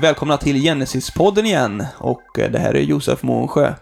Och 0.00 0.04
välkomna 0.04 0.36
till 0.36 0.56
Genesis-podden 0.56 1.44
igen. 1.46 1.86
Och 1.98 2.38
eh, 2.38 2.50
det 2.50 2.58
här 2.58 2.76
är 2.76 2.80
Josef 2.80 3.22
Månsjö. 3.22 3.74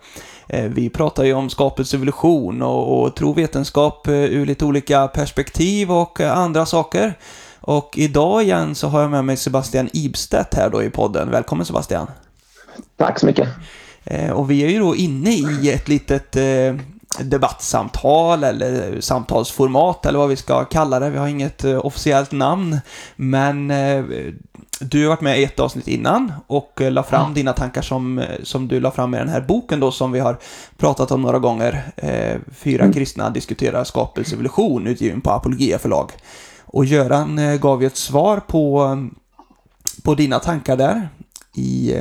Eh, 0.49 0.65
vi 0.65 0.91
pratar 0.91 1.25
ju 1.25 1.35
om 1.35 1.51
skapets 1.51 1.95
evolution 1.95 2.63
och, 2.63 3.03
och 3.03 3.17
trovetenskap 3.17 4.07
eh, 4.07 4.15
ur 4.15 4.47
lite 4.47 4.65
olika 4.65 5.09
perspektiv 5.09 5.93
och 5.93 6.21
andra 6.21 6.67
saker. 6.67 7.19
Och 7.61 7.99
idag 7.99 8.43
igen 8.43 8.75
så 8.75 8.89
har 8.89 9.01
jag 9.01 9.11
med 9.11 9.25
mig 9.25 9.37
Sebastian 9.37 9.89
Ibstedt 9.93 10.55
här 10.55 10.71
då 10.71 10.83
i 10.83 10.91
podden. 10.91 11.31
Välkommen 11.31 11.67
Sebastian! 11.67 12.07
Tack 12.97 13.19
så 13.19 13.27
mycket! 13.27 13.49
Och 14.35 14.51
vi 14.51 14.65
är 14.65 14.69
ju 14.69 14.79
då 14.79 14.97
inne 14.97 15.31
i 15.31 15.71
ett 15.75 15.89
litet 15.89 16.37
debattsamtal 17.19 18.45
eller 18.45 19.01
samtalsformat 19.01 20.07
eller 20.07 20.19
vad 20.19 20.29
vi 20.29 20.37
ska 20.37 20.65
kalla 20.65 21.01
det. 21.01 21.11
Vi 21.11 21.19
har 21.19 21.29
inget 21.29 21.65
officiellt 21.65 22.33
namn. 22.33 22.81
Men 23.17 23.73
du 24.81 25.03
har 25.03 25.09
varit 25.09 25.21
med 25.21 25.41
i 25.41 25.45
ett 25.45 25.61
avsnitt 25.61 25.89
innan 25.89 26.33
och 26.47 26.81
eh, 26.81 26.93
la 26.93 27.03
fram 27.03 27.29
ja. 27.29 27.35
dina 27.35 27.53
tankar 27.53 27.83
som, 27.83 28.19
eh, 28.19 28.43
som 28.43 28.69
du 28.69 28.81
la 28.81 28.91
fram 28.91 29.15
i 29.15 29.19
den 29.19 29.29
här 29.29 29.41
boken 29.41 29.81
då 29.81 29.91
som 29.91 30.13
vi 30.13 30.21
har 30.21 30.39
pratat 30.77 31.11
om 31.11 31.23
några 31.23 31.39
gånger. 31.39 31.93
Eh, 31.97 32.37
Fyra 32.53 32.83
mm. 32.83 32.93
kristna 32.93 33.31
diskuterar 33.31 33.85
skapelse 33.85 34.35
evolution 34.35 34.87
utgiven 34.87 35.21
på 35.21 35.31
Apologia 35.31 35.79
förlag. 35.79 36.13
Och 36.65 36.85
Göran 36.85 37.59
gav 37.61 37.83
ju 37.83 37.87
ett 37.87 37.97
svar 37.97 38.41
på, 38.41 38.97
på 40.03 40.15
dina 40.15 40.39
tankar 40.39 40.77
där 40.77 41.09
i 41.55 41.95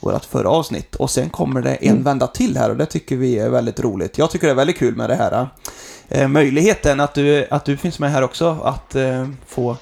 vårt 0.00 0.24
förra 0.24 0.48
avsnitt. 0.48 0.94
Och 0.94 1.10
sen 1.10 1.30
kommer 1.30 1.62
det 1.62 1.74
en 1.74 1.90
mm. 1.90 2.02
vända 2.02 2.26
till 2.26 2.56
här 2.56 2.70
och 2.70 2.76
det 2.76 2.86
tycker 2.86 3.16
vi 3.16 3.38
är 3.38 3.50
väldigt 3.50 3.80
roligt. 3.80 4.18
Jag 4.18 4.30
tycker 4.30 4.46
det 4.46 4.52
är 4.52 4.54
väldigt 4.56 4.78
kul 4.78 4.96
med 4.96 5.10
det 5.10 5.14
här. 5.14 5.48
Möjligheten 6.28 7.00
att 7.00 7.14
du, 7.14 7.46
att 7.50 7.64
du 7.64 7.76
finns 7.76 7.98
med 7.98 8.12
här 8.12 8.22
också, 8.22 8.58
att 8.64 8.96
få 9.46 9.76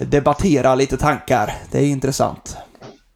debattera 0.00 0.74
lite 0.74 0.96
tankar. 0.96 1.52
Det 1.70 1.78
är 1.78 1.86
intressant. 1.86 2.56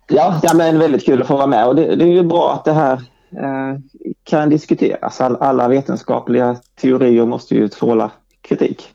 Ja, 0.09 0.41
ja 0.43 0.55
men 0.55 0.79
väldigt 0.79 1.07
kul 1.07 1.23
att 1.23 1.29
få 1.29 1.37
vara 1.37 1.47
med 1.47 1.67
och 1.67 1.77
det, 1.77 1.97
det 1.97 2.05
är 2.05 2.13
ju 2.13 2.23
bra 2.23 2.53
att 2.53 2.65
det 2.65 2.73
här 2.73 2.93
eh, 3.33 3.79
kan 4.25 4.51
diskuteras. 4.51 5.21
All, 5.21 5.37
alla 5.37 5.69
vetenskapliga 5.69 6.57
teorier 6.81 7.27
måste 7.27 7.55
ju 7.55 7.69
tåla 7.69 8.11
kritik. 8.41 8.95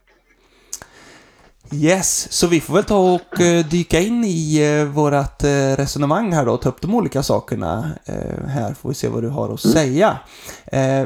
Yes, 1.73 2.31
så 2.31 2.47
vi 2.47 2.59
får 2.59 2.73
väl 2.73 2.83
ta 2.83 3.13
och 3.13 3.41
eh, 3.41 3.65
dyka 3.65 3.99
in 3.99 4.23
i 4.23 4.57
eh, 4.79 4.85
vårat 4.85 5.43
eh, 5.43 5.75
resonemang 5.77 6.33
här 6.33 6.45
då 6.45 6.51
och 6.51 6.61
ta 6.61 6.69
upp 6.69 6.81
de 6.81 6.95
olika 6.95 7.23
sakerna. 7.23 7.89
Här 8.47 8.73
får 8.73 8.89
vi 8.89 8.95
se 8.95 9.07
vad 9.07 9.23
du 9.23 9.29
har 9.29 9.53
att 9.53 9.65
mm. 9.65 9.73
säga. 9.73 10.17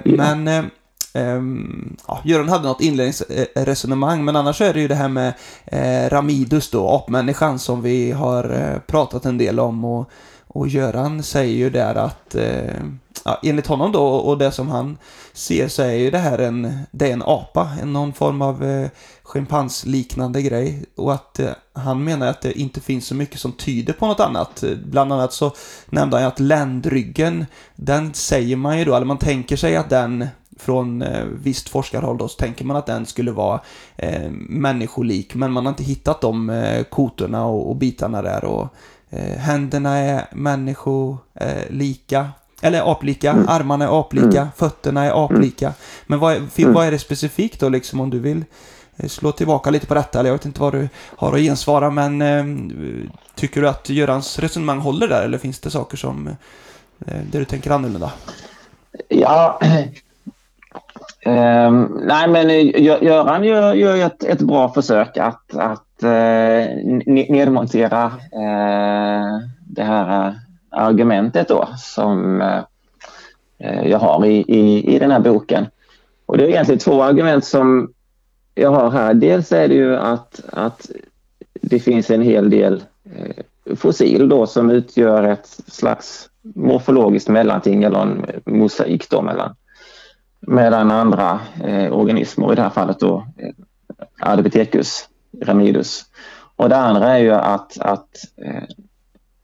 Men 0.03 0.69
Um, 1.15 1.97
ja, 2.07 2.21
Göran 2.23 2.49
hade 2.49 2.67
något 2.67 2.81
inledningsresonemang, 2.81 4.25
men 4.25 4.35
annars 4.35 4.61
är 4.61 4.73
det 4.73 4.79
ju 4.79 4.87
det 4.87 4.95
här 4.95 5.07
med 5.07 5.33
eh, 5.65 6.09
Ramidus 6.09 6.69
då, 6.69 6.89
apmänniskan, 6.89 7.59
som 7.59 7.81
vi 7.81 8.11
har 8.11 8.43
eh, 8.49 8.79
pratat 8.79 9.25
en 9.25 9.37
del 9.37 9.59
om. 9.59 9.85
Och, 9.85 10.09
och 10.47 10.67
Göran 10.67 11.23
säger 11.23 11.55
ju 11.55 11.69
där 11.69 11.95
att, 11.95 12.35
eh, 12.35 12.83
ja, 13.25 13.39
enligt 13.43 13.67
honom 13.67 13.91
då, 13.91 14.05
och 14.05 14.37
det 14.37 14.51
som 14.51 14.69
han 14.69 14.97
ser 15.33 15.67
så 15.67 15.81
är 15.81 15.93
ju 15.93 16.11
det 16.11 16.17
här 16.17 16.39
en, 16.39 16.79
det 16.91 17.09
är 17.09 17.13
en 17.13 17.23
apa, 17.25 17.71
en, 17.81 17.93
någon 17.93 18.13
form 18.13 18.41
av 18.41 18.63
eh, 18.63 18.89
schimpansliknande 19.23 20.41
grej. 20.41 20.85
Och 20.95 21.13
att 21.13 21.39
eh, 21.39 21.49
han 21.73 22.03
menar 22.03 22.27
att 22.27 22.41
det 22.41 22.59
inte 22.59 22.81
finns 22.81 23.07
så 23.07 23.15
mycket 23.15 23.39
som 23.39 23.51
tyder 23.51 23.93
på 23.93 24.07
något 24.07 24.19
annat. 24.19 24.63
Bland 24.85 25.13
annat 25.13 25.33
så 25.33 25.51
nämnde 25.89 26.15
han 26.15 26.23
ju 26.23 26.27
att 26.27 26.39
ländryggen, 26.39 27.45
den 27.75 28.13
säger 28.13 28.55
man 28.55 28.79
ju 28.79 28.85
då, 28.85 28.95
eller 28.95 29.05
man 29.05 29.17
tänker 29.17 29.55
sig 29.55 29.75
att 29.75 29.89
den 29.89 30.27
från 30.59 31.01
eh, 31.01 31.25
visst 31.25 31.69
forskarhåll 31.69 32.17
då, 32.17 32.27
så 32.27 32.37
tänker 32.37 32.65
man 32.65 32.77
att 32.77 32.85
den 32.85 33.05
skulle 33.05 33.31
vara 33.31 33.61
eh, 33.95 34.29
människolik, 34.31 35.35
men 35.35 35.51
man 35.51 35.65
har 35.65 35.71
inte 35.71 35.83
hittat 35.83 36.21
de 36.21 36.49
eh, 36.49 36.83
kotorna 36.83 37.45
och, 37.45 37.69
och 37.69 37.75
bitarna 37.75 38.21
där 38.21 38.45
och 38.45 38.67
eh, 39.09 39.37
händerna 39.37 39.97
är 39.97 40.25
människolika, 40.31 42.29
eller 42.61 42.91
aplika, 42.91 43.31
mm. 43.31 43.45
armarna 43.47 43.85
är 43.85 43.99
aplika, 43.99 44.41
mm. 44.41 44.47
fötterna 44.55 45.05
är 45.05 45.25
aplika. 45.25 45.65
Mm. 45.65 45.77
Men 46.05 46.19
vad 46.19 46.33
är, 46.33 46.41
mm. 46.57 46.73
vad 46.73 46.87
är 46.87 46.91
det 46.91 46.99
specifikt 46.99 47.59
då 47.59 47.69
liksom 47.69 47.99
om 47.99 48.09
du 48.09 48.19
vill 48.19 48.45
eh, 48.97 49.07
slå 49.07 49.31
tillbaka 49.31 49.69
lite 49.69 49.85
på 49.87 49.93
detta, 49.93 50.19
eller 50.19 50.29
jag 50.29 50.37
vet 50.37 50.45
inte 50.45 50.61
vad 50.61 50.73
du 50.73 50.89
har 51.17 51.33
att 51.33 51.41
gensvara, 51.41 51.89
men 51.89 52.21
eh, 52.21 52.45
tycker 53.35 53.61
du 53.61 53.69
att 53.69 53.89
Görans 53.89 54.39
resonemang 54.39 54.79
håller 54.79 55.07
där, 55.07 55.23
eller 55.23 55.37
finns 55.37 55.59
det 55.59 55.71
saker 55.71 55.97
som, 55.97 56.27
eh, 56.27 56.35
där 57.31 57.39
du 57.39 57.45
tänker 57.45 57.71
annorlunda? 57.71 58.11
Ja, 59.09 59.59
Um, 61.25 62.01
nej, 62.03 62.27
men 62.27 62.49
eh, 62.49 62.83
Göran 62.83 63.43
gör, 63.43 63.73
gör 63.73 64.05
ett, 64.05 64.23
ett 64.23 64.41
bra 64.41 64.69
försök 64.69 65.17
att, 65.17 65.55
att 65.55 66.03
uh, 66.03 66.99
nedmontera 67.05 68.05
uh, 68.05 69.39
det 69.67 69.83
här 69.83 70.35
argumentet 70.69 71.47
då 71.47 71.67
som 71.77 72.41
uh, 72.41 73.89
jag 73.89 73.99
har 73.99 74.25
i, 74.25 74.45
i, 74.47 74.95
i 74.95 74.99
den 74.99 75.11
här 75.11 75.19
boken. 75.19 75.65
Och 76.25 76.37
det 76.37 76.43
är 76.43 76.47
egentligen 76.47 76.79
två 76.79 77.03
argument 77.03 77.45
som 77.45 77.93
jag 78.55 78.71
har 78.71 78.89
här. 78.89 79.13
Dels 79.13 79.51
är 79.51 79.67
det 79.67 79.75
ju 79.75 79.95
att, 79.95 80.39
att 80.53 80.89
det 81.53 81.79
finns 81.79 82.11
en 82.11 82.21
hel 82.21 82.49
del 82.49 82.83
fossil 83.75 84.29
då 84.29 84.47
som 84.47 84.69
utgör 84.69 85.23
ett 85.23 85.47
slags 85.67 86.29
morfologiskt 86.41 87.29
mellanting 87.29 87.83
eller 87.83 88.01
en 88.01 88.25
mosaik 88.45 89.09
då 89.09 89.21
mellan 89.21 89.55
Medan 90.47 90.91
andra 90.91 91.39
eh, 91.63 91.93
organismer, 91.93 92.51
i 92.51 92.55
det 92.55 92.61
här 92.61 92.69
fallet 92.69 92.99
då 92.99 93.27
eh, 93.37 93.53
Ardipithecus 94.19 95.09
ramidus. 95.41 96.05
Och 96.55 96.69
det 96.69 96.77
andra 96.77 97.17
är 97.17 97.17
ju 97.17 97.33
att, 97.33 97.79
att 97.79 98.09
eh, 98.37 98.63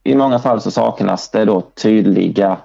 i 0.03 0.15
många 0.15 0.39
fall 0.39 0.61
så 0.61 0.71
saknas 0.71 1.31
det 1.31 1.45
då 1.45 1.61
tydliga 1.61 2.57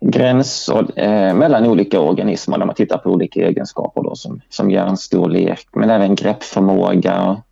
gränser 0.00 0.86
eh, 0.96 1.34
mellan 1.34 1.66
olika 1.66 2.00
organismer 2.00 2.58
när 2.58 2.66
man 2.66 2.74
tittar 2.74 2.98
på 2.98 3.10
olika 3.10 3.40
egenskaper 3.40 4.02
då, 4.02 4.14
som, 4.14 4.40
som 4.48 4.70
hjärnstorlek 4.70 5.66
men 5.72 5.90
även 5.90 6.14
greppförmåga, 6.14 7.42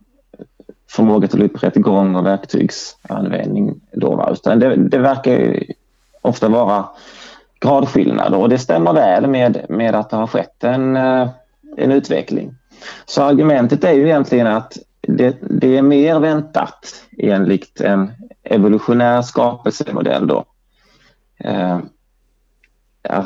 förmåga 0.89 1.27
till 1.27 1.43
upprättgång 1.43 2.15
och 2.15 2.25
verktygsanvändning. 2.25 3.81
Då, 3.91 4.15
va? 4.15 4.29
Utan 4.31 4.59
det, 4.59 4.75
det 4.75 4.97
verkar 4.97 5.63
ofta 6.21 6.49
vara 6.49 6.85
gradskillnader 7.59 8.37
och 8.37 8.49
det 8.49 8.57
stämmer 8.57 8.93
väl 8.93 9.27
med, 9.27 9.65
med 9.69 9.95
att 9.95 10.09
det 10.09 10.15
har 10.15 10.27
skett 10.27 10.63
en, 10.63 10.95
eh, 10.95 11.29
en 11.77 11.91
utveckling. 11.91 12.55
Så 13.05 13.23
argumentet 13.23 13.83
är 13.83 13.93
ju 13.93 14.05
egentligen 14.05 14.47
att 14.47 14.77
det, 15.01 15.37
det 15.41 15.77
är 15.77 15.81
mer 15.81 16.19
väntat 16.19 17.03
enligt 17.17 17.81
en 17.81 18.11
evolutionär 18.43 19.21
skapelsemodell 19.21 20.27
då. 20.27 20.45
Eh, 21.39 21.79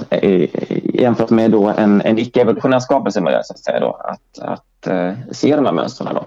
eh, 0.09 0.50
jämfört 0.94 1.30
med 1.30 1.52
då 1.52 1.68
en, 1.68 2.02
en 2.02 2.19
icke-evolutionär 2.19 2.80
skapelsemodell 2.80 3.44
så 3.44 3.53
att 3.53 3.59
säga 3.59 3.80
då, 3.80 3.94
att, 3.94 4.40
att 4.40 4.88
eh, 4.88 5.13
se 5.31 5.56
de 5.56 5.66
här 5.66 5.74
mönstren. 5.74 6.16
Då. 6.16 6.25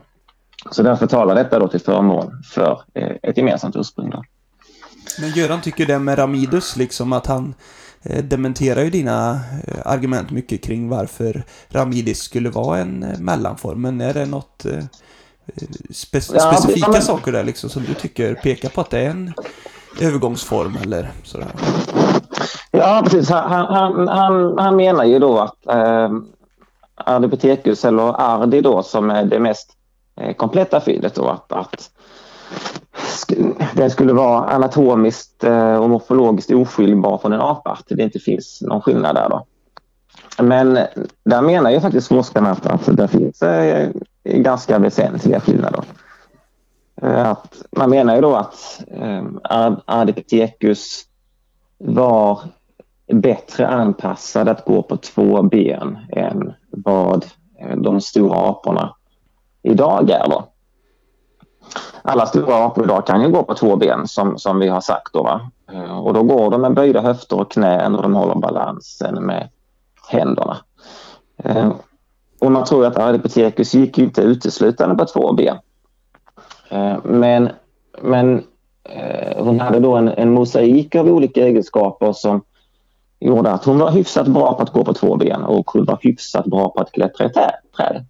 Så 0.70 0.82
därför 0.82 1.06
talar 1.06 1.34
detta 1.34 1.58
då 1.58 1.68
till 1.68 1.80
förmån 1.80 2.42
för 2.44 2.82
eh, 2.94 3.16
ett 3.22 3.36
gemensamt 3.36 3.76
ursprung. 3.76 4.10
Då. 4.10 4.24
Men 5.20 5.30
Göran 5.30 5.60
tycker 5.60 5.86
det 5.86 5.98
med 5.98 6.18
Ramidus, 6.18 6.76
liksom 6.76 7.12
att 7.12 7.26
han 7.26 7.54
dementerar 8.04 8.82
ju 8.82 8.90
dina 8.90 9.40
eh, 9.66 9.78
argument 9.84 10.30
mycket 10.30 10.64
kring 10.64 10.88
varför 10.88 11.44
Ramidis 11.68 12.18
skulle 12.18 12.50
vara 12.50 12.78
en 12.78 13.02
eh, 13.02 13.18
mellanform. 13.18 13.82
Men 13.82 14.00
är 14.00 14.14
det 14.14 14.26
något 14.26 14.66
spe 15.90 16.20
ja, 16.34 16.52
specifika 16.52 16.90
men... 16.90 17.02
saker 17.02 17.32
där 17.32 17.44
liksom 17.44 17.70
som 17.70 17.84
du 17.84 17.94
tycker 17.94 18.34
pekar 18.34 18.68
på 18.68 18.80
att 18.80 18.90
det 18.90 19.00
är 19.00 19.10
en 19.10 19.32
övergångsform 20.00 20.78
eller 20.82 21.10
sådär? 21.22 21.48
Ja, 22.70 23.00
precis. 23.04 23.30
Han, 23.30 23.66
han, 23.66 24.08
han, 24.08 24.58
han 24.58 24.76
menar 24.76 25.04
ju 25.04 25.18
då 25.18 25.38
att 25.38 25.66
eh, 25.66 26.10
Ardipithecus 26.94 27.84
eller 27.84 28.20
Ardi 28.20 28.60
då 28.60 28.82
som 28.82 29.10
är 29.10 29.24
det 29.24 29.38
mest 29.38 29.72
eh, 30.20 30.34
kompletta 30.34 30.80
fyllet 30.80 31.14
då 31.14 31.28
att, 31.28 31.52
att 31.52 31.90
den 33.74 33.90
skulle 33.90 34.12
vara 34.12 34.44
anatomiskt 34.44 35.44
eh, 35.44 35.76
och 35.76 35.90
morfologiskt 35.90 36.50
oskiljbar 36.50 37.18
från 37.18 37.32
en 37.32 37.40
apart. 37.40 37.84
det 37.88 38.02
inte 38.02 38.18
finns 38.18 38.62
någon 38.62 38.80
skillnad 38.80 39.14
där. 39.14 39.28
Då. 39.28 39.46
Men 40.42 40.78
där 41.24 41.42
menar 41.42 41.70
ju 41.70 41.80
faktiskt 41.80 42.08
forskarna 42.08 42.50
att, 42.50 42.66
att 42.66 42.96
det 42.96 43.08
finns 43.08 43.42
eh, 43.42 43.90
ganska 44.24 44.78
väsentliga 44.78 45.40
skillnader. 45.40 45.84
Eh, 47.02 47.30
att 47.30 47.62
man 47.76 47.90
menar 47.90 48.14
ju 48.14 48.20
då 48.20 48.34
att 48.34 48.80
Ardipithecus 49.86 51.04
var 51.78 52.40
bättre 53.12 53.68
anpassad 53.68 54.48
att 54.48 54.64
gå 54.64 54.82
på 54.82 54.96
två 54.96 55.42
ben 55.42 55.98
än 56.12 56.52
vad 56.70 57.24
de 57.76 58.00
stora 58.00 58.48
aporna 58.48 58.94
idag 59.62 60.10
är. 60.10 60.28
Då 60.28 60.53
alla 62.02 62.26
stora 62.26 62.64
apor 62.64 62.84
idag 62.84 63.06
kan 63.06 63.22
ju 63.22 63.28
gå 63.28 63.42
på 63.42 63.54
två 63.54 63.76
ben 63.76 64.08
som, 64.08 64.38
som 64.38 64.58
vi 64.58 64.68
har 64.68 64.80
sagt. 64.80 65.12
Då, 65.12 65.22
va? 65.22 65.50
Eh, 65.72 65.98
och 65.98 66.14
då 66.14 66.22
går 66.22 66.50
de 66.50 66.60
med 66.60 66.74
böjda 66.74 67.00
höfter 67.00 67.40
och 67.40 67.50
knän 67.50 67.94
och 67.94 68.02
de 68.02 68.14
håller 68.14 68.34
balansen 68.34 69.26
med 69.26 69.48
händerna. 70.08 70.56
Eh, 71.36 71.72
och 72.40 72.52
man 72.52 72.64
tror 72.64 72.86
att 72.86 72.98
Ardipithecus 72.98 73.74
gick 73.74 73.98
inte 73.98 74.22
uteslutande 74.22 74.94
på 74.94 75.04
två 75.04 75.32
ben. 75.32 75.56
Eh, 76.68 76.96
men, 77.04 77.48
men 78.02 78.44
hon 79.36 79.60
hade 79.60 79.80
då 79.80 79.96
en, 79.96 80.08
en 80.08 80.30
mosaik 80.30 80.94
av 80.94 81.08
olika 81.08 81.46
egenskaper 81.46 82.12
som 82.12 82.42
gjorde 83.20 83.50
att 83.50 83.64
hon 83.64 83.78
var 83.78 83.90
hyfsat 83.90 84.26
bra 84.26 84.54
på 84.54 84.62
att 84.62 84.72
gå 84.72 84.84
på 84.84 84.94
två 84.94 85.16
ben 85.16 85.42
och 85.42 85.70
hon 85.70 85.84
var 85.84 85.98
hyfsat 86.02 86.44
bra 86.44 86.68
på 86.68 86.80
att 86.80 86.92
klättra 86.92 87.26
i 87.26 87.30
träd. 87.76 88.06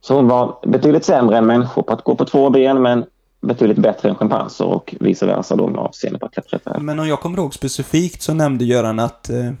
Så 0.00 0.14
hon 0.14 0.28
var 0.28 0.58
betydligt 0.66 1.04
sämre 1.04 1.38
än 1.38 1.46
människor 1.46 1.82
på 1.82 1.92
att 1.92 2.04
gå 2.04 2.16
på 2.16 2.24
två 2.24 2.50
ben 2.50 2.82
men 2.82 3.04
betydligt 3.40 3.78
bättre 3.78 4.08
än 4.08 4.14
schimpanser 4.14 4.64
och 4.64 4.94
vice 5.00 5.26
versa 5.26 5.56
då 5.56 5.68
med 5.68 5.80
avseende 5.80 6.18
på 6.18 6.26
att 6.26 6.32
klättra 6.32 6.56
i 6.56 6.60
träd. 6.60 6.82
Men 6.82 6.98
om 6.98 7.08
jag 7.08 7.20
kommer 7.20 7.38
ihåg 7.38 7.54
specifikt 7.54 8.22
så 8.22 8.34
nämnde 8.34 8.64
Göran 8.64 8.98
att 8.98 9.30
eh, 9.30 9.52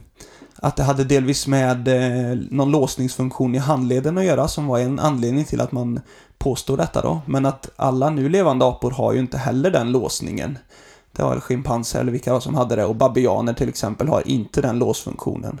att 0.62 0.76
det 0.76 0.82
hade 0.82 1.04
delvis 1.04 1.46
med 1.46 1.88
eh, 1.88 2.38
någon 2.50 2.70
låsningsfunktion 2.70 3.54
i 3.54 3.58
handleden 3.58 4.18
att 4.18 4.24
göra 4.24 4.48
som 4.48 4.66
var 4.66 4.78
en 4.78 4.98
anledning 4.98 5.44
till 5.44 5.60
att 5.60 5.72
man 5.72 6.00
påstår 6.38 6.76
detta 6.76 7.02
då. 7.02 7.20
Men 7.26 7.46
att 7.46 7.70
alla 7.76 8.10
nu 8.10 8.28
levande 8.28 8.66
apor 8.66 8.90
har 8.90 9.12
ju 9.12 9.18
inte 9.18 9.38
heller 9.38 9.70
den 9.70 9.92
låsningen. 9.92 10.58
Det 11.12 11.22
har 11.22 11.40
schimpanser 11.40 12.00
eller 12.00 12.12
vilka 12.12 12.40
som 12.40 12.54
hade 12.54 12.76
det 12.76 12.84
och 12.84 12.96
babianer 12.96 13.52
till 13.52 13.68
exempel 13.68 14.08
har 14.08 14.28
inte 14.28 14.60
den 14.60 14.78
låsfunktionen. 14.78 15.60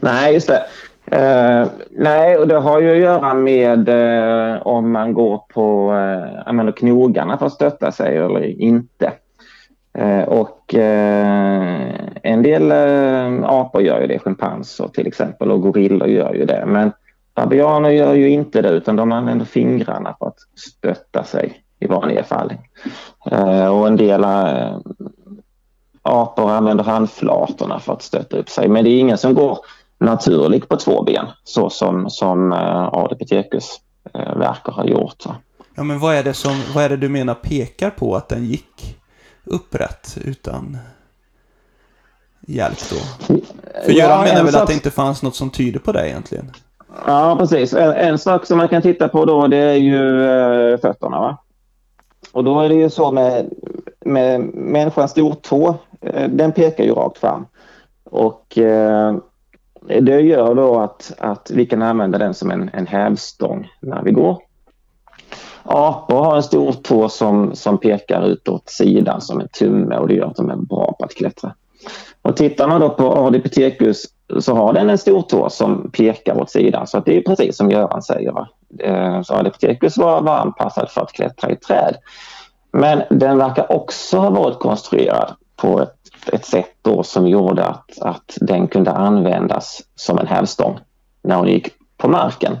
Nej, 0.00 0.34
just 0.34 0.46
det. 0.46 0.62
Uh, 1.12 1.68
nej, 1.90 2.36
och 2.36 2.48
det 2.48 2.58
har 2.58 2.80
ju 2.80 2.90
att 2.90 2.98
göra 2.98 3.34
med 3.34 3.88
uh, 3.88 4.66
om 4.66 4.92
man 4.92 5.14
går 5.14 5.42
på, 5.54 5.92
eh, 5.92 6.32
uh, 6.32 6.48
använder 6.48 6.72
knogarna 6.72 7.38
för 7.38 7.46
att 7.46 7.52
stötta 7.52 7.92
sig 7.92 8.16
eller 8.16 8.60
inte. 8.60 9.12
Uh, 9.98 10.22
och 10.22 10.74
en 12.22 12.42
del 12.42 12.72
apor 13.44 13.82
gör 13.82 14.00
ju 14.00 14.06
det, 14.06 14.18
schimpanser 14.18 14.88
till 14.88 15.06
exempel 15.06 15.50
och 15.50 15.62
gorillor 15.62 16.08
gör 16.08 16.34
ju 16.34 16.44
det. 16.44 16.64
Men 16.66 16.92
babianer 17.34 17.90
gör 17.90 18.14
ju 18.14 18.28
inte 18.28 18.62
det 18.62 18.68
utan 18.68 18.96
de 18.96 19.12
använder 19.12 19.44
fingrarna 19.44 20.16
för 20.18 20.26
att 20.26 20.38
stötta 20.54 21.24
sig 21.24 21.62
i 21.80 21.86
vanliga 21.86 22.24
fall. 22.24 22.52
och 23.70 23.86
en 23.86 23.96
del 23.96 24.24
apor 26.02 26.50
använder 26.50 26.84
handflatorna 26.84 27.80
för 27.80 27.92
att 27.92 28.02
stötta 28.02 28.36
upp 28.36 28.48
sig. 28.48 28.68
Men 28.68 28.84
det 28.84 28.90
är 28.90 28.98
ingen 28.98 29.18
som 29.18 29.34
går 29.34 29.58
naturligt 30.00 30.68
på 30.68 30.76
två 30.76 31.02
ben 31.02 31.26
så 31.44 31.70
som, 31.70 32.10
som 32.10 32.52
uh, 32.52 32.88
Adipithecus 32.92 33.80
uh, 34.16 34.38
verkar 34.38 34.72
ha 34.72 34.84
gjort. 34.84 35.22
Så. 35.22 35.34
Ja, 35.74 35.82
men 35.82 35.98
vad 35.98 36.14
är, 36.14 36.24
det 36.24 36.34
som, 36.34 36.62
vad 36.74 36.84
är 36.84 36.88
det 36.88 36.96
du 36.96 37.08
menar 37.08 37.34
pekar 37.34 37.90
på 37.90 38.16
att 38.16 38.28
den 38.28 38.44
gick 38.44 38.98
upprätt 39.44 40.18
utan 40.24 40.78
hjälp 42.46 42.78
då? 42.90 42.96
För 43.84 43.92
Göran 43.92 44.18
ja, 44.18 44.24
menar 44.24 44.44
väl 44.44 44.52
sak... 44.52 44.62
att 44.62 44.68
det 44.68 44.74
inte 44.74 44.90
fanns 44.90 45.22
något 45.22 45.34
som 45.34 45.50
tyder 45.50 45.80
på 45.80 45.92
det 45.92 46.08
egentligen? 46.08 46.52
Ja, 47.06 47.36
precis. 47.38 47.74
En, 47.74 47.92
en 47.92 48.18
sak 48.18 48.46
som 48.46 48.58
man 48.58 48.68
kan 48.68 48.82
titta 48.82 49.08
på 49.08 49.24
då 49.24 49.46
det 49.46 49.56
är 49.56 49.74
ju 49.74 49.98
uh, 49.98 50.78
fötterna. 50.78 51.20
Va? 51.20 51.38
Och 52.32 52.44
då 52.44 52.60
är 52.60 52.68
det 52.68 52.74
ju 52.74 52.90
så 52.90 53.12
med, 53.12 53.50
med 54.04 54.40
människans 54.54 55.10
stortå, 55.10 55.68
uh, 56.06 56.28
den 56.28 56.52
pekar 56.52 56.84
ju 56.84 56.92
rakt 56.92 57.18
fram. 57.18 57.46
Och 58.04 58.58
uh, 58.58 59.16
det 59.80 60.20
gör 60.20 60.54
då 60.54 60.80
att, 60.80 61.12
att 61.18 61.50
vi 61.50 61.66
kan 61.66 61.82
använda 61.82 62.18
den 62.18 62.34
som 62.34 62.50
en, 62.50 62.70
en 62.72 62.86
hävstång 62.86 63.68
när 63.80 64.02
vi 64.02 64.10
går. 64.10 64.42
Apor 65.62 66.24
har 66.24 66.36
en 66.36 66.42
stor 66.42 66.72
tå 66.72 67.08
som, 67.08 67.54
som 67.54 67.78
pekar 67.78 68.26
utåt 68.26 68.68
sidan 68.68 69.20
som 69.20 69.40
en 69.40 69.48
tumme 69.48 69.96
och 69.96 70.08
det 70.08 70.14
gör 70.14 70.26
att 70.26 70.36
de 70.36 70.50
är 70.50 70.56
bra 70.56 70.96
på 70.98 71.04
att 71.04 71.14
klättra. 71.14 71.54
Och 72.22 72.36
tittar 72.36 72.68
man 72.68 72.80
då 72.80 72.90
på 72.90 73.16
Ardipithecus 73.16 74.04
så 74.38 74.54
har 74.54 74.72
den 74.72 74.90
en 74.90 74.98
stor 74.98 75.22
tå 75.22 75.50
som 75.50 75.90
pekar 75.90 76.40
åt 76.40 76.50
sidan 76.50 76.86
så 76.86 76.98
att 76.98 77.04
det 77.04 77.16
är 77.16 77.22
precis 77.22 77.56
som 77.56 77.70
Göran 77.70 78.02
säger. 78.02 78.32
Va? 78.32 78.48
Eh, 78.78 79.22
så 79.22 79.34
Ardipithecus 79.34 79.98
var, 79.98 80.22
var 80.22 80.38
anpassad 80.38 80.90
för 80.90 81.00
att 81.00 81.12
klättra 81.12 81.50
i 81.50 81.56
träd. 81.56 81.96
Men 82.72 83.02
den 83.10 83.38
verkar 83.38 83.72
också 83.72 84.18
ha 84.18 84.30
varit 84.30 84.58
konstruerad 84.58 85.34
på 85.56 85.80
ett 85.80 85.99
ett 86.32 86.44
sätt 86.44 86.74
då 86.82 87.02
som 87.02 87.26
gjorde 87.26 87.64
att, 87.64 87.98
att 88.00 88.38
den 88.40 88.68
kunde 88.68 88.92
användas 88.92 89.82
som 89.94 90.18
en 90.18 90.26
hävstång 90.26 90.78
när 91.22 91.36
hon 91.36 91.48
gick 91.48 91.68
på 91.96 92.08
marken. 92.08 92.56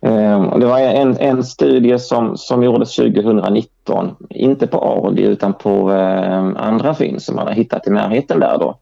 Ehm, 0.00 0.60
det 0.60 0.66
var 0.66 0.78
en, 0.78 1.16
en 1.16 1.44
studie 1.44 1.98
som, 1.98 2.36
som 2.36 2.62
gjordes 2.62 2.96
2019, 2.96 4.16
inte 4.30 4.66
på 4.66 4.78
Ardi 4.78 5.22
utan 5.22 5.54
på 5.54 5.90
ehm, 5.90 6.56
andra 6.56 6.94
fynd 6.94 7.22
som 7.22 7.36
man 7.36 7.46
har 7.46 7.54
hittat 7.54 7.86
i 7.86 7.90
närheten 7.90 8.40
där 8.40 8.58
då. 8.58 8.78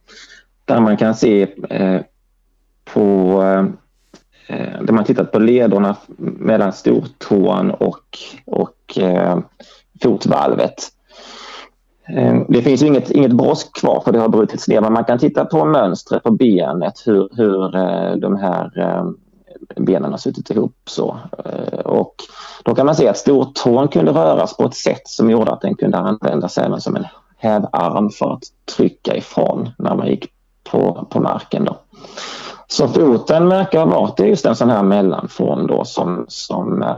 Där 0.65 0.81
man 0.81 0.97
kan 0.97 1.15
se 1.15 1.47
eh, 1.71 2.01
på 2.85 3.43
eh, 4.47 4.83
där 4.83 4.93
man 4.93 5.05
tittat 5.05 5.33
på 5.33 5.39
lederna 5.39 5.97
mellan 6.19 6.73
stortån 6.73 7.71
och, 7.71 8.19
och 8.45 8.99
eh, 8.99 9.39
fotvalvet. 10.03 10.93
Ehm, 12.09 12.45
det 12.49 12.63
finns 12.63 12.83
inget, 12.83 13.11
inget 13.11 13.33
brosk 13.33 13.81
kvar 13.81 14.01
för 14.05 14.13
det 14.13 14.19
har 14.19 14.29
brutits 14.29 14.69
ner 14.69 14.81
men 14.81 14.93
man 14.93 15.05
kan 15.05 15.19
titta 15.19 15.45
på 15.45 15.65
mönstret 15.65 16.23
på 16.23 16.31
benet 16.31 17.03
hur, 17.07 17.29
hur 17.33 17.77
eh, 17.77 18.17
de 18.17 18.37
här 18.37 18.79
eh, 18.79 19.05
benen 19.77 20.11
har 20.11 20.19
suttit 20.19 20.51
ihop 20.51 20.77
så. 20.85 21.17
Eh, 21.45 21.79
och 21.79 22.15
då 22.65 22.75
kan 22.75 22.87
man 22.87 22.95
se 22.95 23.09
att 23.09 23.19
stortån 23.19 23.89
kunde 23.89 24.13
röras 24.13 24.57
på 24.57 24.65
ett 24.65 24.75
sätt 24.75 25.09
som 25.09 25.31
gjorde 25.31 25.53
att 25.53 25.61
den 25.61 25.75
kunde 25.75 25.99
användas 25.99 26.59
även 26.59 26.81
som 26.81 26.97
en 26.97 27.07
hävarm 27.37 28.11
för 28.11 28.33
att 28.33 28.43
trycka 28.77 29.17
ifrån 29.17 29.71
när 29.79 29.95
man 29.95 30.09
gick 30.09 30.29
på, 30.71 31.07
på 31.11 31.21
marken. 31.21 31.65
Då. 31.65 31.77
Så 32.69 32.89
foten 32.89 33.49
verkar 33.49 33.79
ha 33.79 34.01
varit 34.01 34.21
just 34.21 34.47
en 34.47 34.57
sån 34.57 34.71
här 34.71 34.83
mellanform 34.83 35.67
då 35.67 35.85
som, 35.85 36.25
som 36.29 36.83
eh, 36.83 36.97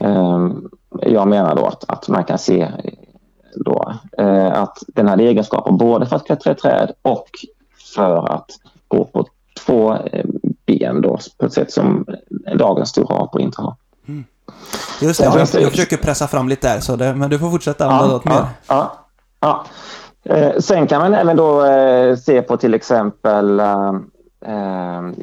ehm, 0.00 0.68
jag 1.02 1.28
menar 1.28 1.56
då 1.56 1.66
att, 1.66 1.84
att 1.90 2.08
man 2.08 2.24
kan 2.24 2.38
se 2.38 2.68
då, 3.54 3.94
eh, 4.18 4.52
att 4.52 4.78
den 4.86 5.08
hade 5.08 5.22
egenskaper 5.22 5.72
både 5.72 6.06
för 6.06 6.16
att 6.16 6.26
klättra 6.26 6.52
i 6.52 6.54
träd 6.54 6.92
och 7.02 7.28
för 7.94 8.32
att 8.32 8.50
gå 8.88 9.04
på 9.04 9.26
två 9.66 9.94
eh, 9.94 10.24
ben 10.66 11.00
då, 11.00 11.18
på 11.38 11.46
ett 11.46 11.52
sätt 11.52 11.72
som 11.72 12.06
dagens 12.54 12.88
stora 12.88 13.16
apor 13.16 13.40
inte 13.40 13.62
har. 13.62 13.74
Mm. 14.08 14.24
Just 15.00 15.20
det, 15.20 15.24
jag, 15.24 15.62
jag, 15.62 15.70
försöker 15.70 15.96
pressa 15.96 16.26
fram 16.26 16.48
lite 16.48 16.74
där, 16.74 16.80
så 16.80 16.96
det, 16.96 17.14
men 17.14 17.30
du 17.30 17.38
får 17.38 17.50
fortsätta 17.50 17.86
om 17.86 17.94
ja, 17.94 18.06
något 18.06 18.22
ja, 18.24 18.30
mer. 18.30 18.46
Ja, 18.68 18.92
ja. 19.40 19.64
Eh, 20.24 20.58
sen 20.58 20.86
kan 20.86 21.00
man 21.00 21.14
även 21.14 21.36
då 21.36 21.64
se 22.16 22.42
på 22.42 22.56
till 22.56 22.74
exempel 22.74 23.62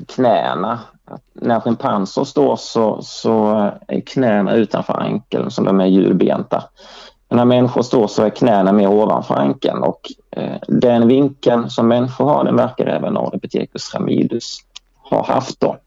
knäna. 0.08 0.80
När 1.34 1.60
schimpanser 1.60 2.24
står 2.24 2.56
så, 2.56 3.02
så 3.02 3.72
är 3.88 4.02
knäna 4.02 4.54
utanför 4.54 4.94
ankeln 4.94 5.52
som 5.52 5.66
de 5.66 5.80
är 5.80 5.86
hjulbenta 5.86 6.64
när 7.30 7.46
människor 7.46 7.82
står 7.82 8.08
så 8.08 8.24
är 8.24 8.30
knäna 8.30 8.72
mer 8.72 8.90
ovanför 8.90 9.36
ankeln 9.36 9.84
och 9.84 10.02
eh, 10.32 10.58
den 10.68 11.08
vinkeln 11.08 11.70
som 11.70 11.88
människor 11.88 12.26
har 12.26 12.44
den 12.44 12.56
verkar 12.56 12.86
även 12.86 13.18
Ardipithecus 13.18 13.94
ramidus 13.94 14.58
ha 15.10 15.26
haft. 15.26 15.60
Då. 15.60 15.78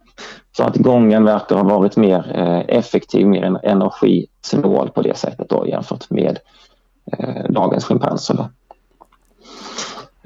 Så 0.57 0.65
att 0.65 0.77
gången 0.77 1.25
verkar 1.25 1.57
ha 1.57 1.63
varit 1.63 1.97
mer 1.97 2.33
eh, 2.35 2.77
effektiv, 2.79 3.27
mer 3.27 3.61
energisnål 3.63 4.91
på 4.91 5.03
det 5.03 5.17
sättet 5.17 5.49
då, 5.49 5.67
jämfört 5.67 6.11
med 6.11 6.39
eh, 7.13 7.45
dagens 7.49 7.85
schimpanser. 7.85 8.35
Då. 8.35 8.49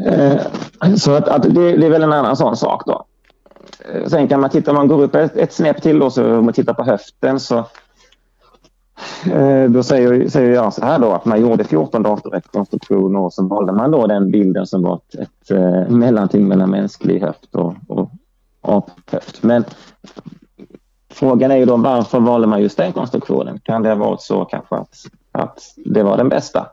Eh, 0.05 0.41
så 0.97 1.13
att, 1.13 1.29
att 1.29 1.43
det, 1.43 1.77
det, 1.77 1.87
är 1.87 1.91
väl 1.91 2.03
en 2.03 2.13
annan 2.13 2.37
sån 2.37 2.57
sak 2.57 2.83
då. 2.87 3.05
Eh, 3.93 4.07
sen 4.07 4.29
kan 4.29 4.41
man 4.41 4.51
titta, 4.51 4.71
om 4.71 4.77
man 4.77 4.89
går 4.89 5.03
upp 5.03 5.15
ett, 5.15 5.37
ett 5.37 5.53
snäpp 5.53 5.83
till 5.83 5.99
då, 5.99 6.11
så 6.11 6.39
om 6.39 6.45
man 6.45 6.55
tittar 6.55 6.75
på 6.75 6.85
höften 6.85 7.41
så 7.41 7.65
då 9.69 9.83
säger, 9.83 10.29
säger 10.29 10.55
jag 10.55 10.75
så 10.75 10.85
här 10.85 10.99
då 10.99 11.13
att 11.13 11.25
man 11.25 11.41
gjorde 11.41 11.65
14 11.65 12.03
datorrekonstruktioner 12.03 13.21
och 13.21 13.33
så 13.33 13.47
valde 13.47 13.73
man 13.73 13.91
då 13.91 14.07
den 14.07 14.31
bilden 14.31 14.67
som 14.67 14.83
var 14.83 14.97
ett, 14.97 15.15
ett 15.15 15.51
eh, 15.51 15.89
mellanting 15.89 16.49
mellan 16.49 16.71
mänsklig 16.71 17.21
höft 17.21 17.55
och, 17.55 17.75
och 17.89 18.11
aphöft. 18.61 19.43
Men 19.43 19.65
frågan 21.11 21.51
är 21.51 21.57
ju 21.57 21.65
då 21.65 21.77
varför 21.77 22.21
valde 22.21 22.47
man 22.47 22.63
just 22.63 22.77
den 22.77 22.93
konstruktionen? 22.93 23.61
Kan 23.61 23.83
det 23.83 23.89
ha 23.89 23.97
varit 23.97 24.21
så 24.21 24.45
kanske 24.45 24.75
att, 24.75 24.95
att 25.33 25.59
det 25.77 26.03
var 26.03 26.17
den 26.17 26.29
bästa? 26.29 26.67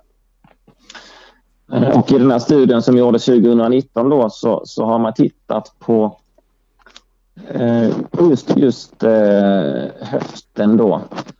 Eh, 1.71 1.99
och 1.99 2.11
i 2.11 2.17
den 2.17 2.31
här 2.31 2.39
studien 2.39 2.81
som 2.81 2.97
gjordes 2.97 3.25
2019 3.25 4.09
då 4.09 4.29
så, 4.29 4.61
så 4.65 4.85
har 4.85 4.99
man 4.99 5.13
tittat 5.13 5.73
på 5.79 6.17
eh, 7.47 7.89
just, 8.19 8.57
just 8.57 9.03
eh, 9.03 9.83
höften 10.01 10.77
då 10.77 11.01
Eh, 11.01 11.38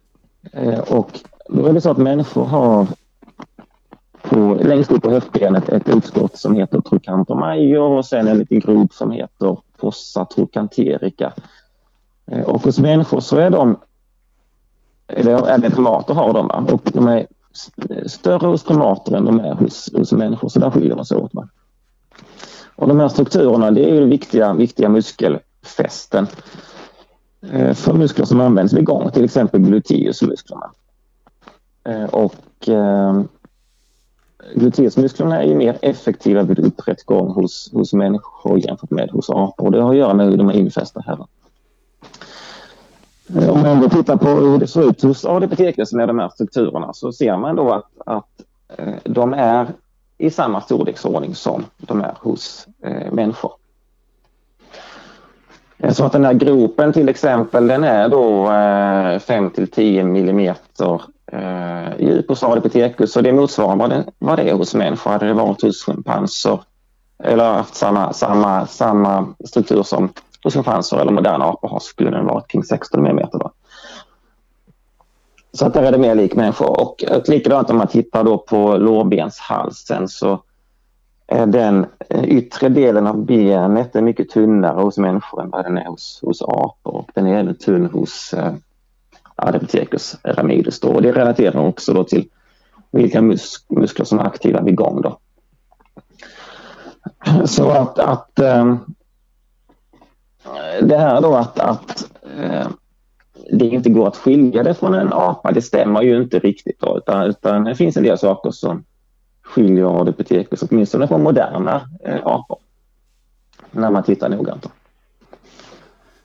Eh, 0.51 0.79
och 0.79 1.20
då 1.50 1.65
är 1.65 1.74
det 1.74 1.82
så 1.82 1.91
att 1.91 1.98
människor 1.98 2.46
har 2.46 2.88
på, 4.22 4.58
längst 4.62 4.91
upp 4.91 5.03
på 5.03 5.12
höftbenet 5.12 5.70
ett 5.70 5.89
utskott 5.89 6.38
som 6.38 6.56
heter 6.56 6.82
trochanter 6.82 7.36
major 7.36 7.98
och 7.98 8.06
sen 8.06 8.27
en 8.27 8.38
liten 8.38 8.60
grop 8.60 8.94
som 8.94 9.12
heter 9.12 9.58
fossa 9.77 10.25
trochanterica. 10.25 11.34
Eh, 12.32 12.41
och 12.41 12.63
hos 12.63 12.79
människor 12.79 13.20
så 13.20 13.38
är 13.38 13.50
de, 13.50 13.79
eller 15.08 15.48
även 15.48 15.72
primater 15.72 16.13
har 16.13 16.34
de, 16.34 16.48
va? 16.48 16.65
och 16.72 16.82
de 16.94 17.08
är 17.08 17.27
större 18.06 18.48
hos 18.48 18.63
primater 18.63 19.15
än 19.15 19.25
de 19.25 19.39
är 19.39 19.53
hos, 19.53 19.94
hos 19.94 20.12
människor, 20.12 20.50
så 20.50 20.60
där 20.60 20.72
skiljer 20.72 20.96
de 20.96 21.06
sig 21.06 21.18
åt. 21.18 21.34
Va? 21.34 21.48
Och 22.75 22.88
de 22.88 23.00
här 23.00 23.08
strukturerna 23.08 23.72
det 23.72 23.89
är 23.89 23.94
ju 23.94 24.06
viktiga, 24.06 24.53
viktiga 24.53 24.89
muskelfästen 24.89 26.27
Eh, 27.41 27.74
för 27.74 27.93
muskler 27.93 28.25
som 28.25 28.41
används 28.41 28.74
vid 28.74 28.86
gång, 28.86 29.12
till 29.12 29.24
exempel 29.24 29.62
gluteusmusklerna. 29.62 30.72
Eh, 31.84 32.03
och 32.03 32.69
eh, 32.69 33.22
gluteusmusklerna 34.55 35.43
är 35.43 35.48
ju 35.48 35.55
mer 35.55 35.77
effektiva 35.81 36.43
vid 36.43 36.60
upprättgång 36.60 37.31
hos, 37.31 37.72
hos 37.74 37.93
människor 37.93 38.60
jämfört 38.60 38.91
med 38.91 39.10
hos 39.10 39.29
apor. 39.29 39.65
och 39.65 39.72
Det 39.72 39.81
har 39.81 39.89
att 39.89 39.98
göra 39.98 40.13
med 40.13 40.25
hur 40.25 40.38
de 40.38 40.50
är 40.50 40.53
infästa 40.53 41.03
här. 41.05 41.25
Om 43.50 43.62
man 43.62 43.81
då 43.81 43.89
tittar 43.89 44.17
på 44.17 44.27
hur 44.27 44.58
det 44.58 44.67
ser 44.67 44.89
ut 44.89 45.01
hos 45.01 45.25
ADPTecus 45.25 45.93
med 45.93 46.08
de 46.08 46.19
här 46.19 46.29
strukturerna 46.29 46.93
så 46.93 47.12
ser 47.12 47.38
man 47.38 47.55
då 47.55 47.72
att, 47.72 47.91
att 48.05 48.41
de 49.03 49.34
är 49.34 49.67
i 50.17 50.29
samma 50.29 50.62
storleksordning 50.62 51.36
som 51.36 51.65
de 51.77 52.01
är 52.01 52.15
hos 52.19 52.67
eh, 52.84 53.12
människor. 53.12 53.51
Eh, 55.80 55.92
så 55.92 56.06
att 56.06 56.12
den 56.12 56.26
här 56.26 56.34
gropen 56.34 56.94
till 56.94 57.10
exempel 57.10 57.68
den 57.68 57.84
är 57.84 58.10
då 58.10 58.52
eh, 58.52 59.20
5 59.20 59.50
till 59.50 59.72
10 59.72 60.04
millimeter 60.04 61.02
eh, 61.32 62.00
djup 62.00 62.30
hos 62.30 62.44
ADPTecus 62.44 63.16
och 63.16 63.24
det 63.24 63.34
motsvarar 63.34 63.76
vad 63.76 63.90
det, 63.90 64.06
vad 64.20 64.40
det 64.40 64.50
är 64.50 64.54
hos 64.54 64.76
människor. 64.76 65.12
Hade 65.12 65.28
det 65.28 65.34
varit 65.34 65.62
hos 65.62 65.84
schimpanser 65.84 66.60
eller 67.24 67.54
haft 67.54 67.76
samma, 67.76 68.14
samma, 68.14 68.68
samma 68.68 69.34
struktur 69.46 69.84
som 69.84 70.10
hos 70.44 70.54
schimpanser 70.54 70.98
eller 70.98 71.12
moderna 71.12 71.46
apor 71.46 71.70
har 71.70 71.80
skulle 71.80 72.12
den 72.12 72.26
varit 72.26 72.48
kring 72.48 72.64
16 72.64 73.06
mm. 73.06 73.28
Då. 73.32 73.52
Så 75.54 75.66
att 75.66 75.74
där 75.74 75.84
är 75.84 75.92
det 75.92 75.98
mer 75.98 76.16
lik 76.16 76.36
människor. 76.36 76.82
Och, 76.82 77.04
och 77.04 77.30
likadant 77.30 77.70
om 77.70 77.78
man 77.78 77.88
tittar 77.88 78.24
då 78.24 78.38
på 78.38 78.78
lårbenshalsen 78.78 80.08
så 80.08 80.42
Eh, 81.32 81.48
den 81.48 81.86
eh, 82.10 82.24
yttre 82.24 82.70
delen 82.70 83.08
av 83.08 83.26
benet 83.26 83.96
är 83.96 84.02
mycket 84.02 84.30
tunnare 84.30 84.82
hos 84.82 84.98
människor 84.98 85.42
än 85.42 85.50
vad 85.50 85.66
den 85.66 85.78
är 85.78 85.86
hos, 85.86 86.20
hos 86.22 86.42
apor. 86.42 86.96
Och 86.96 87.12
den 87.14 87.28
är 87.28 87.40
även 87.40 87.56
tunn 87.56 87.86
hos 87.86 88.34
eh, 88.34 88.54
Adepticus 89.36 90.16
ramidus. 90.24 90.80
Då. 90.80 90.90
Och 90.90 91.02
det 91.02 91.12
relaterar 91.12 91.68
också 91.68 91.94
då 91.94 92.04
till 92.04 92.30
vilka 92.92 93.22
mus 93.22 93.66
muskler 93.70 94.06
som 94.06 94.20
är 94.20 94.24
aktiva 94.24 94.62
vid 94.62 94.76
gång. 94.76 95.02
Då. 95.02 95.20
Så 97.46 97.70
att, 97.70 98.00
att 98.00 98.40
eh, 98.40 98.76
det 100.82 100.98
här 100.98 101.22
då 101.22 101.36
att, 101.36 101.60
att 101.60 102.12
eh, 102.40 102.68
det 103.52 103.66
inte 103.66 103.90
går 103.90 104.08
att 104.08 104.18
skilja 104.18 104.64
det 104.64 104.74
från 104.74 104.94
en 104.94 105.14
apa, 105.14 105.52
det 105.52 105.62
stämmer 105.62 106.02
ju 106.02 106.22
inte 106.22 106.40
riktigt. 106.40 106.80
Då, 106.80 106.98
utan, 106.98 107.24
utan 107.24 107.64
det 107.64 107.76
finns 107.76 107.98
en 107.98 108.04
del 108.04 108.18
saker 108.18 108.52
som 108.52 108.84
skiljer 109.50 110.01
Ardipithecus 110.01 110.63
åtminstone 110.63 111.08
från 111.08 111.24
moderna 111.24 111.89
eh, 112.06 112.25
apor. 112.25 112.58
När 113.72 113.91
man 113.91 114.03
tittar 114.03 114.29
noggrant. 114.29 114.63
Då. 114.63 114.70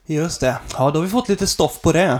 Just 0.05 0.41
det. 0.41 0.57
Ja, 0.77 0.91
då 0.91 0.99
har 0.99 1.03
vi 1.03 1.09
fått 1.09 1.29
lite 1.29 1.47
stoff 1.47 1.81
på 1.81 1.91
det. 1.91 2.19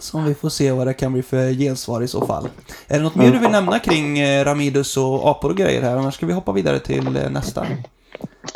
Som 0.00 0.24
vi 0.24 0.34
får 0.34 0.48
se 0.48 0.72
vad 0.72 0.86
det 0.86 0.94
kan 0.94 1.12
bli 1.12 1.22
för 1.22 1.50
gensvar 1.50 2.02
i 2.02 2.08
så 2.08 2.26
fall. 2.26 2.48
Är 2.88 2.98
det 2.98 3.04
något 3.04 3.14
mer 3.14 3.32
du 3.32 3.38
vill 3.38 3.50
nämna 3.50 3.78
kring 3.78 4.18
eh, 4.18 4.44
Ramidus 4.44 4.96
och 4.96 5.28
apor 5.30 5.50
och 5.50 5.56
grejer 5.56 5.82
här? 5.82 5.96
Annars 5.96 6.14
ska 6.14 6.26
vi 6.26 6.32
hoppa 6.32 6.52
vidare 6.52 6.78
till 6.78 7.16
eh, 7.16 7.30
nästa. 7.30 7.66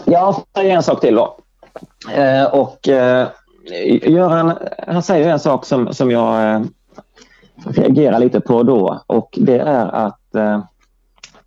Ja, 0.04 0.44
en 0.54 0.82
sak 0.82 1.00
till 1.00 1.14
då. 1.14 1.38
Eh, 2.14 2.44
och 2.44 2.88
eh, 2.88 3.28
Göran, 4.02 4.52
han 4.88 5.02
säger 5.02 5.28
en 5.28 5.40
sak 5.40 5.64
som, 5.64 5.94
som 5.94 6.10
jag 6.10 6.54
eh, 6.54 6.62
reagerar 7.64 8.18
lite 8.18 8.40
på 8.40 8.62
då 8.62 9.02
och 9.06 9.38
det 9.40 9.58
är 9.58 9.86
att 9.86 10.34
eh, 10.34 10.64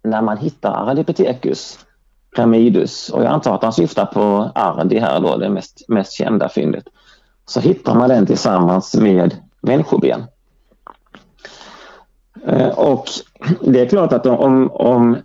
när 0.03 0.21
man 0.21 0.37
hittar 0.37 0.89
Ardipithecus 0.89 1.79
ramidus 2.35 3.09
och 3.09 3.23
jag 3.23 3.31
antar 3.31 3.55
att 3.55 3.63
han 3.63 3.73
syftar 3.73 4.05
på 4.05 4.51
Ardi 4.55 4.99
här 4.99 5.19
då, 5.19 5.37
det 5.37 5.49
mest, 5.49 5.85
mest 5.87 6.13
kända 6.13 6.49
fyndet, 6.49 6.83
så 7.45 7.59
hittar 7.59 7.95
man 7.95 8.09
den 8.09 8.25
tillsammans 8.25 8.95
med 8.95 9.35
människoben. 9.61 10.23
Eh, 12.47 12.67
och 12.67 13.05
det 13.61 13.79
är 13.79 13.85
klart 13.85 14.13
att 14.13 14.25
om, 14.25 14.71
om 14.71 15.17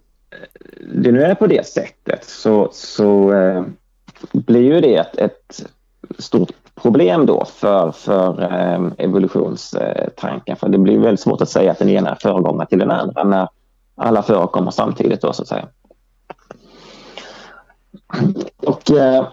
det 0.94 1.12
nu 1.12 1.22
är 1.22 1.34
på 1.34 1.46
det 1.46 1.66
sättet 1.66 2.24
så, 2.24 2.68
så 2.72 3.32
eh, 3.32 3.64
blir 4.32 4.62
ju 4.62 4.80
det 4.80 4.96
ett, 4.96 5.18
ett 5.18 5.66
stort 6.18 6.52
problem 6.74 7.26
då 7.26 7.44
för, 7.44 7.92
för 7.92 8.42
eh, 8.42 8.90
evolutionstanken. 8.98 10.56
För 10.56 10.68
det 10.68 10.78
blir 10.78 10.98
väldigt 10.98 11.20
svårt 11.20 11.40
att 11.40 11.50
säga 11.50 11.70
att 11.70 11.78
den 11.78 11.88
ena 11.88 12.10
är 12.10 12.14
föregångare 12.14 12.66
till 12.66 12.78
den 12.78 12.90
andra 12.90 13.24
när 13.24 13.48
alla 13.98 14.22
förekommer 14.22 14.70
samtidigt 14.70 15.20
då 15.20 15.32
så 15.32 15.42
att 15.42 15.48
säga. 15.48 15.68
Och 18.56 18.90
eh, 18.90 19.26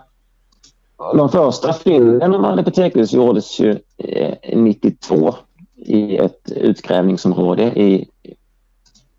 de 1.14 1.30
första 1.30 1.74
fynden 1.74 2.36
av 2.36 2.46
Ardipithecus 2.46 3.14
gjordes 3.14 3.60
ju 3.60 3.80
eh, 3.98 4.58
92 4.58 5.36
i 5.76 6.18
ett 6.18 6.52
utgrävningsområde 6.52 7.64
i 7.64 8.10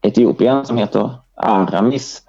Etiopien 0.03 0.67
som 0.67 0.76
heter 0.76 1.11
Aramis. 1.35 2.23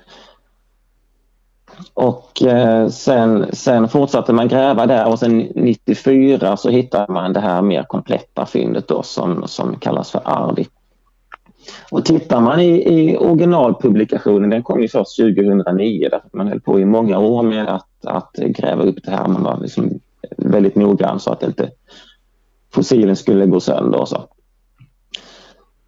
Och 1.93 2.43
eh, 2.43 2.89
sen, 2.89 3.45
sen 3.53 3.87
fortsatte 3.89 4.33
man 4.33 4.47
gräva 4.47 4.85
där 4.85 5.07
och 5.07 5.19
sen 5.19 5.37
94 5.37 6.57
så 6.57 6.69
hittade 6.69 7.13
man 7.13 7.33
det 7.33 7.39
här 7.39 7.61
mer 7.61 7.83
kompletta 7.83 8.45
fyndet 8.45 8.87
då 8.87 9.03
som, 9.03 9.47
som 9.47 9.79
kallas 9.79 10.11
för 10.11 10.21
Ardi. 10.25 10.67
Och 11.91 12.05
tittar 12.05 12.41
man 12.41 12.59
i, 12.59 12.99
i 12.99 13.17
originalpublikationen, 13.17 14.49
den 14.49 14.63
kom 14.63 14.81
ju 14.81 14.87
först 14.87 15.17
2009 15.17 16.07
därför 16.11 16.27
att 16.27 16.33
man 16.33 16.47
höll 16.47 16.61
på 16.61 16.79
i 16.79 16.85
många 16.85 17.19
år 17.19 17.43
med 17.43 17.67
att, 17.67 18.05
att 18.05 18.31
gräva 18.33 18.83
upp 18.83 18.97
det 19.03 19.11
här. 19.11 19.27
Man 19.27 19.43
var 19.43 19.59
liksom 19.59 19.99
väldigt 20.37 20.75
noggrann 20.75 21.19
så 21.19 21.31
att 21.31 21.43
inte 21.43 21.69
fossilen 22.73 23.15
skulle 23.15 23.45
gå 23.45 23.59
sönder 23.59 23.99
och 23.99 24.09
så. 24.09 24.27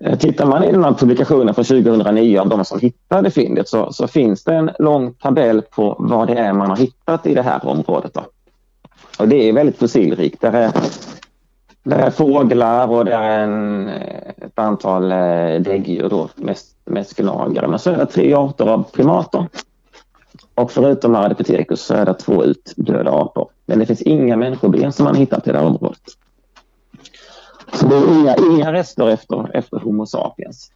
Eh, 0.04 0.18
tittar 0.18 0.46
man 0.46 0.64
i 0.64 0.72
den 0.72 0.84
här 0.84 0.94
publikationen 0.94 1.56
från 1.56 1.66
2009 1.66 2.40
av 2.40 2.50
de 2.50 2.66
som 2.66 2.80
hittade 2.80 3.32
fyndet 3.32 3.70
så, 3.70 3.94
så, 3.94 4.08
finns 4.08 4.44
det 4.44 4.56
en 4.56 4.72
lång 4.80 5.14
tabell 5.14 5.62
på 5.62 5.96
vad 6.00 6.28
det 6.28 6.34
är 6.34 6.54
man 6.54 6.70
har 6.70 6.78
hittat 6.78 7.26
i 7.26 7.34
det 7.34 7.42
här 7.42 7.66
området. 7.66 8.14
Då. 8.14 8.22
Och 9.20 9.28
det 9.28 9.50
är 9.50 9.54
väldigt 9.54 9.78
fossilrikt. 9.78 10.42
Där 10.42 10.54
är, 10.54 10.72
det 11.84 11.96
är 11.96 12.10
fåglar 12.10 12.88
och 12.88 13.06
det 13.06 13.14
är 13.14 13.40
en, 13.40 13.88
ett 13.88 14.60
antal 14.60 15.12
eh, 15.12 15.62
däggdjur, 15.62 16.10
då, 16.10 16.30
mest, 16.36 16.78
mest 16.86 17.16
gnagare. 17.16 17.68
Men 17.68 17.80
så 17.80 17.92
är 17.92 17.98
det 17.98 18.06
tre 18.06 18.34
arter 18.34 18.66
av 18.68 18.84
primater. 18.84 19.48
Och 20.56 20.72
förutom 20.72 21.16
Ardipithecus 21.16 21.82
så 21.82 21.94
är 21.94 22.06
det 22.06 22.14
två 22.14 22.44
utdöda 22.44 23.12
apor. 23.12 23.50
Men 23.66 23.80
det 23.80 23.86
finns 23.86 24.02
inga 24.02 24.38
människoben 24.38 24.92
som 24.92 25.06
man 25.06 25.16
hittat 25.16 25.48
i 25.48 25.52
det 25.52 25.58
här 25.58 25.66
området. 25.66 26.02
Så 27.74 27.88
det 27.88 27.96
är 27.96 28.20
inga, 28.20 28.36
inga 28.36 28.74
rester 28.74 29.10
efter, 29.10 29.56
efter 29.58 29.78
Homo 29.80 30.06
sapiens. 30.06 30.72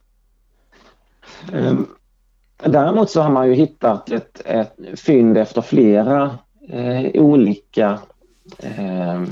Um, 1.52 1.86
däremot 2.56 3.10
så 3.10 3.22
har 3.22 3.30
man 3.30 3.48
ju 3.48 3.54
hittat 3.54 4.10
ett, 4.10 4.40
ett 4.44 4.76
fynd 4.96 5.38
efter 5.38 5.60
flera 5.60 6.38
eh, 6.68 7.22
olika 7.22 7.98
eh, 8.58 9.22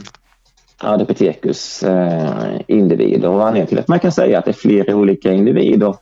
Ardipithecus 0.83 1.83
eh, 1.83 2.61
individer. 2.67 3.29
Och 3.29 3.41
anledningen 3.41 3.67
till 3.67 3.79
att 3.79 3.89
man 3.89 3.99
kan 3.99 4.13
säga 4.13 4.39
att 4.39 4.45
det 4.45 4.51
är 4.51 4.53
flera 4.53 4.97
olika 4.97 5.33
individer 5.33 5.95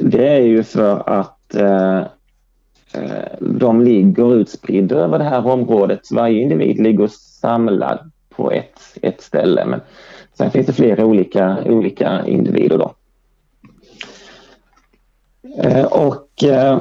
det 0.00 0.28
är 0.28 0.40
ju 0.40 0.62
för 0.62 1.08
att 1.08 1.54
eh, 1.54 1.98
eh, 2.92 3.38
de 3.40 3.80
ligger 3.80 4.34
utspridda 4.34 4.96
över 4.96 5.18
det 5.18 5.24
här 5.24 5.46
området. 5.46 6.10
Varje 6.10 6.42
individ 6.42 6.80
ligger 6.80 7.06
samlad 7.40 8.10
på 8.28 8.50
ett, 8.52 8.80
ett 9.02 9.20
ställe. 9.20 9.64
Men 9.64 9.80
Sen 10.34 10.50
finns 10.50 10.66
det 10.66 10.72
flera 10.72 11.04
olika, 11.04 11.58
olika 11.64 12.26
individer. 12.26 12.78
Då. 12.78 12.94
Eh, 15.62 15.84
och 15.84 16.44
eh, 16.44 16.80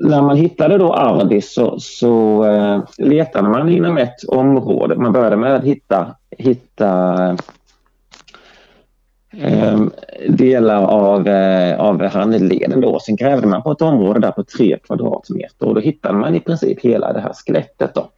när 0.00 0.22
man 0.22 0.36
hittade 0.36 0.78
då 0.78 0.94
Ardis 0.94 1.54
så, 1.54 1.80
så 1.80 2.44
eh, 2.44 2.82
letade 2.98 3.48
man 3.48 3.68
inom 3.68 3.98
ett 3.98 4.24
område. 4.28 4.96
Man 4.96 5.12
började 5.12 5.36
med 5.36 5.54
att 5.54 5.64
hitta, 5.64 6.14
hitta 6.30 7.14
eh, 9.36 9.80
delar 10.28 10.82
av, 10.82 11.28
eh, 11.28 11.80
av 11.80 12.06
handleden. 12.06 12.80
Då. 12.80 13.00
Sen 13.00 13.16
grävde 13.16 13.46
man 13.46 13.62
på 13.62 13.72
ett 13.72 13.82
område 13.82 14.20
där 14.20 14.30
på 14.30 14.44
tre 14.44 14.78
kvadratmeter 14.78 15.68
och 15.68 15.74
då 15.74 15.80
hittade 15.80 16.18
man 16.18 16.34
i 16.34 16.40
princip 16.40 16.80
hela 16.80 17.12
det 17.12 17.20
här 17.20 17.32
skelettet. 17.32 17.94
Då. 17.94 18.10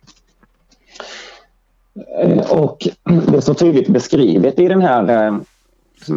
Eh, 2.19 2.53
och 2.53 2.89
det 3.05 3.37
är 3.37 3.41
så 3.41 3.55
tydligt 3.55 3.89
beskrivet 3.89 4.59
i 4.59 4.69
den 4.69 4.83
här 4.83 5.27
eh, 5.27 5.37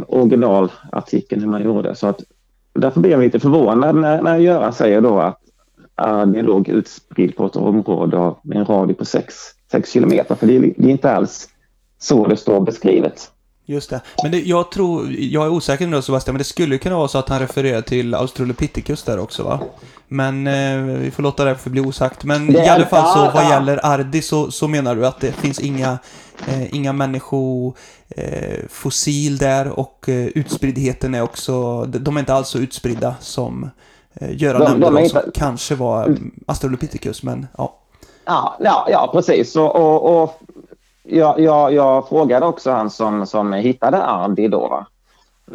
originalartikeln 0.08 1.42
hur 1.42 1.50
man 1.50 1.64
gjorde. 1.64 1.96
Så 1.96 2.08
att, 2.08 2.22
därför 2.74 3.00
blir 3.00 3.12
jag 3.12 3.20
lite 3.20 3.40
förvånad 3.40 3.96
när, 3.96 4.22
när 4.22 4.38
Göran 4.38 4.74
säger 4.74 5.02
då 5.02 5.20
att 5.20 5.40
det 6.34 6.42
låg 6.42 6.70
utspridd 6.70 7.36
på 7.36 7.46
ett 7.46 7.56
område 7.56 8.36
med 8.44 8.58
en 8.58 8.66
radie 8.66 8.96
på 8.96 9.06
6 9.06 9.34
kilometer. 9.86 10.36
För 10.36 10.48
det 10.48 10.56
är, 10.56 10.60
det 10.60 10.88
är, 10.88 10.92
inte 10.92 11.12
alls 11.12 11.50
så 12.00 12.28
det 12.28 12.38
står 12.38 12.62
beskrivet. 12.62 13.30
Just 13.66 13.90
det. 13.90 14.02
Men 14.24 14.32
det, 14.32 14.40
jag 14.42 14.72
tror, 14.72 15.12
jag 15.12 15.46
är 15.46 15.50
osäker 15.50 15.88
nu 15.88 16.02
Sebastian, 16.02 16.34
men 16.34 16.38
det 16.38 16.44
skulle 16.44 16.78
kunna 16.78 16.98
vara 16.98 17.08
så 17.08 17.18
att 17.18 17.30
han 17.30 17.40
refererar 17.40 17.82
till 17.82 18.16
Australopithecus 18.16 19.04
där 19.04 19.20
också 19.20 19.44
va? 19.44 19.60
Men 20.08 20.48
eh, 20.48 20.78
vi 20.82 21.12
får 21.12 21.24
låta 21.24 21.46
det 21.46 21.56
förbli 21.56 21.82
osagt. 21.82 22.24
Men 22.24 22.48
Det 22.48 22.66
i 22.66 22.68
alla 22.68 22.86
fall 22.86 23.14
så 23.14 23.32
vad 23.38 23.50
gäller 23.50 23.86
Ardi 23.86 24.22
så, 24.22 24.52
så 24.52 24.68
menar 24.68 24.96
du 24.96 25.08
att 25.08 25.20
det 25.20 25.32
finns 25.32 25.60
inga, 25.60 25.98
eh, 26.48 26.76
inga 26.76 26.94
människofossil 26.94 27.74
eh, 28.10 28.68
fossil 28.70 29.38
där 29.38 29.80
och 29.80 30.10
eh, 30.10 30.28
utspriddheten 30.28 31.16
är 31.16 31.22
också, 31.22 31.86
de 31.86 32.00
de 32.00 32.16
är 32.16 32.20
inte 32.20 32.34
alls 32.34 32.48
så 32.48 32.60
utspridda 32.60 33.16
som 33.20 33.70
eh, 34.16 34.42
Göran 34.42 34.60
De- 34.62 34.66
nämnde 34.70 35.02
de 35.02 35.10
som 35.10 35.20
inte- 35.20 35.32
kanske 35.40 35.76
var 35.76 36.06
mm, 36.06 36.32
Australopithecus, 36.48 37.24
men 37.24 37.48
ja. 37.58 37.80
Ja, 38.26 38.56
ja, 38.60 38.88
ja 38.90 39.10
precis. 39.14 39.56
Och, 39.56 39.76
och, 39.76 40.22
och 40.24 40.42
jag, 41.04 41.40
jag, 41.40 41.74
jag 41.74 42.10
frågade 42.10 42.46
också 42.46 42.72
han 42.72 42.90
som, 42.90 43.26
som 43.28 43.54
hittade 43.54 44.04
Ardi 44.04 44.48
då? 44.48 44.86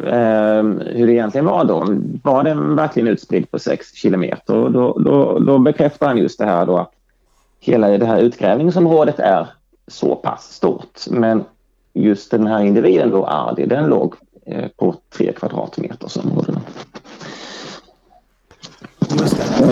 Ehm, 0.07 0.81
hur 0.85 1.07
det 1.07 1.13
egentligen 1.13 1.45
var 1.45 1.63
då. 1.63 1.87
Var 2.23 2.43
den 2.43 2.75
verkligen 2.75 3.07
utspridd 3.07 3.51
på 3.51 3.59
6 3.59 3.95
kilometer? 3.95 4.55
Och 4.55 4.71
då, 4.71 4.99
då, 4.99 5.39
då 5.39 5.57
bekräftar 5.59 6.07
han 6.07 6.17
just 6.17 6.39
det 6.39 6.45
här 6.45 6.65
då 6.65 6.77
att 6.77 6.91
hela 7.59 7.87
det 7.87 8.05
här 8.05 8.17
utgrävningsområdet 8.19 9.19
är 9.19 9.47
så 9.87 10.15
pass 10.15 10.43
stort. 10.53 10.99
Men 11.09 11.43
just 11.93 12.31
den 12.31 12.47
här 12.47 12.59
individen 12.63 13.09
då, 13.11 13.25
Ardi, 13.25 13.65
den 13.65 13.85
låg 13.85 14.15
eh, 14.45 14.67
på 14.77 14.95
3 15.17 15.31
kvadratmeters 15.33 16.17
område. 16.17 16.53
Eh, 19.11 19.17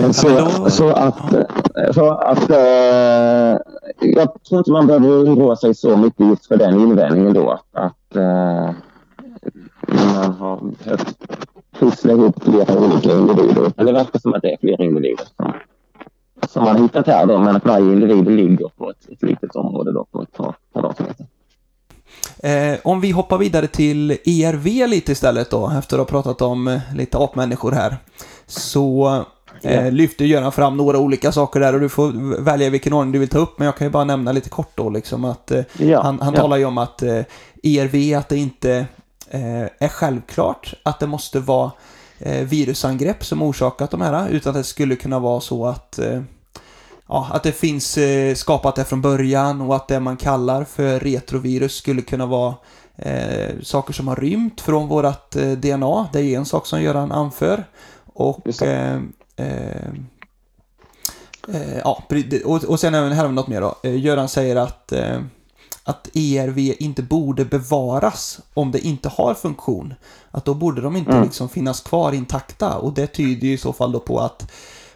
Ja, 0.04 0.12
Så, 0.12 0.28
men 0.28 0.62
då- 0.62 0.70
så 0.70 0.88
att, 0.88 1.32
eh, 1.34 1.92
så 1.94 2.10
att 2.10 2.50
eh, 2.50 3.58
jag 4.00 4.42
tror 4.48 4.58
inte 4.58 4.70
man 4.72 4.86
behöver 4.86 5.08
oroa 5.08 5.56
sig 5.56 5.74
så 5.74 5.96
mycket 5.96 6.26
just 6.26 6.46
för 6.46 6.56
den 6.56 6.80
invändningen 6.80 7.32
då. 7.34 7.50
Att, 7.72 8.16
eh, 8.16 8.70
man 9.88 10.32
har 10.38 10.60
behövt 10.84 11.16
pussla 11.78 12.12
ihop 12.12 12.44
flera 12.44 12.78
olika 12.78 13.12
individer. 13.12 13.72
Men 13.76 13.86
det 13.86 13.92
verkar 13.92 14.18
som 14.18 14.34
att 14.34 14.42
det 14.42 14.52
är 14.52 14.56
flera 14.60 14.84
individer 14.84 15.24
som, 15.36 15.52
som 16.48 16.64
man 16.64 16.82
hittat 16.82 17.06
här 17.06 17.26
då. 17.26 17.38
Men 17.38 17.56
att 17.56 17.64
varje 17.64 17.92
individ 17.92 18.26
ligger 18.30 18.68
på 18.78 18.90
ett, 18.90 19.08
ett 19.12 19.22
litet 19.22 19.56
område 19.56 19.92
då 19.92 20.04
på 20.12 20.22
ett 20.22 20.32
par 20.32 20.54
kvadratmeter. 20.72 21.26
Eh, 22.42 22.78
om 22.84 23.00
vi 23.00 23.10
hoppar 23.10 23.38
vidare 23.38 23.66
till 23.66 24.10
ERV 24.10 24.86
lite 24.88 25.12
istället 25.12 25.50
då, 25.50 25.72
efter 25.78 25.96
att 25.98 26.10
ha 26.10 26.22
pratat 26.22 26.42
om 26.42 26.80
lite 26.96 27.18
apmänniskor 27.18 27.72
här. 27.72 27.96
Så 28.48 29.24
eh, 29.62 29.92
lyfter 29.92 30.24
Göran 30.24 30.52
fram 30.52 30.76
några 30.76 30.98
olika 30.98 31.32
saker 31.32 31.60
där 31.60 31.74
och 31.74 31.80
du 31.80 31.88
får 31.88 32.42
välja 32.42 32.70
vilken 32.70 32.92
ordning 32.92 33.12
du 33.12 33.18
vill 33.18 33.28
ta 33.28 33.38
upp, 33.38 33.58
men 33.58 33.66
jag 33.66 33.76
kan 33.76 33.86
ju 33.86 33.90
bara 33.90 34.04
nämna 34.04 34.32
lite 34.32 34.48
kort 34.48 34.72
då 34.74 34.90
liksom 34.90 35.24
att 35.24 35.50
eh, 35.50 35.62
Ja, 35.78 36.02
han, 36.02 36.20
han 36.20 36.34
ja. 36.34 36.40
talar 36.40 36.56
ju 36.56 36.64
om 36.64 36.78
att 36.78 37.02
eh, 37.02 37.22
ERV, 37.62 38.18
att 38.18 38.28
det 38.28 38.36
inte 38.36 38.86
eh, 39.30 39.62
är 39.78 39.88
självklart 39.88 40.74
att 40.82 41.00
det 41.00 41.06
måste 41.06 41.40
vara 41.40 41.70
eh, 42.18 42.44
virusangrepp 42.44 43.24
som 43.24 43.42
orsakat 43.42 43.90
de 43.90 44.00
här, 44.00 44.28
utan 44.28 44.50
att 44.50 44.56
det 44.56 44.64
skulle 44.64 44.96
kunna 44.96 45.18
vara 45.18 45.40
så 45.40 45.66
att 45.66 45.98
eh, 45.98 46.22
Ja, 47.10 47.28
att 47.32 47.42
det 47.42 47.52
finns 47.52 47.98
eh, 47.98 48.34
skapat 48.34 48.74
det 48.74 48.84
från 48.84 49.02
början 49.02 49.60
och 49.60 49.76
att 49.76 49.88
det 49.88 50.00
man 50.00 50.16
kallar 50.16 50.64
för 50.64 51.00
retrovirus 51.00 51.74
skulle 51.74 52.02
kunna 52.02 52.26
vara 52.26 52.54
eh, 52.96 53.54
saker 53.62 53.92
som 53.92 54.08
har 54.08 54.16
rymt 54.16 54.60
från 54.60 54.88
vårat 54.88 55.36
eh, 55.36 55.50
DNA. 55.50 56.08
Det 56.12 56.20
är 56.20 56.38
en 56.38 56.44
sak 56.44 56.66
som 56.66 56.82
Göran 56.82 57.12
anför. 57.12 57.64
Och 58.18 58.40
Just 58.44 58.58
det. 58.60 59.02
eh, 59.36 59.92
ja, 61.84 62.02
och, 62.44 62.64
och 62.64 62.80
sen 62.80 62.94
även 62.94 63.12
här 63.12 63.20
har 63.22 63.28
vi 63.28 63.34
något 63.34 63.48
mer 63.48 63.60
då. 63.60 63.74
Eh, 63.82 63.96
Göran 64.00 64.28
säger 64.28 64.56
att 64.56 64.92
eh, 64.92 65.20
att 65.84 66.08
ERV 66.16 66.58
inte 66.78 67.02
borde 67.02 67.44
bevaras 67.44 68.40
om 68.54 68.70
det 68.72 68.86
inte 68.86 69.08
har 69.08 69.34
funktion. 69.34 69.94
Att 70.30 70.44
då 70.44 70.54
borde 70.54 70.80
de 70.80 70.96
inte 70.96 71.10
Mm. 71.10 71.22
liksom 71.24 71.48
finnas 71.48 71.80
kvar 71.80 72.12
intakta 72.12 72.78
och 72.78 72.92
det 72.92 73.06
tyder 73.06 73.46
ju 73.48 73.54
i 73.54 73.58
så 73.58 73.72
fall 73.72 73.92
då 73.92 74.00
på 74.00 74.20
att 74.20 74.50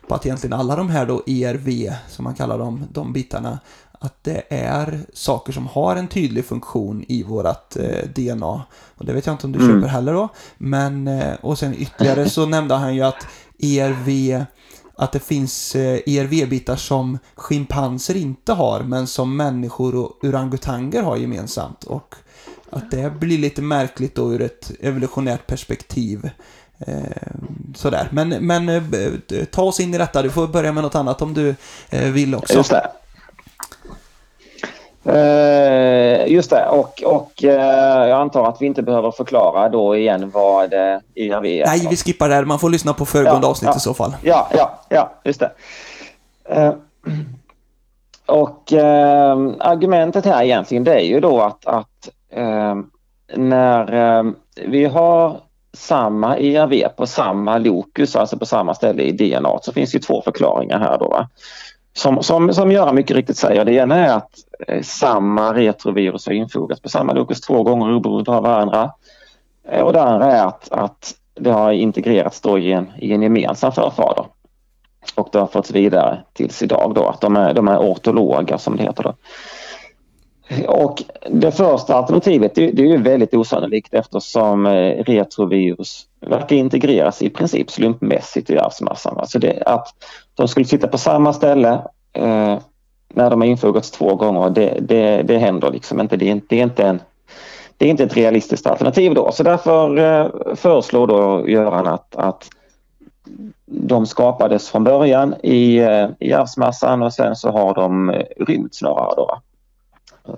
på 0.08 0.14
att 0.14 0.26
egentligen 0.26 0.52
alla 0.60 0.76
de 0.76 0.88
här 0.90 1.06
då 1.06 1.22
ERV, 1.26 1.92
som 2.08 2.24
man 2.24 2.34
kallar 2.34 2.58
dem, 2.58 2.84
de 2.92 3.12
bitarna, 3.12 3.58
att 4.04 4.24
det 4.24 4.42
är 4.48 5.00
saker 5.14 5.52
som 5.52 5.66
har 5.66 5.96
en 5.96 6.08
tydlig 6.08 6.44
funktion 6.44 7.04
i 7.08 7.22
vårat 7.22 7.76
eh, 7.76 8.08
DNA. 8.14 8.62
Och 8.96 9.04
det 9.04 9.12
vet 9.12 9.26
jag 9.26 9.32
inte 9.34 9.46
om 9.46 9.52
du 9.52 9.58
Mm. 9.58 9.74
köper 9.76 9.88
heller 9.88 10.12
då. 10.12 10.28
Men, 10.58 11.08
eh, 11.08 11.34
och 11.40 11.58
sen 11.58 11.74
ytterligare 11.74 12.28
så 12.30 12.46
nämnde 12.56 12.74
han 12.74 12.94
ju 12.94 13.02
att 13.02 13.26
ERV, 13.58 14.44
att 14.96 15.12
det 15.12 15.18
finns 15.18 15.74
eh, 15.74 16.00
ERV-bitar 16.06 16.76
som 16.76 17.18
schimpanser 17.34 18.16
inte 18.16 18.52
har, 18.52 18.80
men 18.80 19.06
som 19.06 19.36
människor 19.36 19.94
och 19.94 20.24
orangutanger 20.24 21.02
har 21.02 21.16
gemensamt. 21.16 21.84
Och 21.84 22.14
att 22.70 22.90
det 22.90 23.10
blir 23.20 23.38
lite 23.38 23.62
märkligt 23.62 24.14
då 24.14 24.32
ur 24.32 24.40
ett 24.42 24.70
evolutionärt 24.80 25.46
perspektiv. 25.46 26.30
Eh, 26.78 27.02
sådär. 27.74 28.08
Men, 28.12 28.28
men 28.28 28.68
eh, 28.68 28.82
ta 29.52 29.62
oss 29.62 29.80
in 29.80 29.94
i 29.94 29.98
detta. 29.98 30.22
Du 30.22 30.30
får 30.30 30.46
börja 30.48 30.72
med 30.72 30.82
något 30.82 30.94
annat 30.94 31.22
om 31.22 31.34
du 31.34 31.54
eh, 31.90 32.10
vill 32.10 32.34
också. 32.34 32.54
Just 32.54 32.70
det. 32.70 32.90
Eh, 35.04 36.32
just 36.32 36.50
det, 36.50 36.66
och, 36.66 37.02
och 37.02 37.44
eh, 37.44 38.08
jag 38.08 38.20
antar 38.20 38.48
att 38.48 38.62
vi 38.62 38.66
inte 38.66 38.82
behöver 38.82 39.10
förklara 39.10 39.68
då 39.68 39.96
igen 39.96 40.30
vad 40.30 40.72
eh, 40.72 40.98
ERV 41.14 41.46
är. 41.46 41.66
Nej, 41.66 41.86
vi 41.90 41.96
skippar 41.96 42.28
där. 42.28 42.44
Man 42.44 42.58
får 42.58 42.70
lyssna 42.70 42.92
på 42.92 43.06
föregående 43.06 43.46
Ja, 43.46 43.50
avsnitt 43.50 43.70
ja. 43.72 43.76
i 43.76 43.80
så 43.80 43.94
fall. 43.94 44.16
Ja, 44.22 44.48
ja, 44.56 44.80
ja, 44.88 45.12
just 45.24 45.40
det. 45.40 45.52
Eh, 46.48 46.74
och 48.26 48.72
argumentet 49.58 50.24
här 50.24 50.42
egentligen 50.42 50.84
det 50.84 50.94
är 50.94 51.04
ju 51.04 51.20
då 51.20 51.40
att, 51.40 51.66
att 51.66 52.08
när 53.36 54.34
vi 54.66 54.84
har 54.84 55.40
samma 55.76 56.36
ERV 56.38 56.88
på 56.96 57.06
samma 57.06 57.58
lokus, 57.58 58.16
alltså 58.16 58.38
på 58.38 58.46
samma 58.46 58.74
ställe 58.74 59.02
i 59.02 59.12
DNA, 59.12 59.58
så 59.62 59.72
finns 59.72 59.92
det 59.92 59.98
två 59.98 60.22
förklaringar 60.22 60.78
här 60.78 60.98
då. 60.98 61.08
Va? 61.08 61.28
Som, 61.94 62.22
som, 62.22 62.54
som 62.54 62.72
Göran 62.72 62.94
mycket 62.94 63.16
riktigt 63.16 63.36
säger, 63.36 63.64
det 63.64 63.72
ena 63.72 63.96
är 63.96 64.16
att 64.16 64.30
eh, 64.68 64.82
samma 64.82 65.54
retrovirus 65.54 66.26
har 66.26 66.32
infogats 66.32 66.80
på 66.80 66.88
samma 66.88 67.12
lokus 67.12 67.40
två 67.40 67.62
gånger 67.62 67.94
oberoende 67.94 68.30
av 68.30 68.42
varandra. 68.42 68.92
Eh, 69.68 69.80
och 69.80 69.92
det 69.92 70.02
andra 70.02 70.32
är 70.32 70.46
att, 70.46 70.72
att 70.72 71.14
det 71.34 71.50
har 71.50 71.72
integrerats 71.72 72.40
då 72.40 72.58
i 72.58 72.72
en, 72.72 72.92
i 72.98 73.12
en 73.12 73.22
gemensam 73.22 73.72
förfader. 73.72 74.24
Och 75.14 75.28
det 75.32 75.38
har 75.38 75.46
förts 75.46 75.70
vidare 75.70 76.24
tills 76.32 76.62
idag 76.62 76.92
då, 76.94 77.08
att 77.08 77.20
de 77.20 77.36
är, 77.36 77.54
de 77.54 77.68
är 77.68 77.78
ortologa 77.78 78.58
som 78.58 78.76
det 78.76 78.82
heter 78.82 79.02
då. 79.02 79.14
Och 80.66 81.02
det 81.30 81.50
första 81.50 81.94
alternativet 81.94 82.54
det, 82.54 82.70
det 82.70 82.82
är 82.82 82.86
ju 82.86 83.02
väldigt 83.02 83.34
osannolikt 83.34 83.94
eftersom 83.94 84.66
eh, 84.66 85.04
retrovirus 85.04 86.06
verkar 86.20 86.56
integreras 86.56 87.22
i 87.22 87.30
princip 87.30 87.70
slumpmässigt 87.70 88.50
i 88.50 88.58
arvsmassan. 88.58 89.18
Alltså 89.18 89.38
det, 89.38 89.62
att 89.66 89.88
de 90.42 90.48
skulle 90.48 90.66
sitta 90.66 90.88
på 90.88 90.98
samma 90.98 91.32
ställe 91.32 91.82
eh, 92.12 92.58
när 93.14 93.30
de 93.30 93.40
har 93.40 93.48
infogats 93.48 93.90
två 93.90 94.14
gånger, 94.14 94.50
det, 94.50 94.78
det, 94.80 95.22
det 95.22 95.38
händer 95.38 95.70
liksom 95.70 96.00
inte. 96.00 96.16
Det 96.16 96.28
är, 96.28 96.30
inte- 96.32 96.46
det 96.48 96.58
är 96.58 96.62
inte 96.62 96.84
en 96.84 97.00
det 97.76 97.86
är 97.86 97.90
inte 97.90 98.04
ett 98.04 98.16
realistiskt 98.16 98.66
alternativ 98.66 99.14
då. 99.14 99.32
Så 99.32 99.42
därför 99.42 99.98
eh, 99.98 100.54
föreslår 100.56 101.06
då 101.06 101.48
Göran 101.48 101.86
att, 101.86 102.16
att 102.16 102.48
de 103.66 104.06
skapades 104.06 104.70
från 104.70 104.84
början 104.84 105.34
i, 105.42 105.78
eh, 105.78 106.08
i 106.20 106.32
arvsmassan 106.32 107.02
och 107.02 107.12
sen 107.12 107.36
så 107.36 107.50
har 107.50 107.74
de 107.74 108.10
eh, 108.10 108.22
rymt 108.46 108.74
snarare 108.74 109.14
då. 109.16 109.40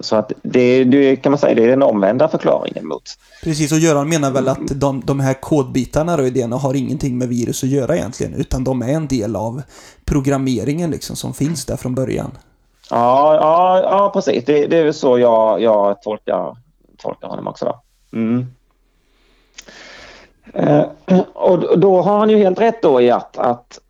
Så 0.00 0.16
att 0.16 0.32
det, 0.42 0.84
det 0.84 1.16
kan 1.16 1.32
man 1.32 1.38
säga 1.38 1.54
det 1.54 1.64
är 1.64 1.68
den 1.68 1.82
omvända 1.82 2.28
förklaringen 2.28 2.86
mot. 2.86 3.02
Precis, 3.42 3.72
och 3.72 3.78
Göran 3.78 4.08
menar 4.08 4.30
väl 4.30 4.48
att 4.48 4.80
de, 4.80 5.02
de 5.04 5.20
här 5.20 5.34
kodbitarna 5.34 6.16
då 6.16 6.26
i 6.26 6.30
DNA 6.30 6.56
har 6.56 6.74
ingenting 6.74 7.18
med 7.18 7.28
virus 7.28 7.64
att 7.64 7.70
göra 7.70 7.96
egentligen, 7.96 8.34
utan 8.34 8.64
de 8.64 8.82
är 8.82 8.88
en 8.88 9.08
del 9.08 9.36
av 9.36 9.62
programmeringen 10.04 10.90
liksom 10.90 11.16
som 11.16 11.34
finns 11.34 11.64
där 11.64 11.76
från 11.76 11.94
början. 11.94 12.30
Ja, 12.90 13.34
ja, 13.34 13.80
ja 13.82 14.10
precis. 14.14 14.44
Det, 14.44 14.66
det 14.66 14.78
är 14.78 14.84
väl 14.84 14.94
så 14.94 15.18
jag, 15.18 15.62
jag 15.62 16.02
tolkar, 16.02 16.56
tolkar 16.98 17.28
honom 17.28 17.46
också. 17.46 17.64
Då. 17.64 17.80
Mm. 18.18 18.46
Eh, 20.54 20.84
och 21.34 21.78
då 21.78 22.02
har 22.02 22.18
han 22.18 22.30
ju 22.30 22.36
helt 22.36 22.60
rätt 22.60 22.82
då 22.82 23.00
i 23.00 23.10
att, 23.10 23.38
att 23.38 23.80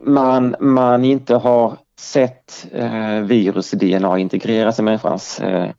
man, 0.00 0.56
man 0.60 1.04
inte 1.04 1.34
har 1.34 1.76
sett 2.02 2.66
eh, 2.72 3.20
virus-DNA 3.20 4.18
integreras 4.18 4.78
i 4.78 4.82
människans 4.82 5.40
eh, 5.40 5.70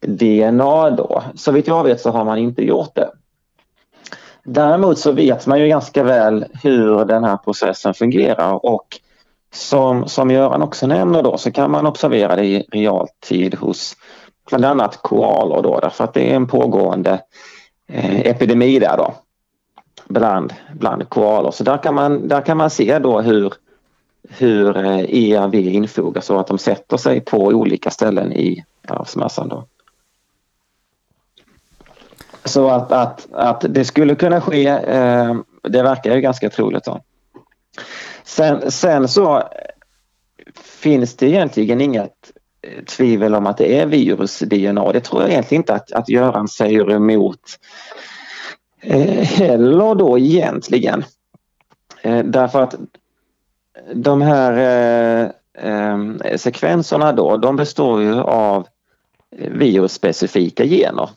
DNA 0.00 0.90
då. 0.90 1.22
Så 1.34 1.52
vitt 1.52 1.66
jag 1.66 1.84
vet 1.84 2.00
så 2.00 2.10
har 2.10 2.24
man 2.24 2.38
inte 2.38 2.62
gjort 2.64 2.94
det. 2.94 3.10
Däremot 4.44 4.98
så 4.98 5.12
vet 5.12 5.46
man 5.46 5.60
ju 5.60 5.68
ganska 5.68 6.02
väl 6.02 6.46
hur 6.62 7.04
den 7.04 7.24
här 7.24 7.36
processen 7.36 7.94
fungerar 7.94 8.66
och 8.66 8.86
som, 9.52 10.08
som 10.08 10.30
Göran 10.30 10.62
också 10.62 10.86
nämner 10.86 11.22
då 11.22 11.38
så 11.38 11.52
kan 11.52 11.70
man 11.70 11.86
observera 11.86 12.36
det 12.36 12.44
i 12.44 12.66
realtid 12.72 13.54
hos 13.54 13.96
bland 14.48 14.64
annat 14.64 15.02
koalor 15.02 15.62
då 15.62 15.80
därför 15.80 16.04
att 16.04 16.14
det 16.14 16.30
är 16.30 16.36
en 16.36 16.46
pågående 16.46 17.20
eh, 17.88 18.20
epidemi 18.20 18.78
där 18.78 18.96
då 18.96 19.14
bland, 20.08 20.52
bland 20.74 21.08
koalor. 21.08 21.50
Så 21.50 21.64
där 21.64 21.78
kan 21.78 21.94
man, 21.94 22.28
där 22.28 22.40
kan 22.40 22.56
man 22.56 22.70
se 22.70 22.98
då 22.98 23.20
hur, 23.20 23.52
hur 24.28 24.76
eh, 24.76 24.98
ERV 24.98 25.54
infogas 25.54 26.26
så 26.26 26.38
att 26.38 26.46
de 26.46 26.58
sätter 26.58 26.96
sig 26.96 27.20
på 27.20 27.38
olika 27.38 27.90
ställen 27.90 28.32
i 28.32 28.64
arvsmassan. 28.88 29.48
Då. 29.48 29.64
Så 32.44 32.68
att, 32.68 32.92
att, 32.92 33.32
att 33.32 33.64
det 33.68 33.84
skulle 33.84 34.14
kunna 34.14 34.40
ske, 34.40 34.66
eh, 34.66 35.34
det 35.62 35.82
verkar 35.82 36.14
ju 36.14 36.20
ganska 36.20 36.50
troligt. 36.50 36.84
Då. 36.84 37.00
Sen, 38.24 38.70
sen 38.70 39.08
så 39.08 39.42
finns 40.54 41.16
det 41.16 41.26
egentligen 41.26 41.80
inget 41.80 42.32
eh, 42.62 42.84
tvivel 42.84 43.34
om 43.34 43.46
att 43.46 43.56
det 43.56 43.80
är 43.80 43.86
virus-DNA. 43.86 44.92
Det 44.92 45.00
tror 45.00 45.22
jag 45.22 45.30
egentligen 45.30 45.62
inte 45.62 45.74
att, 45.74 45.92
att 45.92 46.08
Göran 46.08 46.48
säger 46.48 46.92
emot 46.92 47.40
eh, 48.80 49.24
heller 49.24 49.94
då 49.94 50.18
egentligen. 50.18 51.04
Eh, 52.02 52.24
därför 52.24 52.62
att 52.62 52.74
de 53.94 54.22
här 54.22 54.52
eh, 54.52 55.30
eh, 55.64 56.36
sekvenserna 56.36 57.12
då, 57.12 57.36
de 57.36 57.56
består 57.56 58.02
ju 58.02 58.20
av 58.20 58.66
virusspecifika 59.36 60.64
gener. 60.64 61.10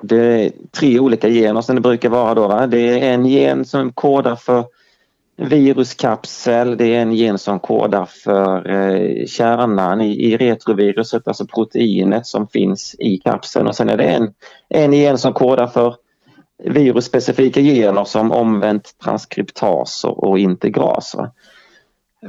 Det 0.00 0.44
är 0.44 0.52
tre 0.70 0.98
olika 0.98 1.28
gener 1.28 1.60
som 1.60 1.74
det 1.74 1.80
brukar 1.80 2.08
vara 2.08 2.34
då. 2.34 2.48
Va? 2.48 2.66
Det 2.66 2.78
är 2.78 3.14
en 3.14 3.26
gen 3.26 3.64
som 3.64 3.92
kodar 3.92 4.36
för 4.36 4.64
viruskapsel, 5.36 6.76
det 6.76 6.94
är 6.94 7.02
en 7.02 7.12
gen 7.12 7.38
som 7.38 7.60
kodar 7.60 8.04
för 8.04 8.70
eh, 8.70 9.26
kärnan 9.26 10.00
i, 10.00 10.32
i 10.32 10.36
retroviruset, 10.36 11.28
alltså 11.28 11.46
proteinet 11.46 12.26
som 12.26 12.48
finns 12.48 12.96
i 12.98 13.18
kapseln 13.18 13.66
och 13.66 13.76
sen 13.76 13.88
är 13.88 13.96
det 13.96 14.04
en, 14.04 14.34
en 14.68 14.92
gen 14.92 15.18
som 15.18 15.32
kodar 15.32 15.66
för 15.66 15.94
virusspecifika 16.64 17.60
gener 17.60 18.04
som 18.04 18.32
omvänt 18.32 18.94
transkriptaser 19.04 20.24
och 20.24 20.38
integraser. 20.38 21.30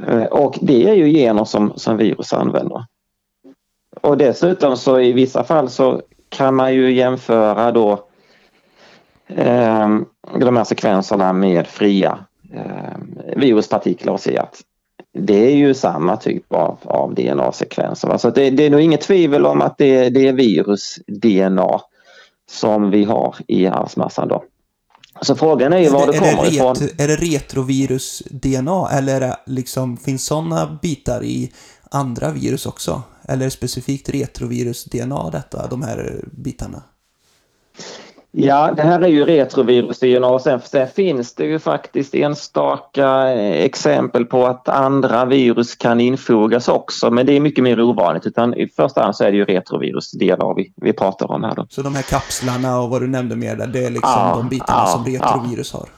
Eh, 0.06 0.24
och 0.24 0.58
det 0.60 0.88
är 0.90 0.94
ju 0.94 1.08
gener 1.08 1.44
som, 1.44 1.72
som 1.76 1.96
virus 1.96 2.32
använder. 2.32 2.84
Och 4.00 4.16
dessutom 4.16 4.76
så 4.76 5.00
i 5.00 5.12
vissa 5.12 5.44
fall 5.44 5.70
så 5.70 6.02
kan 6.28 6.54
man 6.54 6.74
ju 6.74 6.92
jämföra 6.92 7.72
då 7.72 7.92
eh, 9.28 9.88
de 10.38 10.56
här 10.56 10.64
sekvenserna 10.64 11.32
med 11.32 11.66
fria 11.66 12.18
eh, 12.54 12.96
viruspartiklar 13.36 14.12
och 14.12 14.20
se 14.20 14.38
att 14.38 14.62
det 15.12 15.52
är 15.52 15.56
ju 15.56 15.74
samma 15.74 16.16
typ 16.16 16.52
av, 16.52 16.78
av 16.82 17.14
DNA-sekvenser. 17.14 18.16
Så 18.18 18.30
det, 18.30 18.50
det, 18.50 18.66
är 18.66 18.70
nog 18.70 18.80
inget 18.80 19.00
tvivel 19.00 19.46
om 19.46 19.62
att 19.62 19.78
det, 19.78 20.10
det 20.10 20.28
är 20.28 20.32
virus-DNA 20.32 21.80
som 22.50 22.90
vi 22.90 23.04
har 23.04 23.36
i 23.46 23.66
arvsmassan 23.66 24.28
då. 24.28 24.44
Så 25.22 25.36
frågan 25.36 25.72
är 25.72 25.78
ju 25.78 25.88
var 25.88 26.06
det, 26.06 26.12
det 26.12 26.18
kommer 26.18 26.42
det 26.42 26.48
ifrån. 26.48 26.76
Är 26.98 27.08
det 27.08 27.16
retrovirus-DNA 27.16 28.88
eller 28.90 29.20
det 29.20 29.36
liksom, 29.46 29.96
finns 29.96 30.26
sådana 30.26 30.78
bitar 30.82 31.24
i 31.24 31.52
andra 31.90 32.30
virus 32.30 32.66
också? 32.66 33.02
Eller 33.22 33.40
är 33.42 33.44
det 33.44 33.50
specifikt 33.50 34.08
retrovirus-DNA 34.08 35.30
detta, 35.30 35.66
de 35.66 35.82
här 35.82 36.24
bitarna? 36.32 36.82
Ja, 38.32 38.72
det 38.76 38.82
här 38.82 39.00
är 39.00 39.08
ju 39.08 39.24
retrovirus-DNA 39.24 40.26
och 40.26 40.40
sen, 40.40 40.60
sen 40.60 40.88
finns 40.88 41.34
det 41.34 41.44
ju 41.44 41.58
faktiskt 41.58 42.14
enstaka 42.14 43.32
eh, 43.32 43.64
exempel 43.64 44.24
på 44.24 44.46
att 44.46 44.68
andra 44.68 45.24
virus 45.24 45.74
kan 45.74 46.00
infogas 46.00 46.68
också 46.68 47.10
men 47.10 47.26
det 47.26 47.32
är 47.32 47.40
mycket 47.40 47.64
mer 47.64 47.80
ovanligt 47.80 48.26
utan 48.26 48.54
i 48.54 48.68
första 48.68 49.02
hand 49.02 49.16
så 49.16 49.24
är 49.24 49.30
det 49.30 49.36
ju 49.36 49.44
retrovirus-DNA 49.44 50.54
vi, 50.56 50.72
vi 50.76 50.92
pratar 50.92 51.30
om 51.30 51.44
här 51.44 51.54
då. 51.54 51.66
Så 51.70 51.82
de 51.82 51.94
här 51.94 52.02
kapslarna 52.02 52.80
och 52.80 52.90
vad 52.90 53.02
du 53.02 53.08
nämnde 53.08 53.36
mer 53.36 53.56
där, 53.56 53.66
det 53.66 53.84
är 53.84 53.90
liksom 53.90 54.12
ja, 54.14 54.34
de 54.36 54.48
bitarna 54.48 54.80
ja, 54.80 54.86
som 54.86 55.04
retrovirus 55.04 55.70
ja. 55.72 55.78
har? 55.78 55.88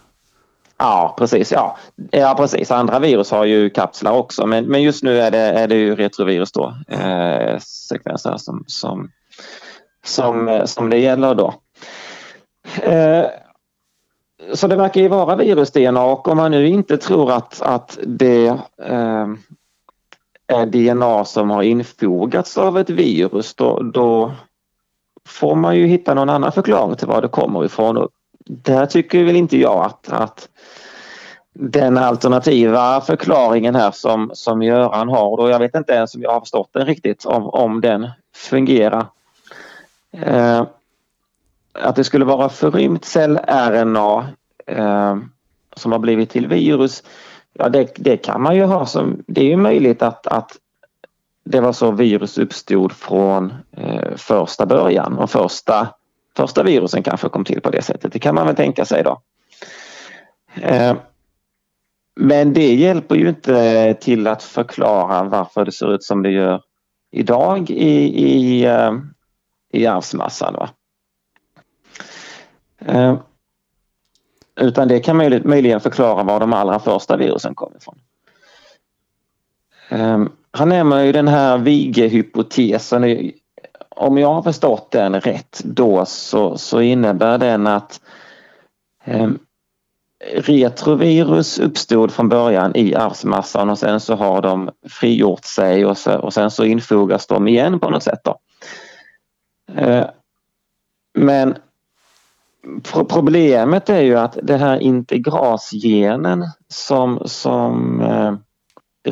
Ja, 0.78 1.14
precis. 1.18 1.52
Ja. 1.52 1.76
ja, 2.10 2.34
precis. 2.36 2.70
Andra 2.70 2.98
virus 2.98 3.30
har 3.30 3.44
ju 3.44 3.70
kapslar 3.70 4.12
också 4.12 4.46
men, 4.46 4.64
men 4.64 4.82
just 4.82 5.02
nu 5.02 5.20
är 5.20 5.30
det, 5.30 5.38
är 5.38 5.68
det 5.68 5.76
ju 5.76 5.96
retrovirus 5.96 6.52
då, 6.52 6.74
eh, 6.88 7.58
sekvenser 7.58 8.36
som, 8.36 8.64
som, 8.66 9.10
som, 10.04 10.62
som 10.66 10.90
det 10.90 10.98
gäller 10.98 11.34
då. 11.34 11.54
Eh, 12.82 13.26
så 14.52 14.66
det 14.66 14.76
verkar 14.76 15.00
ju 15.00 15.08
vara 15.08 15.36
virus-DNA 15.36 16.04
och 16.04 16.28
om 16.28 16.36
man 16.36 16.50
nu 16.50 16.68
inte 16.68 16.96
tror 16.96 17.32
att, 17.32 17.62
att 17.62 17.98
det 18.02 18.46
eh, 18.82 19.26
är 20.46 20.66
DNA 20.66 21.24
som 21.24 21.50
har 21.50 21.62
infogats 21.62 22.58
av 22.58 22.78
ett 22.78 22.90
virus 22.90 23.54
då, 23.54 23.82
då 23.82 24.32
får 25.26 25.54
man 25.54 25.76
ju 25.76 25.86
hitta 25.86 26.14
någon 26.14 26.28
annan 26.28 26.52
förklaring 26.52 26.96
till 26.96 27.08
var 27.08 27.22
det 27.22 27.28
kommer 27.28 27.64
ifrån. 27.64 27.96
Och 27.96 28.08
där 28.46 28.86
tycker 28.86 29.24
väl 29.24 29.36
inte 29.36 29.58
jag 29.58 29.84
att, 29.84 30.08
att 30.12 30.48
den 31.52 31.98
alternativa 31.98 33.00
förklaringen 33.00 33.74
här 33.74 33.90
som, 33.90 34.30
som 34.34 34.62
Göran 34.62 35.08
har, 35.08 35.36
då 35.36 35.50
jag 35.50 35.58
vet 35.58 35.74
inte 35.74 35.92
ens 35.92 36.14
om 36.14 36.22
jag 36.22 36.32
har 36.32 36.40
förstått 36.40 36.70
den 36.72 36.86
riktigt, 36.86 37.24
om, 37.24 37.46
om 37.46 37.80
den 37.80 38.10
fungerar. 38.34 39.06
Eh, 40.12 40.64
att 41.72 41.96
det 41.96 42.04
skulle 42.04 42.24
vara 42.24 42.48
förrymt 42.48 43.04
cell-RNA 43.04 44.28
eh, 44.66 45.16
som 45.76 45.92
har 45.92 45.98
blivit 45.98 46.30
till 46.30 46.46
virus, 46.46 47.02
ja 47.52 47.68
det, 47.68 47.92
det, 47.96 48.16
kan 48.16 48.42
man 48.42 48.56
ju 48.56 48.64
ha 48.64 48.86
som, 48.86 49.22
det 49.26 49.40
är 49.40 49.48
ju 49.48 49.56
möjligt 49.56 50.02
att, 50.02 50.26
att 50.26 50.56
det 51.44 51.60
var 51.60 51.72
så 51.72 51.90
virus 51.90 52.38
uppstod 52.38 52.92
från 52.92 53.52
eh, 53.76 54.16
första 54.16 54.66
början 54.66 55.18
och 55.18 55.30
första, 55.30 55.88
första 56.36 56.62
virusen 56.62 57.02
kanske 57.02 57.28
kom 57.28 57.44
till 57.44 57.60
på 57.60 57.70
det 57.70 57.82
sättet. 57.82 58.12
Det 58.12 58.18
kan 58.18 58.34
man 58.34 58.46
väl 58.46 58.56
tänka 58.56 58.84
sig 58.84 59.02
då. 59.02 59.20
Eh, 60.54 60.96
men 62.20 62.52
det 62.52 62.74
hjälper 62.74 63.14
ju 63.14 63.28
inte 63.28 63.94
till 63.94 64.26
att 64.26 64.42
förklara 64.42 65.22
varför 65.22 65.64
det 65.64 65.72
ser 65.72 65.94
ut 65.94 66.02
som 66.02 66.22
det 66.22 66.30
gör 66.30 66.62
idag 67.10 67.70
i, 67.70 68.24
i, 68.26 68.64
eh, 68.64 68.92
i 69.72 69.86
arvsmassan. 69.86 70.54
Va? 70.54 70.70
Eh, 72.86 73.18
utan 74.60 74.88
det 74.88 75.00
kan 75.00 75.16
möjligen 75.44 75.80
förklara 75.80 76.22
var 76.22 76.40
de 76.40 76.52
allra 76.52 76.78
första 76.78 77.16
virusen 77.16 77.54
kom 77.54 77.72
ifrån. 77.76 77.98
Eh, 79.88 80.24
han 80.50 80.68
nämner 80.68 81.04
ju 81.04 81.12
den 81.12 81.28
här 81.28 81.58
Wige-hypotesen. 81.58 83.32
Om 83.88 84.18
jag 84.18 84.34
har 84.34 84.42
förstått 84.42 84.90
den 84.90 85.20
rätt 85.20 85.60
då 85.64 86.04
så, 86.06 86.58
så 86.58 86.80
innebär 86.80 87.38
den 87.38 87.66
att 87.66 88.00
eh, 89.04 89.28
retrovirus 90.34 91.58
uppstod 91.58 92.12
från 92.12 92.28
början 92.28 92.76
i 92.76 92.94
arvsmassan 92.94 93.70
och 93.70 93.78
sen 93.78 94.00
så 94.00 94.14
har 94.14 94.42
de 94.42 94.70
frigjort 94.88 95.44
sig 95.44 95.86
och, 95.86 95.98
så, 95.98 96.18
och 96.18 96.34
sen 96.34 96.50
så 96.50 96.64
infogas 96.64 97.26
de 97.26 97.48
igen 97.48 97.80
på 97.80 97.90
något 97.90 98.02
sätt. 98.02 98.20
Då. 98.24 98.38
Eh, 99.76 100.06
men 101.14 101.56
Problemet 103.08 103.88
är 103.88 104.00
ju 104.00 104.16
att 104.16 104.38
det 104.42 104.56
här 104.56 104.80
integrasgenen 104.80 106.44
som, 106.68 107.22
som 107.24 108.00
eh, 108.00 108.34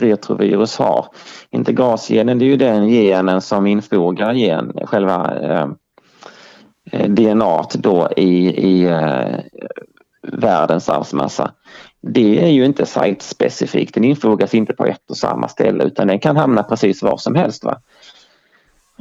retrovirus 0.01 0.79
har. 0.79 1.07
Integrasgenen 1.51 2.39
det 2.39 2.45
är 2.45 2.49
ju 2.49 2.57
den 2.57 2.89
genen 2.89 3.41
som 3.41 3.67
infogar 3.67 4.33
gen, 4.33 4.73
själva 4.85 5.39
eh, 5.43 5.69
eh 6.93 7.09
DNA 7.09 7.65
då 7.75 8.09
i, 8.17 8.49
i 8.49 8.85
eh, 8.85 9.41
världens 10.23 10.89
arvsmassa. 10.89 11.53
Det 12.01 12.45
är 12.45 12.49
ju 12.49 12.65
inte 12.65 12.87
site-specifikt, 12.87 13.95
den 13.95 14.05
infogas 14.05 14.55
inte 14.55 14.73
på 14.73 14.87
ett 14.87 15.11
och 15.11 15.17
samma 15.17 15.49
ställe 15.49 15.85
utan 15.85 16.07
den 16.07 16.19
kan 16.19 16.37
hamna 16.37 16.63
precis 16.63 17.03
var 17.03 17.17
som 17.17 17.35
helst. 17.35 17.65
Va? 17.65 17.81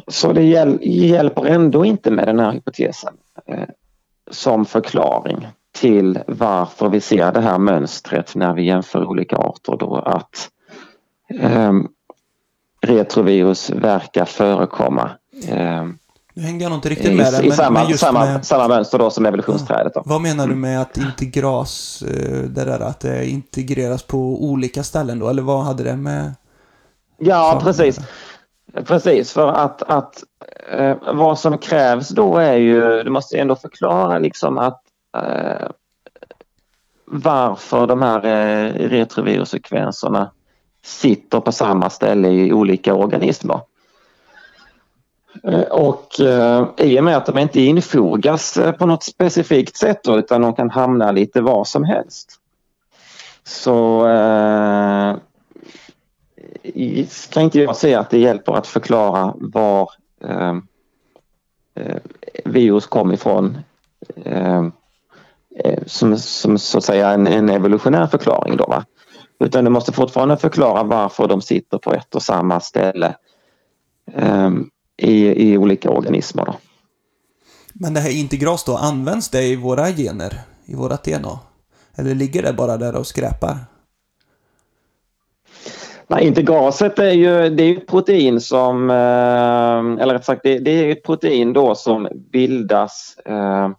Så 0.07 0.33
det 0.33 0.43
hjäl 0.43 0.79
hjälper 0.81 1.45
ändå 1.45 1.85
inte 1.85 2.11
med 2.11 2.27
den 2.27 2.39
här 2.39 2.51
hypotesen. 2.51 3.13
Eh, 3.45 3.67
som 4.31 4.65
förklaring 4.65 5.47
till 5.71 6.19
varför 6.27 6.89
vi 6.89 7.01
ser 7.01 7.31
det 7.31 7.41
här 7.41 7.57
mönstret 7.57 8.35
när 8.35 8.53
vi 8.53 8.65
jämför 8.65 9.05
olika 9.05 9.35
arter 9.37 9.77
då 9.77 9.95
att 9.95 10.49
eh, 11.41 11.73
retrovirus 12.81 13.69
verkar 13.69 14.25
förekomma. 14.25 15.11
Eh, 15.47 15.85
nu 16.33 16.43
hängde 16.43 16.63
jag 16.63 16.69
nog 16.69 16.77
inte 16.77 16.89
riktigt 16.89 17.17
med 17.17 17.43
I, 17.43 17.47
I, 17.47 17.51
samma, 17.51 17.83
men 17.83 17.97
samma, 17.97 18.25
med, 18.25 18.45
samma 18.45 18.67
mönster 18.67 18.99
då 18.99 19.09
som 19.09 19.25
evolutionsträdet. 19.25 19.93
Då. 19.93 20.01
Vad 20.05 20.21
menar 20.21 20.47
du 20.47 20.55
med 20.55 20.81
att 20.81 20.97
integras, 20.97 22.01
eh, 22.01 22.43
det 22.43 22.65
där 22.65 22.79
att 22.79 22.99
det 22.99 23.29
integreras 23.29 24.03
på 24.03 24.17
olika 24.43 24.83
ställen 24.83 25.19
då, 25.19 25.29
eller 25.29 25.41
vad 25.41 25.63
hade 25.63 25.83
det 25.83 25.95
med? 25.95 26.33
Ja, 27.17 27.59
precis. 27.63 27.99
Precis, 28.85 29.33
för 29.33 29.47
att, 29.47 29.83
att 29.83 30.23
eh, 30.71 30.97
vad 31.13 31.39
som 31.39 31.57
krävs 31.57 32.09
då 32.09 32.37
är 32.37 32.55
ju, 32.55 33.03
du 33.03 33.09
måste 33.09 33.37
ändå 33.37 33.55
förklara 33.55 34.19
liksom 34.19 34.57
att 34.57 34.81
eh, 35.17 35.67
varför 37.05 37.87
de 37.87 38.01
här 38.01 38.25
eh, 38.25 38.73
retrovirussekvenserna 38.89 40.31
sitter 40.83 41.39
på 41.39 41.51
samma 41.51 41.89
ställe 41.89 42.27
i 42.27 42.53
olika 42.53 42.93
organismer. 42.93 43.59
Eh, 45.43 45.61
och 45.61 46.19
eh, 46.19 46.67
i 46.77 46.99
och 46.99 47.03
med 47.03 47.17
att 47.17 47.25
de 47.25 47.37
inte 47.37 47.61
infogas 47.61 48.57
eh, 48.57 48.71
på 48.71 48.85
något 48.85 49.03
specifikt 49.03 49.77
sätt 49.77 50.03
då, 50.03 50.17
utan 50.17 50.41
de 50.41 50.53
kan 50.55 50.69
hamna 50.69 51.11
lite 51.11 51.41
var 51.41 51.63
som 51.63 51.83
helst. 51.83 52.39
Så 53.43 54.07
eh, 54.07 55.15
ska 57.09 57.41
inte 57.41 57.59
jag 57.59 57.75
säga 57.75 57.99
att 57.99 58.09
det 58.09 58.17
hjälper 58.17 58.53
att 58.53 58.67
förklara 58.67 59.33
var 59.37 59.91
eh, 60.23 60.55
eh, 61.75 61.97
virus 62.45 62.85
kom 62.87 63.11
ifrån 63.11 63.57
eh, 64.25 64.65
eh, 65.59 65.83
som, 65.85 66.17
som 66.17 66.57
så 66.57 66.77
att 66.77 66.83
säga 66.83 67.09
en, 67.09 67.27
en 67.27 67.49
evolutionär 67.49 68.07
förklaring. 68.07 68.57
Då, 68.57 68.65
va? 68.65 68.85
Utan 69.39 69.63
du 69.63 69.69
måste 69.69 69.91
fortfarande 69.91 70.37
förklara 70.37 70.83
varför 70.83 71.27
de 71.27 71.41
sitter 71.41 71.77
på 71.77 71.93
ett 71.93 72.15
och 72.15 72.23
samma 72.23 72.59
ställe 72.59 73.15
eh, 74.13 74.51
i, 74.97 75.51
i 75.51 75.57
olika 75.57 75.89
organismer. 75.89 76.45
Då. 76.45 76.55
Men 77.73 77.93
det 77.93 77.99
här 77.99 78.19
integras 78.19 78.63
då, 78.63 78.77
används 78.77 79.29
det 79.29 79.43
i 79.43 79.55
våra 79.55 79.87
gener, 79.87 80.41
i 80.65 80.75
vårat 80.75 81.03
DNA? 81.03 81.39
Eller 81.95 82.15
ligger 82.15 82.43
det 82.43 82.53
bara 82.53 82.77
där 82.77 82.95
och 82.95 83.07
skräpar? 83.07 83.57
Nej, 86.09 86.27
integraset 86.27 86.99
är 86.99 87.11
ju 87.11 87.49
det 87.49 87.63
är 87.63 87.77
ett 87.77 87.87
protein 87.87 88.41
som, 88.41 88.89
eh, 88.89 90.03
eller 90.03 90.13
rätt 90.13 90.25
sagt 90.25 90.43
det, 90.43 90.69
är 90.69 90.91
ett 90.91 91.03
protein 91.03 91.53
då 91.53 91.75
som 91.75 92.07
bildas 92.31 93.15
eh, 93.25 93.69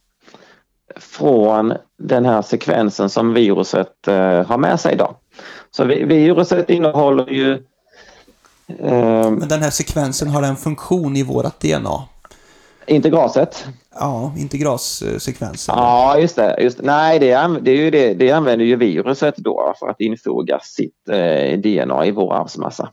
från 0.97 1.75
den 1.99 2.25
här 2.25 2.43
sekvensen 2.43 3.11
som 3.11 3.35
viruset 3.35 4.09
eh, 4.09 4.47
har 4.47 4.59
med 4.59 4.81
sig. 4.81 4.97
Då. 4.97 5.17
Så 5.71 5.85
viruset 5.85 6.71
innehåller 6.71 7.31
ju... 7.31 7.63
Men 8.81 9.49
den 9.49 9.63
här 9.63 9.71
sekvensen 9.71 10.29
har 10.29 10.43
en 10.43 10.57
funktion 10.57 11.17
i 11.17 11.23
vårt 11.23 11.61
DNA? 11.61 12.03
Integraset? 12.89 13.67
Ja, 13.95 14.35
integrassekvensen. 14.37 15.75
Ja, 15.79 16.19
just 16.19 16.37
det. 16.37 16.57
Just, 16.61 16.79
nej, 16.83 17.19
det, 17.19 17.59
det, 17.63 17.71
är 17.71 17.77
ju 17.77 17.91
det, 17.91 18.15
det 18.15 18.31
använder 18.31 18.65
ju 18.65 18.77
viruset 18.77 19.37
då 19.37 19.75
för 19.79 19.89
att 19.89 20.01
infoga 20.01 20.61
sitt 20.63 21.09
eh, 21.09 21.59
DNA 21.59 22.07
i 22.07 22.11
vår 22.11 22.35
arvsmassa. 22.35 22.89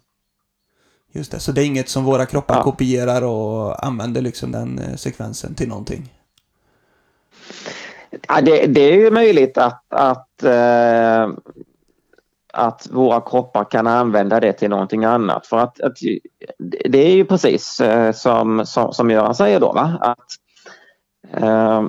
Just 1.11 1.31
det, 1.31 1.39
så 1.39 1.51
det 1.51 1.61
är 1.61 1.65
inget 1.65 1.89
som 1.89 2.03
våra 2.03 2.25
kroppar 2.25 2.55
ja. 2.55 2.63
kopierar 2.63 3.21
och 3.21 3.85
använder 3.85 4.21
liksom 4.21 4.51
den 4.51 4.79
eh, 4.79 4.95
sekvensen 4.95 5.55
till 5.55 5.67
någonting? 5.67 6.13
Ja, 8.27 8.41
det, 8.41 8.65
det 8.65 8.81
är 8.81 8.93
ju 8.93 9.11
möjligt 9.11 9.57
att, 9.57 9.83
att, 9.89 10.43
eh, 10.43 11.29
att 12.55 12.87
våra 12.91 13.21
kroppar 13.21 13.63
kan 13.63 13.87
använda 13.87 14.39
det 14.39 14.53
till 14.53 14.69
någonting 14.69 15.05
annat. 15.05 15.47
För 15.47 15.57
att, 15.57 15.81
att 15.81 15.97
det 16.85 17.07
är 17.07 17.15
ju 17.15 17.25
precis 17.25 17.79
eh, 17.79 18.11
som, 18.11 18.65
som, 18.65 18.93
som 18.93 19.11
Göran 19.11 19.35
säger 19.35 19.59
då, 19.59 19.71
va? 19.71 19.97
att 20.01 20.25
eh, 21.43 21.83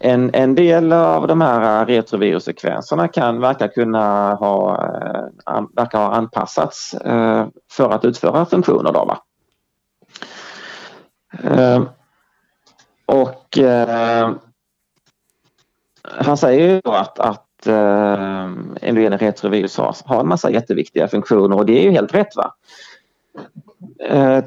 en, 0.00 0.34
en 0.34 0.54
del 0.54 0.92
av 0.92 1.26
de 1.26 1.40
här 1.40 1.86
retrovirussekvenserna 1.86 3.08
kan 3.08 3.40
verka 3.40 3.68
kunna 3.68 4.34
ha, 4.34 4.84
eh, 5.46 5.62
verka 5.76 5.98
ha 5.98 6.14
anpassats 6.14 6.94
eh, 6.94 7.46
för 7.70 7.90
att 7.90 8.04
utföra 8.04 8.46
funktioner. 8.46 8.92
Då, 8.92 9.04
va? 9.04 9.18
Eh, 11.42 11.82
och 13.06 13.58
eh, 13.58 14.30
han 16.02 16.36
säger 16.36 16.68
ju 16.68 16.80
att, 16.84 17.18
att 17.18 17.47
eh, 17.66 18.52
endogena 18.80 19.16
retrovirus 19.16 19.76
har, 19.76 19.96
har 20.04 20.20
en 20.20 20.28
massa 20.28 20.50
jätteviktiga 20.50 21.08
funktioner 21.08 21.56
och 21.56 21.66
det 21.66 21.78
är 21.78 21.82
ju 21.82 21.90
helt 21.90 22.14
rätt. 22.14 22.36
va. 22.36 22.54
Eh, 24.08 24.44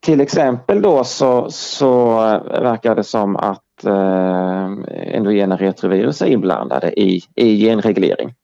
till 0.00 0.20
exempel 0.20 0.82
då 0.82 1.04
så, 1.04 1.50
så 1.50 2.16
verkar 2.44 2.94
det 2.94 3.04
som 3.04 3.36
att 3.36 3.84
eh, 3.84 4.70
endogena 5.14 5.56
retrovirus 5.56 6.22
är 6.22 6.26
inblandade 6.26 7.00
i, 7.00 7.22
i 7.34 7.60
genreglering. 7.60 8.34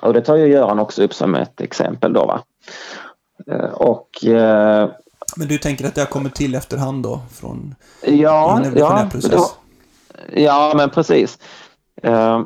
Och 0.00 0.14
det 0.14 0.20
tar 0.20 0.36
ju 0.36 0.46
Göran 0.46 0.78
också 0.78 1.02
upp 1.02 1.14
som 1.14 1.34
ett 1.34 1.60
exempel 1.60 2.12
då. 2.12 2.26
Va? 2.26 2.42
Eh, 3.46 3.72
och 3.74 4.24
eh, 4.24 4.90
men 5.36 5.48
du 5.48 5.58
tänker 5.58 5.86
att 5.86 5.94
det 5.94 6.00
har 6.00 6.06
kommit 6.06 6.34
till 6.34 6.54
efterhand 6.54 7.02
då? 7.02 7.20
Från 7.32 7.74
ja, 8.02 8.60
ja, 8.74 9.08
då, 9.12 9.50
ja, 10.32 10.72
men 10.76 10.90
precis. 10.90 11.38
Uh, 12.06 12.44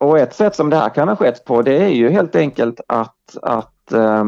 och 0.00 0.18
ett 0.18 0.34
sätt 0.34 0.56
som 0.56 0.70
det 0.70 0.76
här 0.76 0.94
kan 0.94 1.08
ha 1.08 1.16
skett 1.16 1.44
på 1.44 1.62
det 1.62 1.76
är 1.76 1.88
ju 1.88 2.10
helt 2.10 2.36
enkelt 2.36 2.80
att, 2.88 3.36
att 3.42 3.92
uh, 3.92 4.26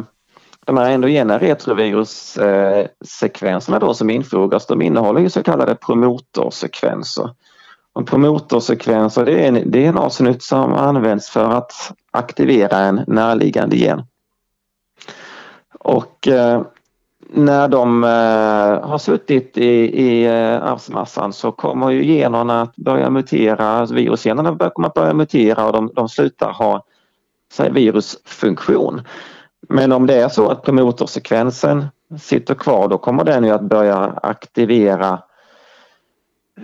de 0.66 0.76
här 0.76 0.90
endogena 0.90 1.38
retrovirussekvenserna 1.38 3.78
då 3.78 3.94
som 3.94 4.10
infogas, 4.10 4.66
de 4.66 4.82
innehåller 4.82 5.20
ju 5.20 5.30
så 5.30 5.42
kallade 5.42 5.74
promotorsekvenser. 5.74 7.30
Och 7.92 8.06
promotorsekvenser 8.06 9.24
det 9.24 9.44
är 9.44 9.48
en 9.48 9.70
DNA-snutt 9.70 10.42
som 10.42 10.72
används 10.72 11.30
för 11.30 11.50
att 11.50 11.72
aktivera 12.10 12.78
en 12.78 13.04
närliggande 13.06 13.76
gen. 13.76 14.02
Och 15.78 16.28
eh, 16.28 16.62
när 17.34 17.68
de 17.68 18.04
eh, 18.04 18.88
har 18.88 18.98
suttit 18.98 19.58
i, 19.58 20.02
i 20.02 20.24
eh, 20.24 20.62
arvsmassan 20.62 21.32
så 21.32 21.52
kommer 21.52 21.90
ju 21.90 22.04
generna 22.04 22.62
att 22.62 22.76
börja 22.76 23.10
mutera, 23.10 23.66
alltså 23.66 23.94
virusgenerna 23.94 24.70
kommer 24.70 24.88
att 24.88 24.94
börja 24.94 25.14
mutera 25.14 25.66
och 25.66 25.72
de, 25.72 25.90
de 25.94 26.08
slutar 26.08 26.52
ha 26.52 26.84
säg, 27.52 27.72
virusfunktion. 27.72 29.02
Men 29.68 29.92
om 29.92 30.06
det 30.06 30.14
är 30.14 30.28
så 30.28 30.48
att 30.48 30.62
promotorsekvensen 30.62 31.86
sitter 32.20 32.54
kvar 32.54 32.88
då 32.88 32.98
kommer 32.98 33.24
den 33.24 33.44
ju 33.44 33.50
att 33.50 33.62
börja 33.62 34.18
aktivera 34.22 35.22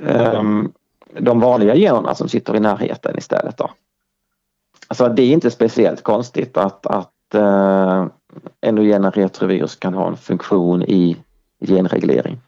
um, 0.03 0.73
de 1.19 1.41
vanliga 1.41 1.75
generna 1.75 2.15
som 2.15 2.29
sitter 2.29 2.57
i 2.57 2.61
närheten 2.61 3.19
istället. 3.19 3.57
Då. 3.57 3.71
Alltså 4.89 5.09
det 5.09 5.23
är 5.23 5.33
inte 5.33 5.51
speciellt 5.51 6.03
konstigt 6.03 6.57
att, 6.57 6.87
att 6.87 7.35
uh, 7.35 8.07
endogena 8.61 9.11
retrovirus 9.11 9.77
kan 9.77 9.94
ha 9.94 10.09
en 10.09 10.16
funktion 10.16 10.83
i 10.83 11.16
genreglering. 11.66 12.40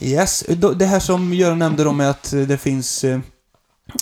Yes, 0.00 0.44
det 0.76 0.84
här 0.84 1.00
som 1.00 1.34
Göran 1.34 1.58
nämnde 1.58 1.84
då 1.84 1.92
med 1.92 2.10
att 2.10 2.30
det 2.30 2.58
finns 2.58 3.04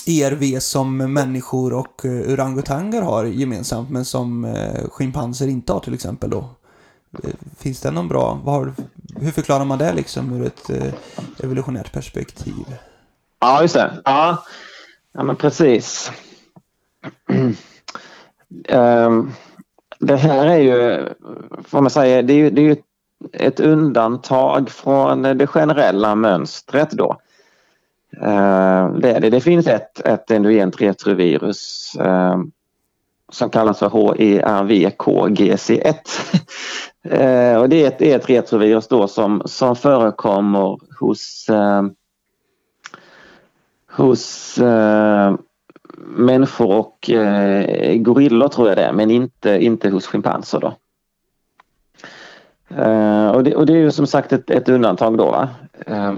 ERV 0.07 0.43
eh, 0.43 0.53
e 0.53 0.61
som 0.61 0.97
människor 0.97 1.73
och 1.73 2.05
eh, 2.05 2.33
orangutanger 2.33 3.03
har 3.03 3.25
gemensamt 3.25 3.91
men 3.91 4.05
som 4.05 4.45
eh, 4.45 4.89
schimpanser 4.89 5.49
inte 5.49 5.73
har 5.73 5.81
till 5.81 5.95
exempel 5.95 6.31
då. 6.31 6.49
Finns 7.59 7.81
det 7.81 7.91
någon 7.91 8.09
bra, 8.09 8.41
har, 8.45 8.75
hur 9.21 9.31
förklarar 9.31 9.65
man 9.65 9.79
det 9.79 9.93
liksom 9.93 10.33
ur 10.33 10.47
ett 10.47 10.71
evolutionärt 11.43 11.93
perspektiv? 11.93 12.65
Ja, 13.41 13.63
just 13.63 13.75
det. 13.75 14.01
Ja, 14.05 14.45
ja 15.13 15.23
men 15.23 15.37
precis. 15.37 16.13
Ehm, 18.69 19.31
det 19.99 20.17
här 20.17 20.47
är 20.47 20.59
ju, 20.59 21.09
får 21.65 21.81
man 21.81 21.91
säga, 21.91 22.23
det 22.23 22.33
är 22.33 22.37
ju, 22.37 22.51
det 22.51 22.63
är 22.63 22.65
ju 22.65 22.77
ett 23.33 23.61
undantag 23.61 24.71
från 24.71 25.23
det 25.23 25.47
generella 25.47 26.15
mönstret 26.15 26.91
då. 26.91 27.17
Ehm, 28.23 29.01
det, 29.01 29.19
det, 29.21 29.31
det 29.31 29.41
finns 29.41 29.67
ett, 29.67 30.01
ett 30.01 30.31
endogent 30.31 30.81
retrovirus 30.81 31.93
ehm, 32.01 32.51
som 33.33 33.51
kallas 33.51 33.79
för 33.79 33.89
HERVKGC1. 33.89 35.99
och 37.61 37.69
det 37.69 37.85
är 37.85 37.89
ett, 37.89 38.03
ett 38.03 38.31
retrovirus 38.31 38.89
då 38.89 39.09
som, 39.09 39.43
som 39.45 39.77
förekommer 39.77 40.79
hos, 41.01 41.47
hos 43.91 44.59
människor 46.07 46.77
och 46.77 47.11
eh, 47.11 47.97
gorillor 47.97 48.49
tror 48.49 48.69
jag 48.69 48.77
det 48.77 48.85
är, 48.85 48.93
men 48.93 49.11
inte, 49.11 49.65
inte 49.65 49.91
hos 49.91 50.07
schimpanser. 50.07 50.61
Då. 50.61 50.75
Eh, 52.77 53.29
och, 53.29 53.45
det, 53.45 53.55
och 53.55 53.67
det 53.67 53.73
är 53.73 53.77
ju 53.77 53.91
som 53.91 54.07
sagt 54.07 54.33
ett, 54.33 54.51
ett 54.51 54.69
undantag 54.69 55.19
då. 55.19 55.31
Va? 55.31 55.49
Eh, 55.87 56.15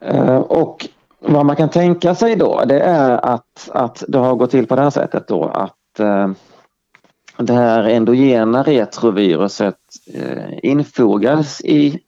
eh, 0.00 0.36
och 0.36 0.88
vad 1.18 1.46
man 1.46 1.56
kan 1.56 1.68
tänka 1.68 2.14
sig 2.14 2.36
då 2.36 2.64
det 2.64 2.80
är 2.80 3.10
att, 3.10 3.70
att 3.72 4.04
det 4.08 4.18
har 4.18 4.34
gått 4.34 4.50
till 4.50 4.66
på 4.66 4.76
det 4.76 4.82
här 4.82 4.90
sättet 4.90 5.28
då 5.28 5.44
att 5.44 6.00
eh, 6.00 6.30
det 7.36 7.52
här 7.52 7.84
endogena 7.84 8.62
retroviruset 8.62 9.78
eh, 10.14 10.58
infogas 10.62 11.60
i 11.60 12.00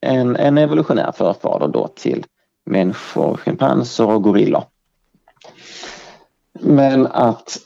en, 0.00 0.36
en 0.36 0.58
evolutionär 0.58 1.12
förfader 1.12 1.68
då 1.68 1.88
till 1.88 2.24
människor, 2.66 3.36
schimpanser 3.36 4.06
och 4.06 4.22
gorillor. 4.22 4.64
Men 6.60 7.06
att 7.06 7.58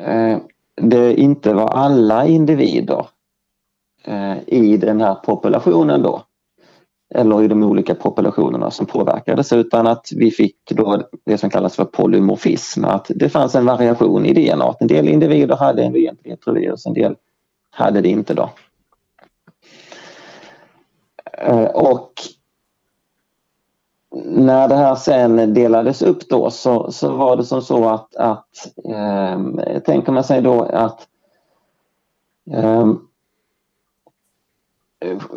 eh, 0.00 0.38
det 0.76 1.14
inte 1.14 1.54
var 1.54 1.68
alla 1.68 2.26
individer 2.26 3.06
eh, 4.04 4.36
i 4.46 4.76
den 4.76 5.00
här 5.00 5.14
populationen 5.14 6.02
då 6.02 6.22
eller 7.14 7.42
i 7.42 7.48
de 7.48 7.62
olika 7.62 7.94
populationerna 7.94 8.70
som 8.70 8.86
påverkades 8.86 9.52
utan 9.52 9.86
att 9.86 10.08
vi 10.16 10.30
fick 10.30 10.56
då 10.70 11.02
det 11.26 11.38
som 11.38 11.50
kallas 11.50 11.76
för 11.76 11.84
polymorfism, 11.84 12.84
att 12.84 13.10
det 13.14 13.28
fanns 13.28 13.54
en 13.54 13.66
variation 13.66 14.26
i 14.26 14.32
DNA. 14.32 14.74
En 14.80 14.86
del 14.86 15.08
individer 15.08 15.56
hade 15.56 15.82
en 15.82 16.16
retrovirus, 16.24 16.86
en 16.86 16.94
del 16.94 17.16
hade 17.70 18.00
det 18.00 18.08
inte 18.08 18.34
då. 18.34 18.50
Eh, 21.32 21.64
och 21.64 22.12
när 24.22 24.68
det 24.68 24.74
här 24.74 24.94
sen 24.94 25.54
delades 25.54 26.02
upp 26.02 26.28
då 26.28 26.50
så, 26.50 26.92
så 26.92 27.16
var 27.16 27.36
det 27.36 27.44
som 27.44 27.62
så 27.62 27.88
att, 27.88 28.16
att 28.16 28.48
eh, 28.84 29.78
tänker 29.78 30.12
man 30.12 30.24
sig 30.24 30.42
då 30.42 30.62
att 30.62 31.06
ehm, 32.50 32.98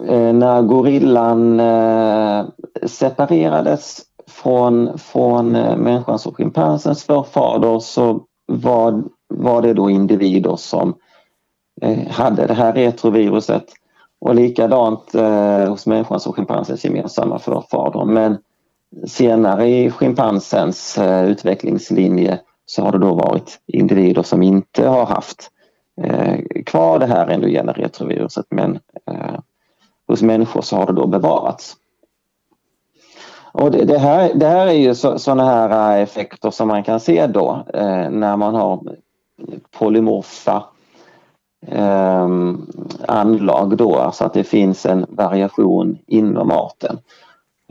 eh, 0.08 0.34
när 0.34 0.62
gorillan 0.62 1.60
eh, 1.60 2.46
separerades 2.86 4.02
från, 4.28 4.98
från 4.98 5.56
eh, 5.56 5.78
människans 5.78 6.26
och 6.26 6.38
schimpansens 6.38 7.04
förfader 7.04 7.80
så 7.80 8.26
var, 8.46 9.04
var 9.28 9.62
det 9.62 9.74
då 9.74 9.90
individer 9.90 10.56
som 10.56 10.96
eh, 11.82 12.08
hade 12.08 12.48
det 12.48 12.54
här 12.54 12.74
retroviruset 12.74 13.66
och 14.20 14.36
likadant 14.36 15.16
eh, 15.16 15.70
hos 15.70 15.88
människans 15.88 16.28
och 16.28 16.36
schimpansens 16.36 16.86
gemensamma 16.86 17.40
förfader. 17.40 18.06
Men 18.06 18.38
senare 19.06 19.68
i 19.68 19.92
schimpansens 19.92 20.98
eh, 20.98 21.26
utvecklingslinje 21.26 22.40
så 22.66 22.82
har 22.82 22.92
det 22.92 22.98
då 22.98 23.14
varit 23.14 23.60
individer 23.68 24.24
som 24.24 24.44
inte 24.44 24.88
har 24.88 25.06
haft 25.06 25.52
eh, 26.02 26.64
kvar 26.66 27.00
det 27.00 27.06
här 27.06 27.28
endogena 27.28 27.72
retroviruset 27.72 28.46
men 28.50 28.80
eh, 29.12 29.40
hos 30.08 30.22
människor 30.22 30.62
så 30.62 30.76
har 30.76 30.86
det 30.86 30.94
då 30.94 31.08
bevarats. 31.08 31.78
Och 33.52 33.72
det, 33.72 33.86
det 33.86 33.98
här, 33.98 34.34
det 34.34 34.48
här 34.48 34.68
är 34.68 34.72
ju 34.72 34.96
sådana 34.96 35.46
här 35.46 35.96
eh, 35.96 36.02
effekter 36.02 36.52
som 36.52 36.68
man 36.68 36.84
kan 36.84 37.00
se 37.00 37.28
då 37.28 37.66
eh, 37.74 38.10
när 38.10 38.38
man 38.38 38.56
har 38.56 38.80
polymorfa 39.80 40.64
eh, 41.68 42.28
anlag 43.08 43.78
då, 43.78 43.96
alltså 43.96 44.24
att 44.24 44.34
det 44.34 44.44
finns 44.44 44.86
en 44.86 45.06
variation 45.10 45.98
inom 46.08 46.52
arten. 46.52 46.98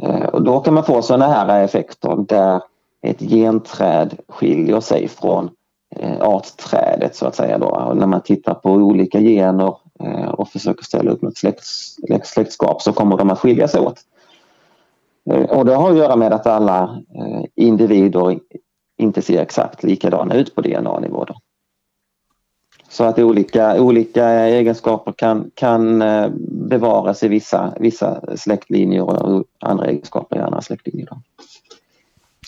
Eh, 0.02 0.24
och 0.24 0.42
då 0.42 0.60
kan 0.60 0.74
man 0.74 0.84
få 0.84 1.02
sådana 1.02 1.26
här 1.26 1.64
effekter 1.64 2.16
där 2.28 2.60
ett 3.02 3.20
genträd 3.20 4.18
skiljer 4.28 4.80
sig 4.80 5.08
från 5.08 5.50
eh, 5.96 6.20
artträdet 6.20 7.16
så 7.16 7.26
att 7.26 7.34
säga 7.34 7.58
då. 7.58 7.66
Och 7.66 7.96
när 7.96 8.06
man 8.06 8.20
tittar 8.20 8.54
på 8.54 8.70
olika 8.70 9.20
gener 9.20 9.76
eh, 10.00 10.28
och 10.28 10.48
försöker 10.48 10.84
ställa 10.84 11.10
upp 11.10 11.22
något 11.22 11.36
släkts, 11.36 11.96
släktskap 12.24 12.82
så 12.82 12.92
kommer 12.92 13.16
de 13.16 13.30
att 13.30 13.38
skilja 13.38 13.68
sig 13.68 13.80
åt. 13.80 14.00
Och 15.48 15.64
det 15.64 15.74
har 15.74 15.90
att 15.90 15.96
göra 15.96 16.16
med 16.16 16.32
att 16.32 16.46
alla 16.46 17.02
individer 17.54 18.38
inte 18.98 19.22
ser 19.22 19.42
exakt 19.42 19.82
likadana 19.82 20.34
ut 20.34 20.54
på 20.54 20.60
DNA-nivå. 20.60 21.26
Så 22.96 23.04
att 23.04 23.18
olika, 23.18 23.82
olika 23.82 24.28
egenskaper 24.28 25.12
kan, 25.12 25.50
kan 25.54 26.02
eh, 26.02 26.28
bevaras 26.48 27.22
i 27.22 27.28
vissa, 27.28 27.74
vissa 27.80 28.36
släktlinjer 28.36 29.02
och 29.02 29.44
andra 29.60 29.86
egenskaper 29.86 30.36
i 30.36 30.40
andra 30.40 30.60
släktlinjer. 30.60 31.08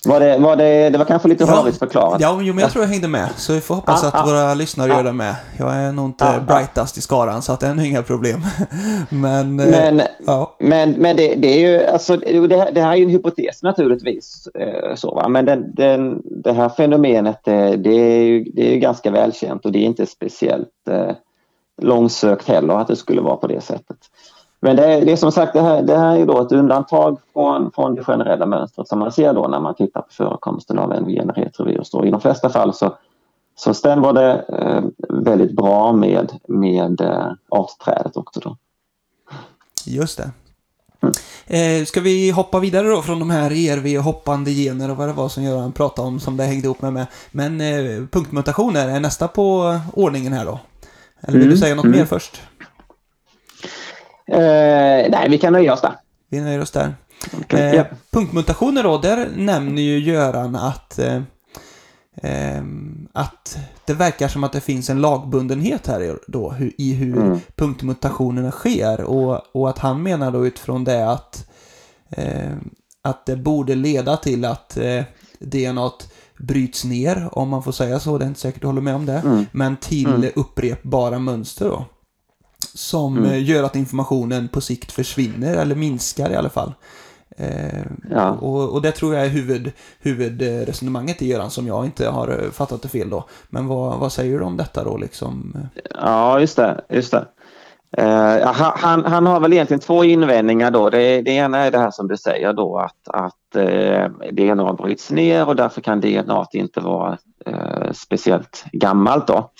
Var 0.04 0.20
det, 0.20 0.38
var 0.38 0.56
det, 0.56 0.90
det 0.90 0.98
var 0.98 1.04
kanske 1.04 1.28
lite 1.28 1.44
rörigt 1.44 1.78
förklarat. 1.78 2.20
Ja, 2.20 2.38
jo, 2.42 2.54
men 2.54 2.62
jag 2.62 2.70
tror 2.70 2.84
jag 2.84 2.90
hängde 2.90 3.08
med. 3.08 3.28
Så 3.36 3.52
vi 3.52 3.60
får 3.60 3.74
hoppas 3.74 4.04
ah, 4.04 4.08
att 4.08 4.14
ah, 4.14 4.26
våra 4.26 4.54
lyssnare 4.54 4.92
ah, 4.92 4.96
gör 4.96 5.04
det 5.04 5.12
med. 5.12 5.34
Jag 5.58 5.74
är 5.74 5.92
nog 5.92 6.06
inte 6.06 6.44
brightast 6.46 6.98
i 6.98 7.00
skaran, 7.00 7.42
så 7.42 7.52
att 7.52 7.60
det 7.60 7.66
är 7.66 7.74
nog 7.74 7.86
inga 7.86 8.02
problem. 8.02 8.40
men, 9.08 9.60
eh, 9.60 9.70
men, 9.70 10.02
ja. 10.26 10.56
men, 10.58 10.90
men 10.90 11.16
det, 11.16 11.34
det, 11.34 11.48
är 11.48 11.70
ju, 11.70 11.86
alltså, 11.86 12.16
det, 12.16 12.70
det 12.72 12.80
här 12.80 12.92
är 12.92 12.96
ju 12.96 13.04
en 13.04 13.10
hypotes 13.10 13.62
naturligtvis. 13.62 14.48
Eh, 14.54 14.94
så, 14.94 15.14
va? 15.14 15.28
Men 15.28 15.44
den, 15.44 15.74
den, 15.74 16.22
det 16.24 16.52
här 16.52 16.68
fenomenet, 16.68 17.40
det, 17.44 17.90
är 17.90 18.22
ju, 18.22 18.44
det 18.44 18.68
är 18.68 18.72
ju 18.72 18.78
ganska 18.78 19.10
välkänt 19.10 19.64
och 19.64 19.72
det 19.72 19.78
är 19.78 19.84
inte 19.84 20.06
speciellt 20.06 20.88
eh, 20.90 21.12
långsökt 21.82 22.48
heller 22.48 22.74
att 22.74 22.88
det 22.88 22.96
skulle 22.96 23.20
vara 23.20 23.36
på 23.36 23.46
det 23.46 23.60
sättet. 23.60 23.98
Men 24.60 24.76
det 24.76 24.84
är, 24.84 25.04
det 25.04 25.12
är 25.12 25.16
som 25.16 25.32
sagt 25.32 25.52
det 25.52 25.60
här, 25.60 25.82
det 25.82 25.96
här 25.96 26.16
är 26.16 26.26
då 26.26 26.40
ett 26.40 26.52
undantag 26.52 27.18
från, 27.32 27.72
från 27.72 27.94
det 27.94 28.04
generella 28.04 28.46
mönstret 28.46 28.88
som 28.88 28.98
man 28.98 29.12
ser 29.12 29.34
då 29.34 29.48
när 29.48 29.60
man 29.60 29.74
tittar 29.74 30.00
på 30.00 30.08
förekomsten 30.10 30.78
av 30.78 30.92
en 30.92 31.30
retrovirus. 31.30 31.90
I 32.04 32.10
de 32.10 32.20
flesta 32.20 32.50
fall 32.50 32.74
så, 32.74 32.94
så 33.56 33.74
stämmer 33.74 34.12
det 34.12 34.44
eh, 34.48 34.82
väldigt 35.08 35.56
bra 35.56 35.92
med, 35.92 36.32
med 36.48 37.00
eh, 37.00 37.32
artträdet 37.48 38.16
också. 38.16 38.40
Då. 38.40 38.56
Just 39.86 40.18
det. 40.18 40.30
Mm. 41.00 41.14
Eh, 41.46 41.84
ska 41.84 42.00
vi 42.00 42.30
hoppa 42.30 42.58
vidare 42.58 42.88
då 42.88 43.02
från 43.02 43.18
de 43.18 43.30
här 43.30 43.50
ERV 43.50 43.98
och 43.98 44.04
hoppande 44.04 44.50
gener 44.50 44.90
och 44.90 44.96
vad 44.96 45.08
det 45.08 45.12
var 45.12 45.28
som 45.28 45.42
Göran 45.42 45.72
pratade 45.72 46.08
om 46.08 46.20
som 46.20 46.36
det 46.36 46.44
hängde 46.44 46.64
ihop 46.64 46.82
med. 46.82 46.92
med. 46.92 47.06
Men 47.30 47.60
eh, 47.60 48.06
punktmutationer 48.10 48.88
är 48.88 49.00
nästa 49.00 49.28
på 49.28 49.78
ordningen 49.92 50.32
här 50.32 50.44
då? 50.44 50.60
Eller 51.20 51.38
vill 51.38 51.42
mm. 51.42 51.54
du 51.54 51.58
säga 51.58 51.74
något 51.74 51.84
mm. 51.84 51.98
mer 51.98 52.04
först? 52.04 52.42
Eh, 54.28 55.10
nej, 55.10 55.26
vi 55.28 55.38
kan 55.38 55.52
nöja 55.52 55.72
oss 55.72 55.80
där. 55.80 55.96
Vi 56.30 56.40
nöjer 56.40 56.60
oss 56.60 56.70
där. 56.70 56.94
Okay, 57.40 57.60
eh, 57.60 57.74
ja. 57.74 57.84
Punktmutationer 58.10 58.82
då, 58.82 58.98
där 58.98 59.28
nämner 59.36 59.82
ju 59.82 59.98
Göran 59.98 60.56
att 60.56 60.98
eh, 60.98 61.22
eh, 62.22 62.62
att 63.12 63.58
det 63.84 63.94
verkar 63.94 64.28
som 64.28 64.44
att 64.44 64.52
det 64.52 64.60
finns 64.60 64.90
en 64.90 65.00
lagbundenhet 65.00 65.86
här 65.86 66.18
då 66.26 66.54
i 66.78 66.94
hur 66.94 67.16
mm. 67.16 67.40
punktmutationerna 67.56 68.50
sker 68.50 69.00
och, 69.00 69.40
och 69.56 69.68
att 69.68 69.78
han 69.78 70.02
menar 70.02 70.30
då 70.30 70.46
utifrån 70.46 70.84
det 70.84 71.10
att 71.10 71.48
eh, 72.10 72.52
att 73.02 73.26
det 73.26 73.36
borde 73.36 73.74
leda 73.74 74.16
till 74.16 74.44
att 74.44 74.76
eh, 74.76 75.02
DNA 75.38 75.90
bryts 76.38 76.84
ner, 76.84 77.28
om 77.32 77.48
man 77.48 77.62
får 77.62 77.72
säga 77.72 78.00
så, 78.00 78.18
det 78.18 78.24
är 78.24 78.28
inte 78.28 78.40
säkert 78.40 78.60
du 78.60 78.66
håller 78.66 78.80
med 78.80 78.94
om 78.94 79.06
det, 79.06 79.18
mm. 79.18 79.46
men 79.52 79.76
till 79.76 80.06
mm. 80.06 80.30
upprepbara 80.36 81.18
mönster 81.18 81.64
då 81.64 81.84
som 82.74 83.18
mm. 83.18 83.30
Eh, 83.30 83.44
gör 83.44 83.62
att 83.62 83.76
informationen 83.76 84.48
på 84.48 84.60
sikt 84.60 84.92
försvinner 84.92 85.56
eller 85.56 85.74
minskar 85.74 86.30
i 86.30 86.36
alla 86.36 86.48
fall. 86.48 86.72
Eh, 87.36 87.82
ja. 88.10 88.30
och, 88.30 88.72
och 88.72 88.82
det 88.82 88.92
tror 88.92 89.14
jag 89.14 89.24
är 89.24 89.28
huvud, 89.28 89.72
huvudresonemanget 90.00 91.22
i 91.22 91.28
Göran 91.28 91.50
som 91.50 91.66
jag 91.66 91.84
inte 91.84 92.08
har 92.08 92.28
eh, 92.28 92.50
fattat 92.50 92.82
det 92.82 92.88
fel 92.88 93.10
då. 93.10 93.24
Men 93.48 93.66
vad, 93.66 93.98
vad 93.98 94.12
säger 94.12 94.38
du 94.38 94.44
om 94.44 94.56
detta 94.56 94.84
då 94.84 94.96
liksom? 94.96 95.56
Ja, 95.94 96.40
just 96.40 96.56
det. 96.56 96.84
Just 96.88 97.10
det. 97.10 97.26
Uh, 97.98 98.52
han, 98.52 99.04
han 99.04 99.26
har 99.26 99.40
väl 99.40 99.52
egentligen 99.52 99.80
två 99.80 100.04
invändningar 100.04 100.70
då. 100.70 100.90
Det, 100.90 101.22
det 101.22 101.30
ena 101.30 101.58
är 101.58 101.70
det 101.70 101.78
här 101.78 101.90
som 101.90 102.08
du 102.08 102.16
säger 102.16 102.52
då 102.52 102.78
att, 102.78 103.08
att 103.08 103.56
uh, 103.56 104.30
DNA 104.30 104.72
bryts 104.72 105.10
ner 105.10 105.48
och 105.48 105.56
därför 105.56 105.80
kan 105.80 106.00
DNA 106.00 106.46
inte 106.52 106.80
vara 106.80 107.18
uh, 107.48 107.92
speciellt 107.92 108.64
gammalt 108.72 109.26
då. 109.26 109.50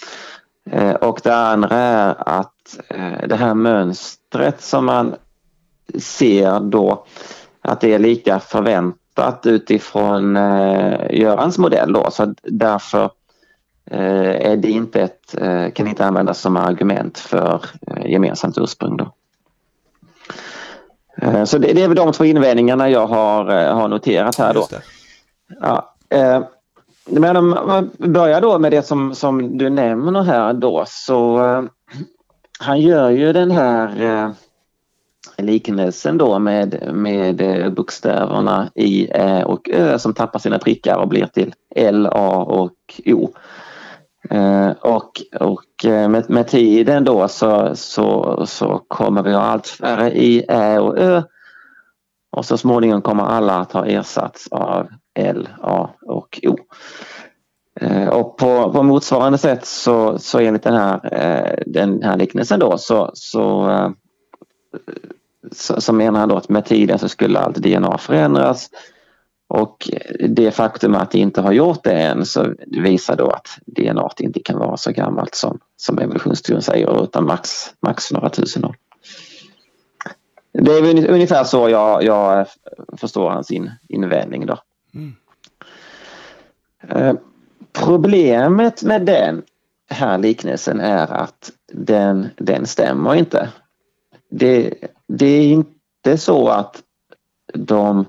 Och 1.01 1.21
det 1.25 1.37
andra 1.37 1.77
är 1.77 2.15
att 2.19 2.58
Eh, 2.89 3.29
det 3.29 3.37
här 3.37 3.55
mönstret 3.55 4.63
som 4.63 4.85
man 4.85 5.15
ser 5.99 6.61
då 6.61 7.05
att 7.61 7.81
det 7.81 7.95
är 7.95 7.99
lika 7.99 8.41
förväntat 8.41 9.47
utifrån 9.47 10.37
eh, 10.37 11.11
Görans 11.11 11.59
modell 11.59 11.93
då 11.93 12.11
så 12.11 12.35
därför 12.43 13.11
eh, 13.91 14.51
är 14.51 14.57
det 14.57 14.71
inte 14.71 15.01
ett, 15.03 15.35
kan 15.75 15.87
inte 15.89 16.07
användas 16.07 16.41
som 16.41 16.57
argument 16.57 17.19
för 17.19 17.65
gemensamt 18.05 18.59
ursprung. 18.59 18.97
Då. 18.97 19.15
Så 21.47 21.59
det, 21.59 21.73
det, 21.73 21.83
är 21.83 21.89
väl 21.89 21.97
de 21.97 22.13
två 22.13 22.25
invändningarna 22.25 22.91
jag 22.91 23.07
har, 23.07 23.45
har 23.73 23.89
noterat 23.89 24.37
här 24.39 24.55
då. 24.55 24.69
Ja, 25.61 25.95
men 27.11 27.37
om 27.37 27.49
man 27.49 27.91
börjar 27.99 28.41
då 28.41 28.59
med 28.59 28.73
det 28.73 28.83
som, 28.83 29.15
som 29.15 29.59
du 29.59 29.71
nämner 29.71 30.23
här 30.23 30.53
då 30.53 30.85
så 30.87 31.39
han 32.59 32.81
gör 32.81 33.11
ju 33.11 33.33
den 33.33 33.51
här 33.51 34.03
eh, 34.03 34.31
liknelsen 35.39 36.19
då 36.19 36.39
med, 36.39 36.95
med 36.95 37.41
eh, 37.41 37.71
bokstäverna 37.71 38.71
i 38.75 39.09
Ä 39.11 39.45
och 39.45 39.71
Ö 39.73 39.99
som 39.99 40.15
tappar 40.15 40.39
sina 40.39 40.59
prickar 40.59 40.97
och 40.97 41.09
blir 41.09 41.27
till 41.27 41.55
L, 41.77 42.07
A 42.07 42.45
och 42.49 43.01
O. 43.07 43.29
Eh, 44.31 44.71
och 44.71 45.23
och 45.41 45.85
eh, 45.85 46.09
med, 46.09 46.31
med 46.31 46.49
tiden 46.49 47.05
då 47.05 47.29
så, 47.29 47.77
så, 47.77 48.43
så 48.47 48.85
kommer 48.89 49.23
vi 49.23 49.33
ha 49.33 49.41
allt 49.41 49.67
färre 49.67 50.11
i 50.11 50.45
Ä 50.49 50.79
och 50.79 50.99
Ö 50.99 51.23
och 52.31 52.45
så 52.45 52.57
småningom 52.57 53.03
kommer 53.03 53.25
alla 53.25 53.59
att 53.59 53.73
ha 53.73 53.87
ersatts 53.87 54.49
av 54.51 54.89
L, 55.15 55.49
A 55.63 55.91
och 56.03 56.41
O. 56.43 56.57
Eh, 57.81 58.09
och 58.09 58.37
på, 58.37 58.73
på 58.73 58.83
motsvarande 58.83 59.39
sätt 59.39 59.67
så, 59.67 60.19
så 60.19 60.39
enligt 60.39 60.63
den 60.63 60.75
här, 60.75 61.15
eh, 61.15 61.63
den 61.67 62.03
här 62.03 62.17
liknelsen 62.17 62.61
då 62.61 62.79
så, 62.79 63.11
så, 63.15 63.71
eh, 63.71 63.91
så, 65.53 65.81
så 65.81 65.93
menar 65.93 66.21
han 66.21 66.29
då 66.29 66.37
att 66.37 66.49
med 66.49 66.65
tiden 66.65 66.99
så 66.99 67.09
skulle 67.09 67.39
allt 67.39 67.57
DNA 67.57 67.99
förändras 67.99 68.71
och 69.49 69.91
det 70.29 70.51
faktum 70.51 70.95
att 70.95 71.11
det 71.11 71.19
inte 71.19 71.41
har 71.41 71.53
gjort 71.53 71.85
det 71.85 71.93
än 71.93 72.27
så 72.27 72.55
visar 72.67 73.17
då 73.17 73.31
att 73.31 73.59
DNA 73.67 74.11
inte 74.19 74.41
kan 74.41 74.59
vara 74.59 74.77
så 74.77 74.93
gammalt 74.93 75.35
som, 75.35 75.59
som 75.77 75.99
evolutionsteorin 75.99 76.63
säger 76.63 77.05
utan 77.05 77.27
max, 77.27 77.75
max 77.81 78.13
några 78.13 78.29
tusen 78.29 78.65
år. 78.65 78.77
Det 80.53 80.73
är 80.73 81.11
ungefär 81.11 81.45
så 81.45 81.69
jag, 81.69 82.05
jag 82.05 82.47
förstår 82.97 83.31
hans 83.31 83.51
in, 83.51 83.71
invändning 83.89 84.47
då. 84.47 84.59
Mm. 84.95 85.15
Problemet 87.73 88.83
med 88.83 89.07
den 89.07 89.43
här 89.91 90.19
liknelsen 90.19 90.81
är 90.81 91.13
att 91.13 91.53
den, 91.73 92.29
den 92.37 92.67
stämmer 92.67 93.15
inte. 93.15 93.49
Det, 94.31 94.75
det 95.09 95.27
är 95.27 95.47
inte 95.47 96.19
så 96.19 96.49
att 96.49 96.83
de 97.55 98.05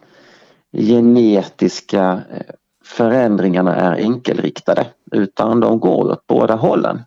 genetiska 0.72 2.22
eh, 2.32 2.53
förändringarna 2.86 3.76
är 3.76 3.95
enkelriktade 3.95 4.88
utan 5.12 5.60
de 5.60 5.80
går 5.80 6.12
åt 6.12 6.28
båda 6.28 6.55
hållen. 6.55 7.01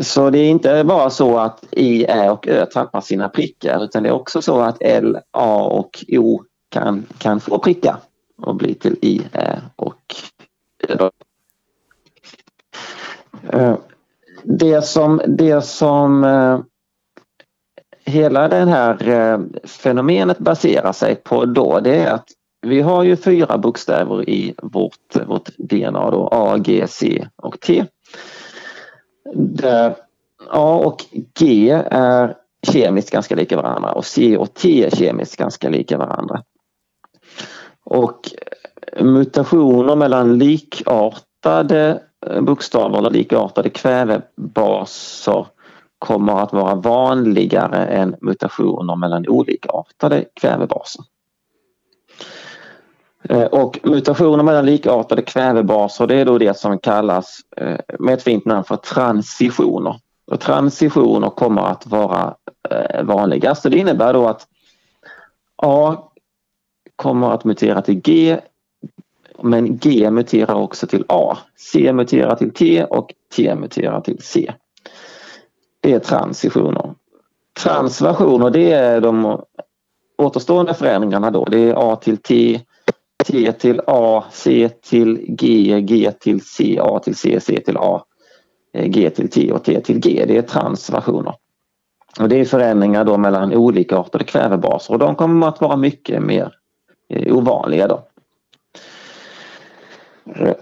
Så 0.00 0.30
det 0.30 0.38
är 0.38 0.50
inte 0.50 0.84
bara 0.84 1.10
så 1.10 1.38
att 1.38 1.64
I, 1.70 2.04
Ä 2.04 2.30
och 2.30 2.48
Ö 2.48 2.66
tappar 2.66 3.00
sina 3.00 3.28
prickar 3.28 3.84
utan 3.84 4.02
det 4.02 4.08
är 4.08 4.12
också 4.12 4.42
så 4.42 4.60
att 4.60 4.76
L, 4.80 5.18
A 5.30 5.62
och 5.62 6.04
O 6.08 6.44
kan, 6.68 7.06
kan 7.18 7.40
få 7.40 7.58
prickar 7.58 7.96
och 8.42 8.56
bli 8.56 8.74
till 8.74 8.96
I, 9.02 9.22
Ä 9.32 9.60
och 9.76 10.14
Ö. 10.88 11.10
Eh, 13.52 13.76
det 14.42 14.82
som, 14.82 15.20
det 15.26 15.62
som 15.62 16.24
eh, 16.24 16.60
hela 18.04 18.48
det 18.48 18.64
här 18.64 19.08
eh, 19.08 19.40
fenomenet 19.64 20.38
baserar 20.38 20.92
sig 20.92 21.14
på 21.14 21.44
då 21.44 21.80
det 21.80 21.96
är 21.96 22.14
att 22.14 22.28
vi 22.62 22.80
har 22.80 23.02
ju 23.02 23.16
fyra 23.16 23.58
bokstäver 23.58 24.30
i 24.30 24.54
vårt, 24.62 25.16
vårt 25.26 25.48
DNA 25.56 26.10
då, 26.10 26.28
A, 26.32 26.58
G, 26.58 26.86
C 26.88 27.26
och 27.36 27.60
T. 27.60 27.84
Där 29.34 29.96
A 30.50 30.80
och 30.84 31.04
G 31.38 31.70
är 31.90 32.34
kemiskt 32.62 33.10
ganska 33.10 33.34
lika 33.34 33.56
varandra 33.56 33.92
och 33.92 34.06
C 34.06 34.36
och 34.36 34.54
T 34.54 34.86
är 34.86 34.90
kemiskt 34.90 35.36
ganska 35.36 35.68
lika 35.68 35.98
varandra. 35.98 36.42
Och 37.84 38.28
eh, 38.92 39.04
mutationer 39.04 39.96
mellan 39.96 40.38
likartade 40.38 42.02
eh, 42.26 42.40
bokstäver 42.40 42.98
eller 42.98 43.10
likartade 43.10 43.70
kvävebaser 43.70 45.46
kommer 45.98 46.42
att 46.42 46.52
vara 46.52 46.74
vanligare 46.74 47.86
än 47.86 48.16
mutationer 48.20 48.96
mellan 48.96 49.28
olikartade 49.28 50.24
kvävebaser. 50.34 51.04
Eh, 53.22 53.44
och 53.44 53.78
mutationer 53.82 54.44
mellan 54.44 54.66
likartade 54.66 55.22
kvävebaser 55.22 56.06
det 56.06 56.14
är 56.14 56.24
då 56.24 56.38
det 56.38 56.58
som 56.58 56.78
kallas 56.78 57.40
med 57.98 58.14
ett 58.14 58.22
fint 58.22 58.44
namn 58.44 58.64
för 58.64 58.76
transitioner. 58.76 59.96
Och 60.26 60.40
transitioner 60.40 61.30
kommer 61.30 61.62
att 61.62 61.86
vara 61.86 62.34
vanligast 63.02 63.64
och 63.64 63.70
det 63.70 63.78
innebär 63.78 64.12
då 64.12 64.28
att 64.28 64.46
A 65.62 66.09
kommer 67.00 67.30
att 67.30 67.44
mutera 67.44 67.82
till 67.82 68.00
G 68.00 68.40
men 69.42 69.76
G 69.76 70.10
muterar 70.10 70.54
också 70.54 70.86
till 70.86 71.04
A. 71.08 71.38
C 71.56 71.92
muterar 71.92 72.36
till 72.36 72.54
T 72.54 72.84
och 72.84 73.14
T 73.36 73.54
muterar 73.54 74.00
till 74.00 74.22
C. 74.22 74.52
Det 75.80 75.92
är 75.92 75.98
transitioner. 75.98 76.94
Transversioner 77.62 78.50
det 78.50 78.72
är 78.72 79.00
de 79.00 79.42
återstående 80.18 80.74
förändringarna 80.74 81.30
då. 81.30 81.44
Det 81.44 81.58
är 81.58 81.92
A 81.92 81.96
till 81.96 82.16
T, 82.16 82.60
T 83.26 83.52
till 83.52 83.80
A, 83.86 84.24
C 84.30 84.68
till 84.68 85.26
G, 85.28 85.80
G 85.80 86.12
till 86.20 86.40
C, 86.44 86.78
A 86.82 86.98
till 86.98 87.16
C, 87.16 87.40
C 87.40 87.60
till 87.60 87.76
A, 87.76 88.04
eh, 88.74 88.86
G 88.86 89.10
till 89.10 89.30
T 89.30 89.52
och 89.52 89.64
T 89.64 89.80
till 89.80 89.98
G. 90.00 90.24
Det 90.28 90.36
är 90.36 90.42
transversioner. 90.42 91.34
Och 92.20 92.28
det 92.28 92.40
är 92.40 92.44
förändringar 92.44 93.04
då 93.04 93.16
mellan 93.16 93.54
olika 93.54 93.96
artade 93.96 94.24
kvävebaser 94.24 94.94
och 94.94 94.98
de 94.98 95.14
kommer 95.14 95.48
att 95.48 95.60
vara 95.60 95.76
mycket 95.76 96.22
mer 96.22 96.59
Eh, 97.10 97.36
ovanliga 97.36 97.88
då. 97.88 98.02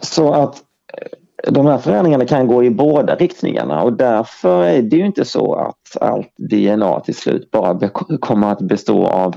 Så 0.01 0.33
att 0.33 0.63
eh, 0.95 1.53
de 1.53 1.67
här 1.67 1.79
förändringarna 1.79 2.27
kan 2.27 2.47
gå 2.47 2.65
i 2.65 2.71
båda 2.71 3.15
riktningarna 3.15 3.83
och 3.83 3.93
därför 3.93 4.63
är 4.63 4.83
det 4.83 4.97
ju 4.97 5.07
inte 5.07 5.25
så 5.25 5.55
att 5.55 5.97
allt 6.01 6.33
DNA 6.37 7.01
till 7.01 7.15
slut 7.15 7.51
bara 7.51 7.89
kommer 8.21 8.53
att 8.53 8.61
bestå 8.61 9.07
av, 9.07 9.35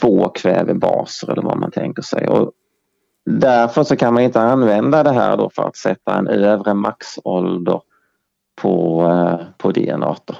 två 0.00 0.28
kvävebaser 0.28 1.32
eller 1.32 1.42
vad 1.42 1.58
man 1.58 1.70
tänker 1.70 2.02
sig. 2.02 2.28
Och 2.28 2.52
därför 3.24 3.82
så 3.84 3.96
kan 3.96 4.14
man 4.14 4.22
inte 4.22 4.40
använda 4.40 5.02
det 5.02 5.12
här 5.12 5.36
då 5.36 5.50
för 5.50 5.62
att 5.62 5.76
sätta 5.76 6.18
en 6.18 6.28
övre 6.28 6.74
maxålder 6.74 7.80
på, 8.62 9.02
eh, 9.02 9.46
på 9.58 9.72
DNA. 9.72 10.16
Då. 10.24 10.34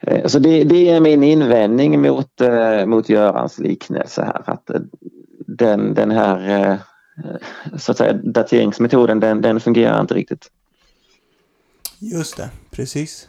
Eh, 0.00 0.26
så 0.26 0.38
det, 0.38 0.64
det, 0.64 0.88
är 0.88 1.00
min 1.00 1.22
invändning 1.22 2.02
mot, 2.02 2.40
eh, 2.40 2.86
mot 2.86 3.08
Görans 3.08 3.58
liknelse 3.58 4.22
här. 4.22 4.42
Att 4.46 4.70
eh, 4.70 4.80
den, 5.46 5.94
den 5.94 6.10
här 6.10 6.78
så 7.78 7.92
att 7.92 7.98
säga, 7.98 8.12
dateringsmetoden 8.12 9.20
den, 9.20 9.40
den 9.40 9.60
fungerar 9.60 10.00
inte 10.00 10.14
riktigt. 10.14 10.50
Just 11.98 12.36
det, 12.36 12.50
precis. 12.70 13.28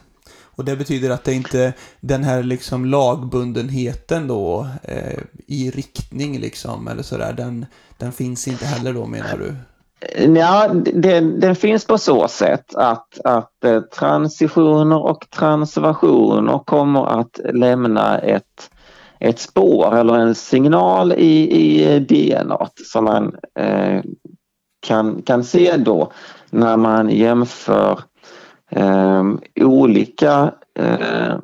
Och 0.54 0.64
det 0.64 0.76
betyder 0.76 1.10
att 1.10 1.24
det 1.24 1.34
inte 1.34 1.72
den 2.00 2.24
här 2.24 2.42
liksom 2.42 2.84
lagbundenheten 2.84 4.26
då 4.26 4.68
eh, 4.82 5.18
i 5.46 5.70
riktning 5.70 6.38
liksom 6.38 6.88
eller 6.88 7.02
sådär, 7.02 7.32
den, 7.32 7.66
den 7.98 8.12
finns 8.12 8.48
inte 8.48 8.64
heller 8.64 8.92
då 8.92 9.06
menar 9.06 9.38
du? 9.38 9.54
Ja, 10.36 10.68
den, 10.94 11.40
den 11.40 11.56
finns 11.56 11.84
på 11.84 11.98
så 11.98 12.28
sätt 12.28 12.74
att, 12.74 13.20
att 13.24 13.64
eh, 13.64 13.80
transitioner 13.80 15.02
och 15.02 15.26
transversioner 15.30 16.58
kommer 16.58 17.20
att 17.20 17.40
lämna 17.52 18.18
ett 18.18 18.70
ett 19.24 19.38
spår 19.38 19.96
eller 19.96 20.14
en 20.14 20.34
signal 20.34 21.12
i, 21.12 21.50
i 21.50 21.98
DNA 21.98 22.68
som 22.92 23.04
man 23.04 23.36
eh, 23.58 24.02
kan, 24.86 25.22
kan 25.22 25.44
se 25.44 25.76
då 25.76 26.12
när 26.50 26.76
man 26.76 27.10
jämför 27.10 28.00
eh, 28.70 29.24
olika 29.60 30.52
eh, 30.78 31.36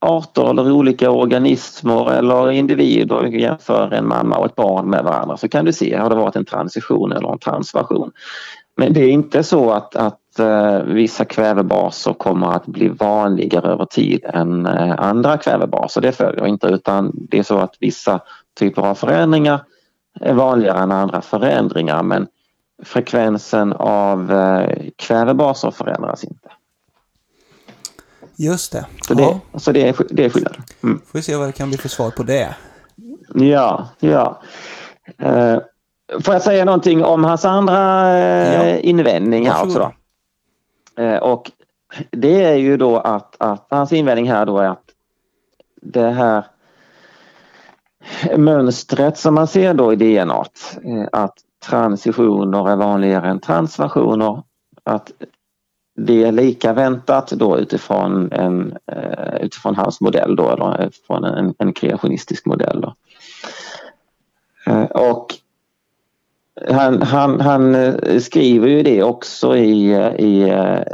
arter 0.00 0.50
eller 0.50 0.72
olika 0.72 1.10
organismer 1.10 2.12
eller 2.12 2.50
individer 2.50 3.24
jämför 3.24 3.92
en 3.92 4.08
mamma 4.08 4.36
och 4.36 4.46
ett 4.46 4.54
barn 4.54 4.90
med 4.90 5.04
varandra 5.04 5.36
så 5.36 5.48
kan 5.48 5.64
du 5.64 5.72
se, 5.72 5.96
har 5.96 6.10
det 6.10 6.16
varit 6.16 6.36
en 6.36 6.44
transition 6.44 7.12
eller 7.12 7.32
en 7.32 7.38
transversion? 7.38 8.10
Men 8.76 8.92
det 8.92 9.00
är 9.00 9.08
inte 9.08 9.42
så 9.42 9.70
att, 9.70 9.96
att 9.96 10.38
eh, 10.38 10.82
vissa 10.82 11.24
kvävebaser 11.24 12.12
kommer 12.12 12.52
att 12.52 12.66
bli 12.66 12.88
vanligare 12.88 13.72
över 13.72 13.84
tid 13.84 14.24
än 14.24 14.66
eh, 14.66 14.94
andra 14.98 15.36
kvävebaser. 15.36 16.00
Det 16.00 16.12
följer 16.12 16.46
inte 16.46 16.66
utan 16.66 17.12
det 17.14 17.38
är 17.38 17.42
så 17.42 17.58
att 17.58 17.74
vissa 17.80 18.20
typer 18.58 18.82
av 18.82 18.94
förändringar 18.94 19.60
är 20.20 20.34
vanligare 20.34 20.78
än 20.78 20.92
andra 20.92 21.20
förändringar 21.20 22.02
men 22.02 22.26
frekvensen 22.82 23.72
av 23.72 24.32
eh, 24.32 24.76
kvävebaser 24.96 25.70
förändras 25.70 26.24
inte. 26.24 26.48
Just 28.40 28.72
det. 28.72 28.86
Så 29.06 29.14
det, 29.14 29.22
ja. 29.22 29.40
så 29.58 29.72
det, 29.72 29.88
är, 29.88 29.96
det 30.10 30.24
är 30.24 30.30
skillnaden. 30.30 30.62
Mm. 30.82 31.00
Får 31.06 31.18
vi 31.18 31.22
se 31.22 31.36
vad 31.36 31.48
det 31.48 31.52
kan 31.52 31.68
bli 31.68 31.78
för 31.78 31.88
svar 31.88 32.10
på 32.10 32.22
det. 32.22 32.54
Ja, 33.34 33.88
ja. 34.00 34.42
Eh, 35.18 35.58
Får 36.24 36.34
jag 36.34 36.42
säga 36.42 36.64
någonting 36.64 37.04
om 37.04 37.24
hans 37.24 37.44
andra 37.44 38.08
eh, 38.18 38.54
ja. 38.54 38.78
invändning 38.78 39.48
här 39.48 39.64
också 39.64 39.78
då? 39.78 39.92
Eh, 41.02 41.16
och 41.16 41.50
det 42.10 42.44
är 42.44 42.54
ju 42.54 42.76
då 42.76 42.98
att, 42.98 43.36
att 43.38 43.66
hans 43.70 43.92
invändning 43.92 44.30
här 44.30 44.46
då 44.46 44.58
är 44.58 44.68
att 44.68 44.84
det 45.82 46.10
här 46.10 46.44
mönstret 48.36 49.18
som 49.18 49.34
man 49.34 49.46
ser 49.46 49.74
då 49.74 49.92
i 49.92 49.96
DNA 49.96 50.44
eh, 50.84 51.08
att 51.12 51.34
transitioner 51.66 52.70
är 52.70 52.76
vanligare 52.76 53.28
än 53.28 53.40
transversioner 53.40 54.42
att 54.84 55.12
det 56.06 56.24
är 56.24 56.32
lika 56.32 56.72
väntat 56.72 57.30
då 57.30 57.58
utifrån, 57.58 58.32
en, 58.32 58.76
eh, 58.86 59.34
utifrån 59.40 59.76
hans 59.76 60.00
modell 60.00 60.36
då, 60.36 60.50
eller 60.50 60.80
eh, 60.80 60.86
utifrån 60.86 61.24
en, 61.24 61.54
en 61.58 61.72
kreationistisk 61.72 62.46
modell. 62.46 62.80
Då. 62.80 62.94
Eh, 64.66 64.84
och 64.84 65.34
han, 66.68 67.02
han, 67.02 67.40
han 67.40 67.94
skriver 68.20 68.68
ju 68.68 68.82
det 68.82 69.02
också 69.02 69.56
i, 69.56 69.94
i 70.18 70.40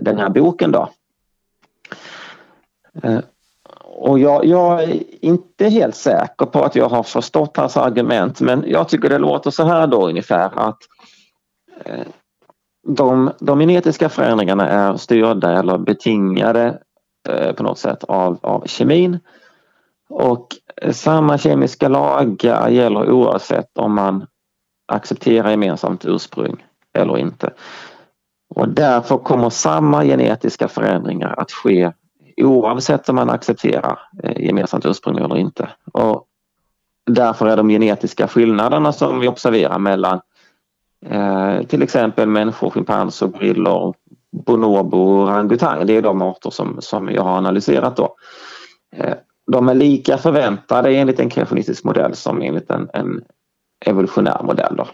den 0.03 0.19
här 0.19 0.29
boken 0.29 0.73
då. 0.73 0.89
Och 3.83 4.19
jag, 4.19 4.45
jag, 4.45 4.83
är 4.83 5.03
inte 5.21 5.69
helt 5.69 5.97
säker 5.97 6.47
på 6.47 6.65
att 6.65 6.77
jag 6.77 6.89
har 6.89 7.03
förstått 7.03 7.57
hans 7.57 7.77
argument 7.77 8.41
men 8.41 8.65
jag 8.67 8.89
tycker 8.89 9.09
det 9.09 9.19
låter 9.19 9.51
så 9.51 9.65
här 9.65 9.87
då 9.87 10.09
ungefär 10.09 10.51
att 10.55 10.79
de, 12.87 13.31
de 13.39 13.61
genetiska 13.61 14.09
förändringarna 14.09 14.69
är 14.69 14.97
styrda 14.97 15.59
eller 15.59 15.79
betingade 15.79 16.79
eh, 17.29 17.53
på 17.53 17.63
något 17.63 17.79
sätt 17.79 18.05
av, 18.05 18.39
av 18.43 18.67
kemin. 18.67 19.19
Och 20.09 20.49
samma 20.91 21.39
kemiska 21.39 21.89
lagar 21.89 22.69
gäller 22.69 23.11
oavsett 23.11 23.79
om 23.79 23.95
man 23.95 24.27
accepterar 24.93 25.51
gemensamt 25.51 26.05
ursprung 26.05 26.65
eller 26.93 27.19
inte. 27.19 27.53
Och 28.55 28.69
därför 28.69 29.19
kommer 29.19 29.51
samma 29.51 30.05
genetiska 30.05 30.69
förändringar 30.69 31.35
att 31.39 31.53
ske 31.53 31.93
oavsett 32.37 33.09
om 33.09 33.17
man 33.17 33.31
accepterar 33.31 33.99
eh, 34.23 34.45
gemensamt 34.45 34.87
ursprung 34.87 35.19
eller 35.19 35.37
inte. 35.37 35.69
Och 35.93 36.27
därför 37.07 37.47
är 37.47 37.57
de 37.57 37.69
genetiska 37.69 38.29
skillnaderna 38.29 38.93
som 38.93 39.21
vi 39.21 39.29
observerar 39.29 39.79
mellan 39.79 40.21
eh, 41.11 41.63
till 41.63 41.83
exempel 41.83 42.29
människor, 42.29 42.71
schimpanser, 42.71 43.27
gorillor, 43.27 43.95
bonobo 44.47 44.99
och 44.99 45.23
orangutang. 45.23 45.87
Det 45.87 45.97
är 45.97 46.03
de 46.03 46.23
arter 46.23 46.51
som, 46.51 46.77
som 46.81 47.11
jag 47.11 47.23
har 47.23 47.37
analyserat 47.37 47.97
då. 47.97 48.15
Eh, 48.97 49.15
de 49.53 49.69
är 49.69 49.75
lika 49.75 50.19
förväntade 50.19 50.91
enligt 50.91 51.21
en 51.21 51.31
kreationistisk 51.31 51.85
modell 51.85 52.17
som 52.17 52.43
enligt 52.43 52.71
en, 52.71 52.89
en 52.93 53.23
evolutionär 53.87 54.43
modell. 54.43 54.77
Då. 54.77 54.87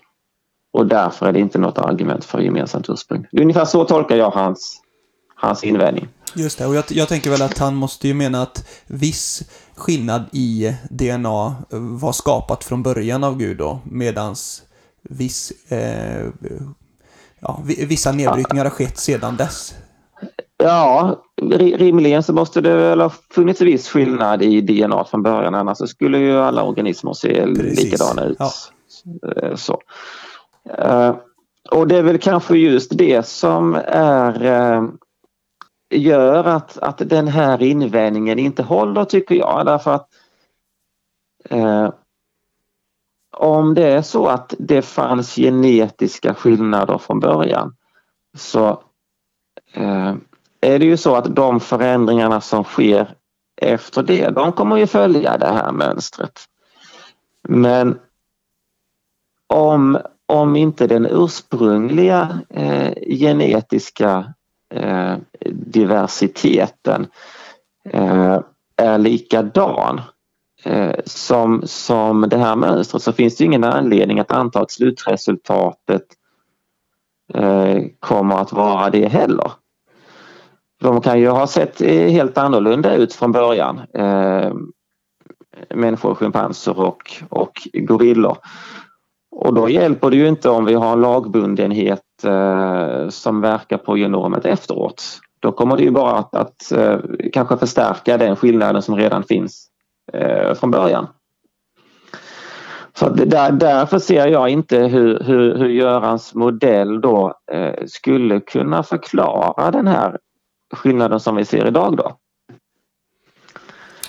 Och 0.73 0.87
därför 0.87 1.27
är 1.27 1.33
det 1.33 1.41
inte 1.41 1.59
något 1.59 1.79
argument 1.79 2.25
för 2.25 2.41
gemensamt 2.41 2.89
ursprung. 2.89 3.27
Ungefär 3.33 3.65
så 3.65 3.85
tolkar 3.85 4.17
jag 4.17 4.31
hans, 4.31 4.81
hans 5.35 5.65
invändning. 5.65 6.09
Just 6.35 6.59
det, 6.59 6.67
och 6.67 6.75
jag, 6.75 6.85
jag, 6.89 7.09
tänker 7.09 7.31
väl 7.31 7.43
att 7.43 7.59
han 7.59 7.75
måste 7.75 8.09
ju 8.09 8.15
mena 8.15 8.43
att 8.43 8.69
viss 8.87 9.43
skillnad 9.77 10.23
i 10.33 10.75
DNA 10.91 11.55
var 11.71 12.13
skapat 12.13 12.65
från 12.65 12.83
början 12.83 13.25
av 13.25 13.39
Gud 13.39 13.59
då, 13.59 13.81
medans 13.85 14.63
viss, 15.03 15.53
eh, 15.73 16.27
ja, 17.41 17.63
vissa 17.89 18.13
nedbrytningar 18.13 18.65
har 18.65 18.71
skett 18.71 18.99
sedan 18.99 19.37
dess. 19.37 19.75
Ja, 20.57 21.17
rimligen 21.57 22.23
så 22.23 22.33
måste 22.33 22.61
det 22.61 22.77
väl 22.77 23.01
ha 23.01 23.11
funnits 23.31 23.61
viss 23.61 23.89
skillnad 23.89 24.43
i 24.43 24.61
DNA 24.61 25.05
från 25.05 25.23
början 25.23 25.55
annars 25.55 25.79
skulle 25.89 26.19
ju 26.19 26.39
alla 26.39 26.63
organismer 26.63 27.13
se 27.13 27.47
Precis. 27.47 27.85
likadana 27.85 28.25
ut. 28.25 28.37
Ja. 28.39 28.51
Eh, 29.37 29.55
så. 29.55 29.81
Eh, 30.79 31.17
och 31.71 31.89
det 31.89 31.97
är 31.97 32.03
väl 32.03 32.19
kanske 32.19 32.57
just 32.57 32.99
det 32.99 33.27
som 33.27 33.75
är 33.87 34.45
eh, 34.45 34.85
gör 35.95 36.45
att, 36.45 36.79
att 36.79 36.99
den 36.99 37.29
här 37.29 37.63
invändningen 37.63 38.39
inte 38.39 38.63
håller 38.63 39.05
tycker 39.05 39.35
jag 39.35 39.67
därför 39.67 39.95
att 39.95 40.09
om 43.33 43.75
det 43.75 43.87
är 43.87 44.03
så 44.03 44.27
att 44.27 44.55
det 44.59 44.83
fanns 44.83 45.37
genetiska 45.37 46.35
skillnader 46.35 46.99
från 46.99 47.21
början 47.21 47.77
så 48.37 48.83
eh, 49.73 50.15
är 50.61 50.79
det 50.79 50.85
ju 50.85 50.97
så 50.97 51.17
att 51.17 51.37
de 51.37 51.61
förändringarna 51.61 52.41
som 52.41 52.65
sker 52.65 53.15
efter 53.57 54.03
det, 54.03 54.29
de 54.29 54.53
kommer 54.53 54.77
ju 54.77 54.87
följa 54.87 55.39
det 55.39 55.53
här 55.53 55.73
mönstret. 55.73 56.41
Men 57.49 57.99
om, 59.47 59.99
om 60.27 60.57
inte 60.57 60.87
den 60.87 61.07
ursprungliga 61.07 62.39
eh, 62.51 62.93
genetiska 63.19 64.35
eh, 64.75 65.17
diversiteten 65.51 67.07
eh, 67.85 68.41
är 68.77 68.99
likadan 68.99 70.01
Eh, 70.65 70.95
som, 71.05 71.63
som 71.65 72.21
det 72.29 72.39
här 72.39 72.57
mönstret 72.57 73.03
så 73.03 73.13
finns 73.13 73.37
det 73.37 73.45
ingen 73.45 73.65
anledning 73.65 74.19
att 74.21 74.33
anta 74.33 74.61
att 74.61 74.71
slutresultatet 74.71 76.05
eh, 77.35 77.79
kommer 77.99 78.37
att 78.37 78.53
vara 78.53 78.91
det 78.91 79.09
heller. 79.09 79.53
De 80.81 81.01
kan 81.01 81.21
ju 81.21 81.29
ha 81.29 81.47
sett 81.47 81.81
helt 82.11 82.39
annorlunda 82.39 82.95
ut 82.95 83.13
från 83.13 83.33
början. 83.33 83.81
Eh, 83.95 84.53
människor, 85.75 86.15
schimpanser 86.15 86.81
och, 86.81 87.13
och 87.29 87.53
gorillor. 87.75 88.37
Och 89.31 89.55
då 89.55 89.69
hjälper 89.69 90.11
det 90.11 90.17
ju 90.17 90.29
inte 90.29 90.51
om 90.51 90.65
vi 90.65 90.75
har 90.75 90.93
en 90.93 91.01
lagbundenhet 91.01 92.25
eh, 92.25 93.09
som 93.09 93.41
verkar 93.41 93.79
på 93.79 93.97
genomet 93.99 94.45
efteråt. 94.45 95.21
Då 95.41 95.53
kommer 95.53 95.77
det 95.77 95.83
ju 95.83 95.91
bara 95.91 96.13
att, 96.13 96.35
att 96.35 96.73
eh, 96.73 96.99
kanske 97.33 97.57
förstärka 97.57 98.19
den 98.19 98.37
skillnaden 98.37 98.83
som 98.83 98.97
redan 98.97 99.25
finns 99.25 99.72
eh, 100.13 100.55
från 100.55 100.71
början. 100.71 101.07
Så 102.95 103.09
där, 103.09 103.53
därför 103.53 103.99
ser 103.99 104.27
jag 104.27 104.49
inte 104.49 104.79
hur, 104.79 105.21
hur, 105.25 105.59
hur 105.59 105.69
Görans 105.69 106.35
modell 106.35 107.01
då 107.01 107.35
eh, 107.53 107.87
skulle 107.87 108.41
kunna 108.41 108.83
förklara 108.83 109.71
den 109.71 109.87
här 109.87 110.19
skillnaden 110.75 111.21
som 111.21 111.37
vi 111.37 111.45
ser 111.45 111.67
idag 111.67 111.97
då. 111.97 112.17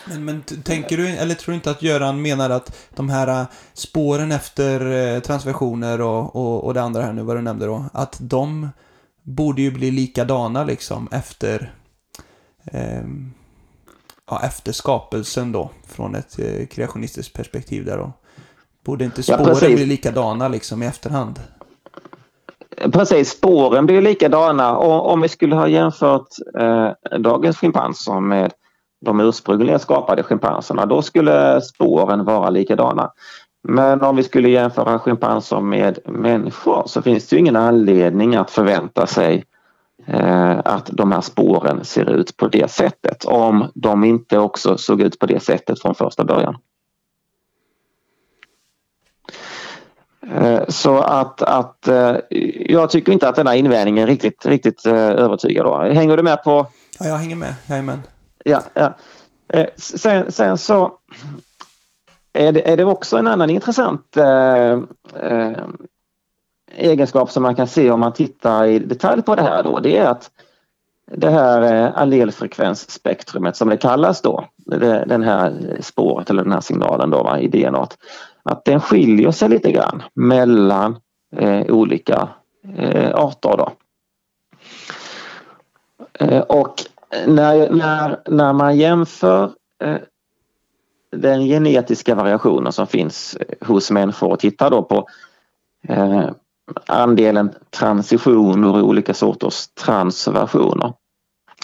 Men, 0.06 0.26
men 0.26 0.42
tänker 0.42 0.98
du, 0.98 1.10
eller 1.10 1.36
tror 1.36 1.52
du 1.52 1.56
inte 1.56 1.72
att 1.72 1.84
Göran 1.84 2.22
menar 2.22 2.50
att 2.50 2.90
de 2.96 3.10
här 3.10 3.28
eh, 3.28 3.48
spåren 3.74 4.32
efter 4.32 4.92
eh, 5.16 5.20
transversioner 5.20 6.02
och, 6.02 6.36
och, 6.36 6.64
och 6.64 6.74
det 6.74 6.82
andra 6.82 7.02
här 7.02 7.14
nu, 7.14 7.22
vad 7.22 7.38
du 7.38 7.42
nämnde 7.42 7.66
då, 7.66 7.86
att 7.94 8.18
de 8.22 8.70
borde 9.22 9.62
ju 9.62 9.72
bli 9.72 9.92
likadana 9.92 10.64
liksom 10.64 11.08
efter 11.12 11.74
eh, 12.64 13.04
ja, 14.34 14.48
efter 14.48 14.72
skapelsen 14.72 15.52
då, 15.52 15.70
från 15.88 16.16
ett 16.16 16.40
eh, 16.40 16.66
kreationistiskt 16.66 17.34
perspektiv 17.34 17.86
där 17.86 17.98
då. 17.98 18.14
Borde 18.86 19.06
inte 19.06 19.24
spåren 19.24 19.58
ja, 19.62 19.68
bli 19.68 19.86
likadana 19.86 20.48
liksom 20.48 20.84
i 20.84 20.86
efterhand? 20.86 21.40
Precis, 22.92 23.30
spåren 23.30 23.86
blir 23.86 24.02
likadana. 24.02 24.78
Och 24.78 25.12
om 25.12 25.22
vi 25.22 25.30
skulle 25.30 25.56
ha 25.56 25.68
jämfört 25.68 26.28
eh, 26.60 27.18
dagens 27.20 27.58
schimpanser 27.58 28.20
med 28.20 28.54
de 29.06 29.20
ursprungliga 29.20 29.80
skapade 29.80 30.24
schimpanserna, 30.24 30.86
då 30.86 31.02
skulle 31.02 31.62
spåren 31.62 32.26
vara 32.26 32.50
likadana. 32.50 33.12
Men 33.68 34.02
om 34.02 34.16
vi 34.16 34.24
skulle 34.24 34.50
jämföra 34.50 35.00
schimpanser 35.00 35.60
med 35.60 36.00
människor 36.06 36.84
så 36.86 37.02
finns 37.02 37.28
det 37.28 37.38
ingen 37.38 37.56
anledning 37.56 38.36
att 38.36 38.52
förvänta 38.52 39.08
sig 39.08 39.46
att 40.64 40.90
de 40.92 41.12
här 41.12 41.22
spåren 41.22 41.86
ser 41.86 42.10
ut 42.10 42.38
på 42.38 42.48
det 42.48 42.72
sättet 42.72 43.26
om 43.26 43.72
de 43.74 44.04
inte 44.04 44.38
också 44.38 44.78
såg 44.78 45.02
ut 45.02 45.20
på 45.20 45.26
det 45.26 45.44
sättet 45.44 45.82
från 45.82 45.96
första 45.96 46.24
början. 46.24 46.56
Eh, 50.32 50.62
så 50.68 50.98
att, 50.98 51.42
att 51.42 51.88
eh, 51.88 52.16
jag 52.70 52.90
tycker 52.90 53.12
inte 53.12 53.30
att 53.30 53.36
den 53.36 53.48
här 53.48 53.56
invändningen 53.56 54.08
riktigt, 54.08 54.46
riktigt 54.46 54.86
eh, 54.86 54.94
övertygad. 54.94 55.94
Hänger 55.94 56.18
du 56.18 56.24
med 56.24 56.44
på? 56.44 56.68
Ja, 57.00 57.06
jag 57.08 57.18
hänger 57.18 57.36
med. 57.36 57.56
Jajamän. 57.70 58.02
Ja, 58.46 58.62
ja. 58.74 58.94
Sen, 59.78 60.32
sen 60.32 60.58
så 60.58 60.92
är 62.34 62.52
det, 62.52 62.72
är 62.72 62.78
det 62.78 62.86
också 62.86 63.18
en 63.18 63.28
annan 63.28 63.50
intressant 63.50 64.18
eh, 64.18 64.72
eh, 65.16 65.68
egenskap 66.74 67.32
som 67.32 67.44
man 67.44 67.56
kan 67.56 67.68
se 67.68 67.92
om 67.92 68.00
man 68.00 68.14
tittar 68.14 68.66
i 68.66 68.80
detalj 68.80 69.22
på 69.22 69.36
det 69.36 69.42
här 69.42 69.64
då. 69.64 69.80
Det 69.80 69.98
är 69.98 70.06
att 70.06 70.32
det 71.12 71.30
här 71.30 71.62
eh, 71.62 72.02
allelfrekvensspektrumet 72.02 73.56
som 73.56 73.70
det 73.70 73.78
kallas 73.78 74.22
då, 74.22 74.46
det, 74.58 75.06
den 75.08 75.24
här 75.24 75.78
spåret 75.80 76.30
eller 76.30 76.44
den 76.44 76.52
här 76.52 76.62
signalen 76.62 77.10
då 77.10 77.24
va, 77.24 77.40
i 77.40 77.48
DNA, 77.48 77.88
att 78.44 78.66
den 78.66 78.82
skiljer 78.82 79.32
sig 79.32 79.50
lite 79.50 79.72
grann 79.72 80.04
mellan 80.14 80.98
eh, 81.36 81.66
olika 81.76 82.30
eh, 82.78 83.16
arter. 83.16 83.58
Då. 83.58 83.72
Eh, 86.20 86.42
och 86.42 86.74
när, 87.28 87.70
när, 87.70 88.22
när 88.28 88.54
man 88.54 88.78
jämför 88.78 89.52
eh, 89.84 89.98
den 91.12 91.42
genetiska 91.42 92.16
variationen 92.16 92.74
som 92.74 92.88
finns 92.88 93.36
eh, 93.36 93.68
hos 93.68 93.92
människor 93.92 94.32
och 94.32 94.40
tittar 94.40 94.70
då 94.70 94.84
på 94.84 95.08
eh, 95.88 96.30
andelen 96.86 97.52
transitioner 97.70 98.70
och 98.70 98.88
olika 98.88 99.14
sorters 99.14 99.68
transversioner 99.68 100.94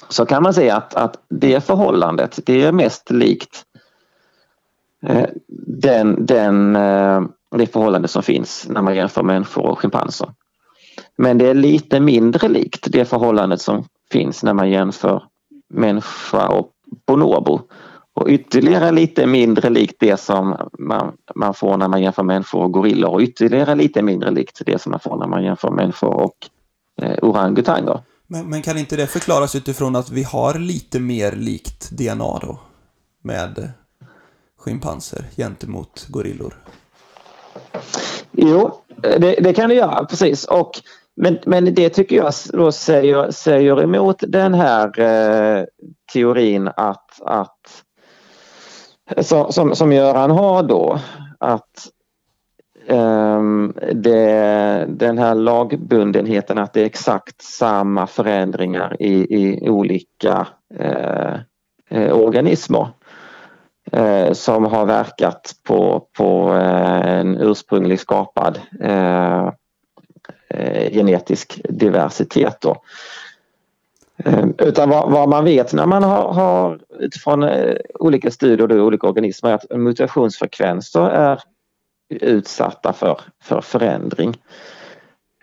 så 0.09 0.25
kan 0.25 0.43
man 0.43 0.53
säga 0.53 0.75
att, 0.75 0.93
att 0.93 1.15
det 1.29 1.65
förhållandet 1.65 2.39
det 2.45 2.63
är 2.63 2.71
mest 2.71 3.11
likt 3.11 3.63
eh, 5.05 5.25
den, 5.67 6.25
den, 6.25 6.75
eh, 6.75 7.21
det 7.55 7.67
förhållande 7.67 8.07
som 8.07 8.23
finns 8.23 8.67
när 8.69 8.81
man 8.81 8.95
jämför 8.95 9.23
människor 9.23 9.65
och 9.65 9.79
schimpanser. 9.79 10.33
Men 11.17 11.37
det 11.37 11.49
är 11.49 11.53
lite 11.53 11.99
mindre 11.99 12.47
likt 12.47 12.87
det 12.91 13.05
förhållandet 13.05 13.61
som 13.61 13.85
finns 14.11 14.43
när 14.43 14.53
man 14.53 14.69
jämför 14.69 15.23
människa 15.73 16.47
och 16.47 16.71
bonobo. 17.07 17.61
Och 18.19 18.29
ytterligare 18.29 18.91
lite 18.91 19.25
mindre 19.25 19.69
likt 19.69 19.95
det 19.99 20.19
som 20.19 20.69
man, 20.79 21.13
man 21.35 21.53
får 21.53 21.77
när 21.77 21.87
man 21.87 22.01
jämför 22.01 22.23
människor 22.23 22.63
och 22.63 22.71
gorillor 22.71 23.09
och 23.09 23.21
ytterligare 23.21 23.75
lite 23.75 24.01
mindre 24.01 24.31
likt 24.31 24.61
det 24.65 24.81
som 24.81 24.91
man 24.91 24.99
får 24.99 25.17
när 25.17 25.27
man 25.27 25.43
jämför 25.43 25.71
människor 25.71 26.13
och 26.13 26.35
eh, 27.01 27.17
orangutanger. 27.21 27.99
Men, 28.27 28.49
men, 28.49 28.61
kan 28.61 28.77
inte 28.77 28.95
det 28.95 29.07
förklaras 29.07 29.55
utifrån 29.55 29.95
att 29.95 30.11
vi 30.11 30.23
har 30.23 30.59
lite 30.59 30.99
mer 30.99 31.31
likt 31.31 31.89
DNA 31.91 32.39
då? 32.41 32.59
Med 33.23 33.71
schimpanser 34.57 35.25
gentemot 35.37 36.07
gorillor? 36.09 36.53
Jo, 38.31 38.71
det, 39.01 39.19
det 39.19 39.53
kan 39.53 39.69
det 39.69 39.75
göra, 39.75 40.05
precis. 40.05 40.45
Och, 40.45 40.71
men, 41.15 41.39
men 41.45 41.73
det 41.73 41.89
tycker 41.89 42.15
jag 42.15 42.33
då 42.53 42.71
säger, 42.71 43.31
säger 43.31 43.83
emot 43.83 44.23
den 44.27 44.53
här 44.53 44.99
eh, 44.99 45.65
teorin 46.13 46.67
att, 46.67 47.21
att 47.21 47.83
som, 49.17 49.51
som, 49.51 49.75
som 49.75 49.91
Göran 49.93 50.31
har 50.31 50.63
då, 50.63 50.99
att 51.39 51.87
um, 52.87 53.73
det, 53.93 54.85
den 54.89 55.17
här 55.17 55.35
lagbundenheten 55.35 56.57
att 56.57 56.73
det 56.73 56.81
är 56.81 56.85
exakt 56.85 57.41
samma 57.41 58.07
förändringar 58.07 58.95
i, 58.99 59.13
i 59.13 59.69
olika 59.69 60.47
eh, 60.79 61.33
eh 61.89 62.17
organismer 62.17 62.87
eh, 63.91 64.33
som 64.33 64.65
har 64.65 64.85
verkat 64.85 65.55
på, 65.63 66.07
på 66.17 66.53
eh, 66.53 67.19
en 67.19 67.37
ursprunglig 67.37 67.99
skapad 67.99 68.59
eh, 68.81 69.51
eh 70.49 70.91
genetisk 70.91 71.61
diversitet. 71.69 72.61
Då. 72.61 72.81
Eh, 74.25 74.45
utan 74.57 74.89
vad, 74.89 75.11
vad, 75.11 75.29
man 75.29 75.43
vet 75.43 75.73
när 75.73 75.85
man 75.85 76.03
har, 76.03 76.33
har 76.33 76.79
utifrån 76.99 77.43
eh, 77.43 77.75
olika 77.99 78.31
studier 78.31 78.71
och 78.71 78.85
olika 78.85 79.07
organismer 79.07 79.49
är 79.49 79.53
att 79.53 79.79
mutationsfrekvenser 79.79 81.09
är 81.09 81.39
utsatta 82.09 82.93
för, 82.93 83.19
för 83.43 83.61
förändring. 83.61 84.35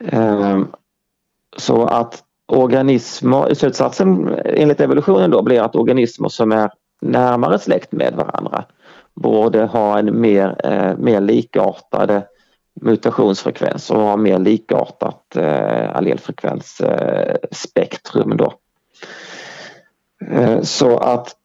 Ehm, 0.00 0.68
så 1.56 1.86
att 1.86 2.22
organismer, 2.46 3.54
slutsatsen 3.54 4.38
enligt 4.44 4.80
evolutionen 4.80 5.30
då 5.30 5.42
blir 5.42 5.60
att 5.60 5.76
organismer 5.76 6.28
som 6.28 6.52
är 6.52 6.70
närmare 7.00 7.58
släkt 7.58 7.92
med 7.92 8.14
varandra 8.14 8.64
borde 9.14 9.64
ha 9.64 9.98
en 9.98 10.20
mer, 10.20 10.60
eh, 10.64 10.96
mer 10.96 11.20
likartade 11.20 12.22
mutationsfrekvens 12.80 13.90
och 13.90 14.00
ha 14.00 14.16
mer 14.16 14.38
likartat 14.38 15.36
eh, 15.36 15.96
allelfrekvensspektrum 15.96 18.32
eh, 18.32 18.36
då. 18.36 18.52
Eh, 20.30 20.62
så 20.62 20.98
att 20.98 21.36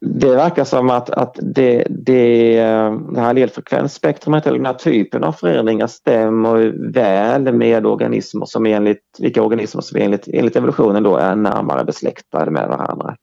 det 0.00 0.34
verkar 0.36 0.64
som 0.64 0.90
att, 0.90 1.10
att 1.10 1.38
det, 1.42 1.86
det, 1.90 2.58
eh, 2.58 2.92
det 2.92 3.20
här 3.20 3.34
ledfrekvensspektrumet 3.34 4.46
eller 4.46 4.56
den 4.56 4.66
här 4.66 4.74
typen 4.74 5.24
av 5.24 5.32
förändringar 5.32 5.86
stämmer 5.86 6.92
väl 6.92 7.52
med 7.52 7.86
organismer 7.86 8.46
som 8.46 8.66
enligt, 8.66 9.02
vilka 9.18 9.42
organismer 9.42 9.82
som 9.82 10.00
enligt, 10.00 10.28
enligt 10.28 10.56
evolutionen 10.56 11.02
då 11.02 11.16
är 11.16 11.36
närmare 11.36 11.84
besläktade 11.84 12.50
med 12.50 12.68
varandra. 12.68 13.16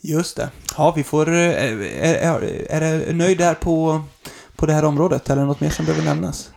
Just 0.00 0.36
det. 0.36 0.50
Ja, 0.76 0.92
vi 0.96 1.04
får... 1.04 1.28
Eh, 1.28 1.34
är, 1.34 2.42
är, 2.42 2.82
är 2.82 3.06
du 3.06 3.12
nöjd 3.12 3.38
där 3.38 3.54
på, 3.54 4.00
på 4.56 4.66
det 4.66 4.72
här 4.72 4.84
området 4.84 5.30
eller 5.30 5.44
något 5.44 5.60
mer 5.60 5.70
som 5.70 5.84
behöver 5.86 6.04
nämnas? 6.04 6.50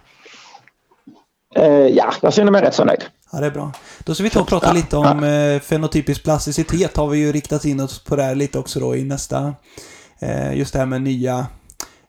Eh, 1.55 1.87
ja, 1.87 2.13
jag 2.21 2.33
känner 2.33 2.51
mig 2.51 2.61
rätt 2.61 2.73
så 2.73 2.85
nöjd. 2.85 3.03
Ja, 3.31 3.39
det 3.39 3.45
är 3.45 3.51
bra. 3.51 3.71
Då 4.03 4.13
ska 4.13 4.23
vi 4.23 4.29
ta 4.29 4.41
och 4.41 4.47
prata 4.47 4.73
lite 4.73 4.97
om 4.97 5.23
eh, 5.23 5.59
fenotypisk 5.59 6.23
plasticitet. 6.23 6.97
Har 6.97 7.07
vi 7.07 7.17
ju 7.17 7.31
riktat 7.31 7.65
in 7.65 7.79
oss 7.79 8.03
på 8.03 8.15
det 8.15 8.23
här 8.23 8.35
lite 8.35 8.59
också 8.59 8.79
då 8.79 8.95
i 8.95 9.03
nästa. 9.03 9.53
Eh, 10.19 10.57
just 10.57 10.73
det 10.73 10.79
här 10.79 10.85
med 10.85 11.01
nya 11.01 11.47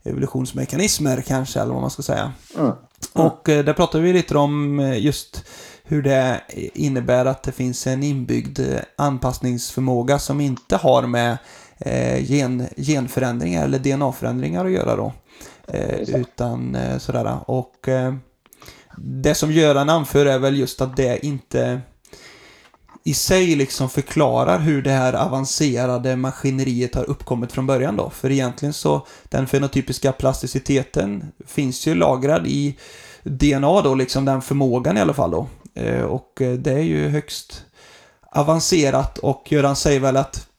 evolutionsmekanismer 0.03 1.21
kanske, 1.21 1.61
eller 1.61 1.73
vad 1.73 1.81
man 1.81 1.91
ska 1.91 2.03
säga. 2.03 2.33
Mm. 2.59 2.67
Mm. 2.67 3.27
Och 3.27 3.41
där 3.45 3.73
pratar 3.73 4.01
vi 4.01 4.13
lite 4.13 4.39
om 4.39 4.81
just 4.99 5.45
hur 5.85 6.03
det 6.03 6.41
innebär 6.75 7.25
att 7.25 7.43
det 7.43 7.53
finns 7.53 7.87
en 7.87 8.03
inbyggd 8.03 8.61
anpassningsförmåga 8.97 10.19
som 10.19 10.41
inte 10.41 10.77
har 10.77 11.03
med 11.03 11.39
gen, 12.19 12.67
genförändringar 12.77 13.65
eller 13.65 13.79
DNA-förändringar 13.79 14.65
att 14.65 14.71
göra 14.73 14.97
då. 14.97 15.13
utan 16.07 16.77
sådär. 16.99 17.37
Och 17.47 17.89
det 18.97 19.35
som 19.35 19.53
Göran 19.53 19.89
anför 19.89 20.27
är 20.27 20.39
väl 20.39 20.59
just 20.59 20.81
att 20.81 20.97
det 20.97 21.27
inte 21.27 21.81
i 23.05 23.15
sig 23.15 23.47
liksom 23.57 23.91
förklarar 23.91 24.59
hur 24.59 24.83
det 24.83 24.91
här 24.91 25.13
avancerade 25.13 26.17
maskineriet 26.17 26.95
har 26.95 27.11
uppkommit 27.11 27.53
från 27.53 27.67
början 27.67 27.97
då. 27.97 28.11
För 28.11 28.31
egentligen 28.31 28.73
så, 28.73 29.07
den 29.25 29.47
fenotypiska 29.47 30.13
plasticiteten 30.13 31.33
finns 31.47 31.87
ju 31.87 31.95
lagrad 31.95 32.47
i 32.47 32.79
DNA 33.23 33.81
då, 33.81 33.95
liksom 33.95 34.25
den 34.25 34.43
förmågan 34.43 34.97
i 34.97 35.01
alla 35.01 35.15
fall 35.15 35.31
då. 35.31 35.47
Eh, 35.75 36.03
och 36.03 36.43
eh, 36.43 36.53
det 36.53 36.73
är 36.73 36.83
ju 36.83 37.09
högst 37.09 37.65
avancerat 38.33 39.19
och 39.19 39.53
Göran 39.53 39.77
säger 39.77 40.01
väl 40.01 40.17
att 40.17 40.50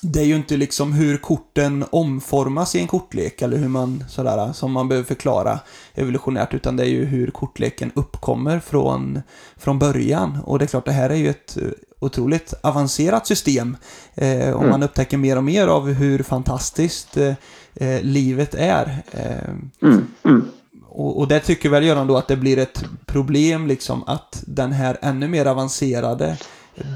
det 0.00 0.20
är 0.20 0.24
ju 0.24 0.36
inte 0.36 0.56
liksom 0.56 0.92
hur 0.92 1.16
korten 1.16 1.84
omformas 1.90 2.74
i 2.74 2.80
en 2.80 2.86
kortlek 2.86 3.42
eller 3.42 3.56
hur 3.56 3.68
man 3.68 4.04
sådär 4.08 4.52
som 4.52 4.72
man 4.72 4.88
behöver 4.88 5.06
förklara 5.06 5.58
evolutionärt 5.94 6.54
utan 6.54 6.76
det 6.76 6.82
är 6.82 6.88
ju 6.88 7.04
hur 7.04 7.30
kortleken 7.30 7.90
uppkommer 7.94 8.60
från, 8.60 9.22
från 9.56 9.78
början. 9.78 10.38
Och 10.44 10.58
det 10.58 10.64
är 10.64 10.66
klart, 10.66 10.84
det 10.84 10.92
här 10.92 11.10
är 11.10 11.14
ju 11.14 11.30
ett 11.30 11.56
eh, 11.56 11.68
otroligt 11.98 12.54
avancerat 12.62 13.26
system 13.26 13.76
eh, 14.14 14.50
och 14.50 14.60
mm. 14.60 14.70
man 14.70 14.82
upptäcker 14.82 15.16
mer 15.16 15.36
och 15.36 15.44
mer 15.44 15.66
av 15.66 15.92
hur 15.92 16.22
fantastiskt 16.22 17.16
eh, 17.16 17.34
eh 17.74 18.02
livet 18.02 18.54
är. 18.54 19.02
Eh, 19.10 19.48
mm. 19.82 20.06
Mm. 20.24 20.44
Och, 20.88 21.18
och 21.18 21.28
det 21.28 21.40
tycker 21.40 21.68
väl 21.68 21.84
Göran 21.84 22.06
då 22.06 22.16
att 22.16 22.28
det 22.28 22.36
blir 22.36 22.58
ett 22.58 22.84
problem 23.06 23.66
liksom 23.66 24.02
att 24.06 24.42
den 24.46 24.72
här 24.72 24.98
ännu 25.02 25.28
mer 25.28 25.46
avancerade 25.46 26.36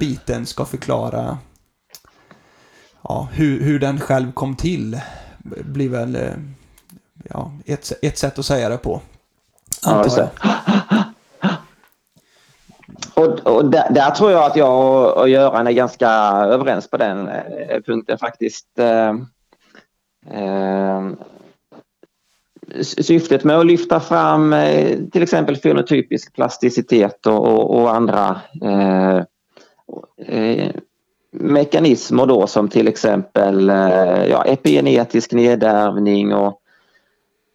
biten 0.00 0.46
ska 0.46 0.64
förklara 0.64 1.38
ja, 3.08 3.28
hur, 3.32 3.60
hur 3.60 3.78
den 3.78 4.00
själv 4.00 4.32
kom 4.32 4.56
till 4.56 5.00
blir 5.64 5.88
väl 5.88 6.16
eh, 6.16 6.32
ja, 7.30 7.52
ett, 7.66 7.92
ett 8.02 8.18
sätt 8.18 8.38
att 8.38 8.44
säga 8.44 8.68
det 8.68 8.76
på. 8.76 9.00
Antar 9.86 10.18
jag. 10.18 10.28
Och, 13.14 13.46
och 13.46 13.70
där, 13.70 13.92
där, 13.92 14.10
tror 14.10 14.30
jag 14.30 14.44
att 14.44 14.56
jag 14.56 14.80
och, 14.80 15.20
och 15.20 15.28
Göran 15.28 15.66
är 15.66 15.72
ganska 15.72 16.08
överens 16.44 16.90
på 16.90 16.96
den 16.96 17.28
eh, 17.28 17.80
punkten 17.86 18.18
faktiskt. 18.18 18.78
Eh, 18.78 19.08
eh, 20.40 21.10
syftet 22.82 23.44
med 23.44 23.58
att 23.58 23.66
lyfta 23.66 24.00
fram 24.00 24.52
eh, 24.52 24.98
till 25.12 25.22
exempel 25.22 25.56
fenotypisk 25.56 26.34
plasticitet 26.34 27.26
och, 27.26 27.46
och, 27.48 27.80
och 27.80 27.94
andra 27.94 28.40
mekanismer 31.40 32.26
då 32.26 32.46
som 32.46 32.68
till 32.68 32.88
exempel 32.88 33.70
eh, 33.70 34.26
ja, 34.26 34.44
epigenetisk 34.44 35.32
nedärvning 35.32 36.34
och, 36.34 36.60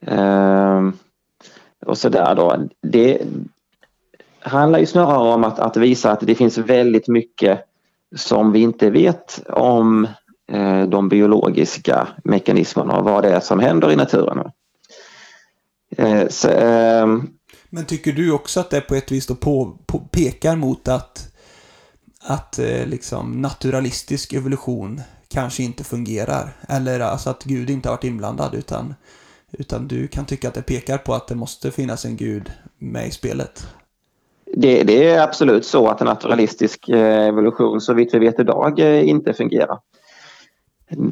ehm, 0.08 0.94
och 1.86 1.98
sådär 1.98 2.36
då. 2.36 2.68
Det 2.82 3.22
handlar 4.40 4.80
ju 4.80 4.86
snarare 4.86 5.34
om 5.34 5.44
att, 5.44 5.60
att 5.60 5.78
visa 5.78 6.12
att 6.12 6.20
det 6.20 6.36
finns 6.36 6.58
väldigt 6.58 7.08
mycket 7.08 7.60
som 8.16 8.52
vi 8.52 8.60
inte 8.60 8.90
vet 8.90 9.44
om 9.50 10.08
eh, 10.52 10.84
de 10.84 11.10
biologiska 11.10 12.08
mekanismerna 12.24 12.98
och 12.98 13.04
vad 13.04 13.24
det 13.24 13.30
är 13.30 13.40
som 13.40 13.60
händer 13.60 13.92
i 13.92 13.96
naturen. 13.96 14.52
Eh, 15.98 16.28
så, 16.28 16.50
ehm, 16.50 17.30
Men 17.70 17.86
tycker 17.86 18.12
du 18.12 18.32
också 18.32 18.60
att 18.60 18.70
det 18.70 18.82
på 18.82 18.96
ett 18.96 19.12
vis 19.12 19.28
då 19.28 19.36
på, 19.36 19.78
på, 19.86 20.00
pekar 20.00 20.56
mot 20.56 20.88
att 20.88 21.31
att 22.22 22.60
eh, 22.60 22.88
liksom 22.88 23.42
naturalistisk 23.42 24.34
evolution 24.34 25.02
kanske 25.28 25.64
inte 25.64 25.84
fungerar. 25.84 26.50
Eller 26.70 27.00
alltså 27.00 27.30
att 27.30 27.44
Gud 27.44 27.70
inte 27.70 27.90
har 27.90 27.96
varit 27.96 28.04
inblandad 28.04 28.56
utan, 28.56 28.96
utan 29.52 29.88
du 29.88 30.08
kan 30.08 30.26
tycka 30.26 30.48
att 30.48 30.54
det 30.54 30.62
pekar 30.62 30.98
på 30.98 31.14
att 31.14 31.28
det 31.28 31.36
måste 31.36 31.72
finnas 31.72 32.06
en 32.06 32.18
Gud 32.18 32.52
med 32.78 33.08
i 33.08 33.12
spelet. 33.12 33.68
Det, 34.54 34.84
det 34.84 35.10
är 35.10 35.22
absolut 35.22 35.66
så 35.66 35.88
att 35.88 36.02
en 36.02 36.08
naturalistisk 36.08 36.90
eh, 36.90 37.28
evolution 37.28 37.82
så 37.82 37.94
vitt 37.94 38.14
vi 38.14 38.20
vet 38.20 38.40
idag 38.40 38.80
eh, 38.80 39.10
inte 39.10 39.34
fungerar. 39.34 39.80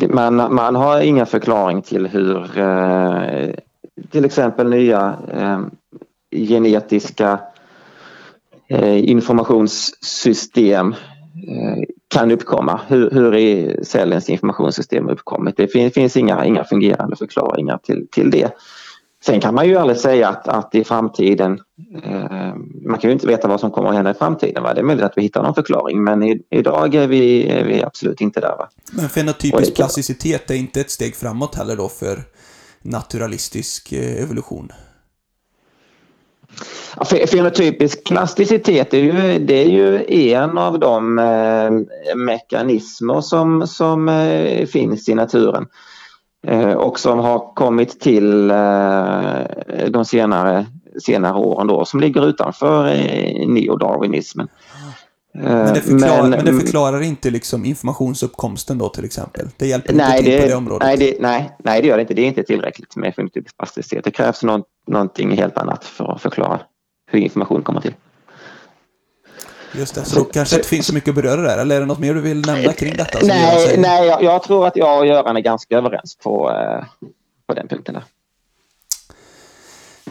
Man, 0.09 0.35
man 0.35 0.75
har 0.75 1.01
ingen 1.01 1.25
förklaring 1.25 1.81
till 1.81 2.07
hur 2.07 2.59
eh, 2.59 3.49
till 4.11 4.25
exempel 4.25 4.69
nya 4.69 5.17
genetiska 6.31 7.39
informationssystem 8.77 10.95
eh, 11.47 11.83
kan 12.07 12.31
uppkomma. 12.31 12.81
Hur, 12.87 13.11
hur 13.11 13.35
är 13.35 13.83
cellens 13.83 14.29
informationssystem 14.29 15.09
uppkommit? 15.09 15.57
Det 15.57 15.67
finns, 15.67 15.93
finns 15.93 16.17
inga, 16.17 16.45
inga 16.45 16.63
fungerande 16.63 17.15
förklaringar 17.15 17.77
till, 17.77 18.07
till 18.11 18.31
det. 18.31 18.51
Sen 19.25 19.41
kan 19.41 19.55
man 19.55 19.67
ju 19.67 19.77
aldrig 19.77 19.97
säga 19.97 20.29
att, 20.29 20.47
att 20.47 20.75
i 20.75 20.83
framtiden, 20.83 21.59
eh, 22.03 22.55
man 22.85 22.99
kan 22.99 23.09
ju 23.09 23.11
inte 23.11 23.27
veta 23.27 23.47
vad 23.47 23.59
som 23.59 23.71
kommer 23.71 23.89
att 23.89 23.95
hända 23.95 24.11
i 24.11 24.13
framtiden. 24.13 24.63
Va? 24.63 24.73
Det 24.73 24.81
är 24.81 24.83
möjligt 24.83 25.05
att 25.05 25.17
vi 25.17 25.21
hittar 25.21 25.43
någon 25.43 25.55
förklaring 25.55 26.03
men 26.03 26.23
i, 26.23 26.41
idag 26.49 26.95
är 26.95 27.07
vi, 27.07 27.49
är 27.49 27.63
vi 27.63 27.83
absolut 27.83 28.21
inte 28.21 28.39
där. 28.39 28.55
Va? 28.57 28.69
Men 28.91 29.09
fenotypisk 29.09 29.75
plasticitet 29.75 30.51
är 30.51 30.55
inte 30.55 30.81
ett 30.81 30.91
steg 30.91 31.15
framåt 31.15 31.55
heller 31.55 31.75
då 31.75 31.89
för 31.89 32.23
naturalistisk 32.81 33.91
eh, 33.91 34.23
evolution? 34.23 34.71
Ja, 36.97 37.05
fenotypisk 37.27 38.03
plasticitet 38.07 38.93
är 38.93 38.97
ju, 38.97 39.39
det 39.39 39.63
är 39.63 39.69
ju 39.69 40.05
en 40.33 40.57
av 40.57 40.79
de 40.79 41.19
eh, 41.19 41.71
mekanismer 42.15 43.21
som, 43.21 43.67
som 43.67 44.09
eh, 44.09 44.65
finns 44.65 45.09
i 45.09 45.15
naturen 45.15 45.67
eh, 46.47 46.73
och 46.73 46.99
som 46.99 47.19
har 47.19 47.53
kommit 47.53 47.99
till 47.99 48.51
eh, 48.51 49.87
de 49.89 50.05
senare, 50.05 50.65
senare 51.03 51.37
åren 51.37 51.67
då, 51.67 51.85
som 51.85 51.99
ligger 51.99 52.27
utanför 52.27 52.87
eh, 52.87 53.47
neodarwinismen. 53.47 54.47
Men 55.33 55.73
det, 55.73 55.81
förklarar, 55.81 56.21
men, 56.21 56.29
men 56.29 56.45
det 56.45 56.53
förklarar 56.53 57.01
inte 57.01 57.29
liksom 57.29 57.65
informationsuppkomsten 57.65 58.77
då 58.77 58.89
till 58.89 59.05
exempel? 59.05 59.47
Det 59.57 59.67
hjälper 59.67 59.93
nej, 59.93 60.11
inte 60.11 60.23
till 60.23 60.31
det, 60.31 60.41
på 60.41 60.47
det 60.47 60.55
området? 60.55 60.87
Nej 60.87 60.97
det, 60.97 61.15
nej, 61.19 61.51
nej, 61.63 61.81
det 61.81 61.87
gör 61.87 61.97
det 61.97 62.01
inte. 62.01 62.13
Det 62.13 62.21
är 62.21 62.27
inte 62.27 62.43
tillräckligt 62.43 62.95
med 62.95 63.15
fenotypisk 63.15 63.57
plasticitet. 63.57 64.03
Det 64.03 64.11
krävs 64.11 64.43
något, 64.43 64.67
någonting 64.87 65.31
helt 65.31 65.57
annat 65.57 65.85
för 65.85 66.15
att 66.15 66.21
förklara 66.21 66.61
hur 67.11 67.19
information 67.19 67.63
kommer 67.63 67.81
till. 67.81 67.93
Just 69.71 69.95
det, 69.95 70.05
så, 70.05 70.19
då 70.19 70.25
kanske 70.25 70.55
inte 70.55 70.67
finns 70.67 70.85
så 70.85 70.93
mycket 70.93 71.09
att 71.09 71.15
beröra 71.15 71.41
där, 71.41 71.57
eller 71.57 71.75
är 71.75 71.79
det 71.79 71.85
något 71.85 71.99
mer 71.99 72.13
du 72.13 72.21
vill 72.21 72.41
nämna 72.41 72.73
kring 72.73 72.97
detta? 72.97 73.19
Nej, 73.23 73.75
nej 73.77 74.07
jag, 74.07 74.23
jag, 74.23 74.43
tror 74.43 74.67
att 74.67 74.75
jag 74.75 74.99
och 74.99 75.07
Göran 75.07 75.37
är 75.37 75.41
ganska 75.41 75.77
överens 75.77 76.17
på, 76.23 76.51
eh, 76.51 77.07
på 77.47 77.53
den 77.53 77.67
punkten. 77.67 77.93
Där. 77.93 78.03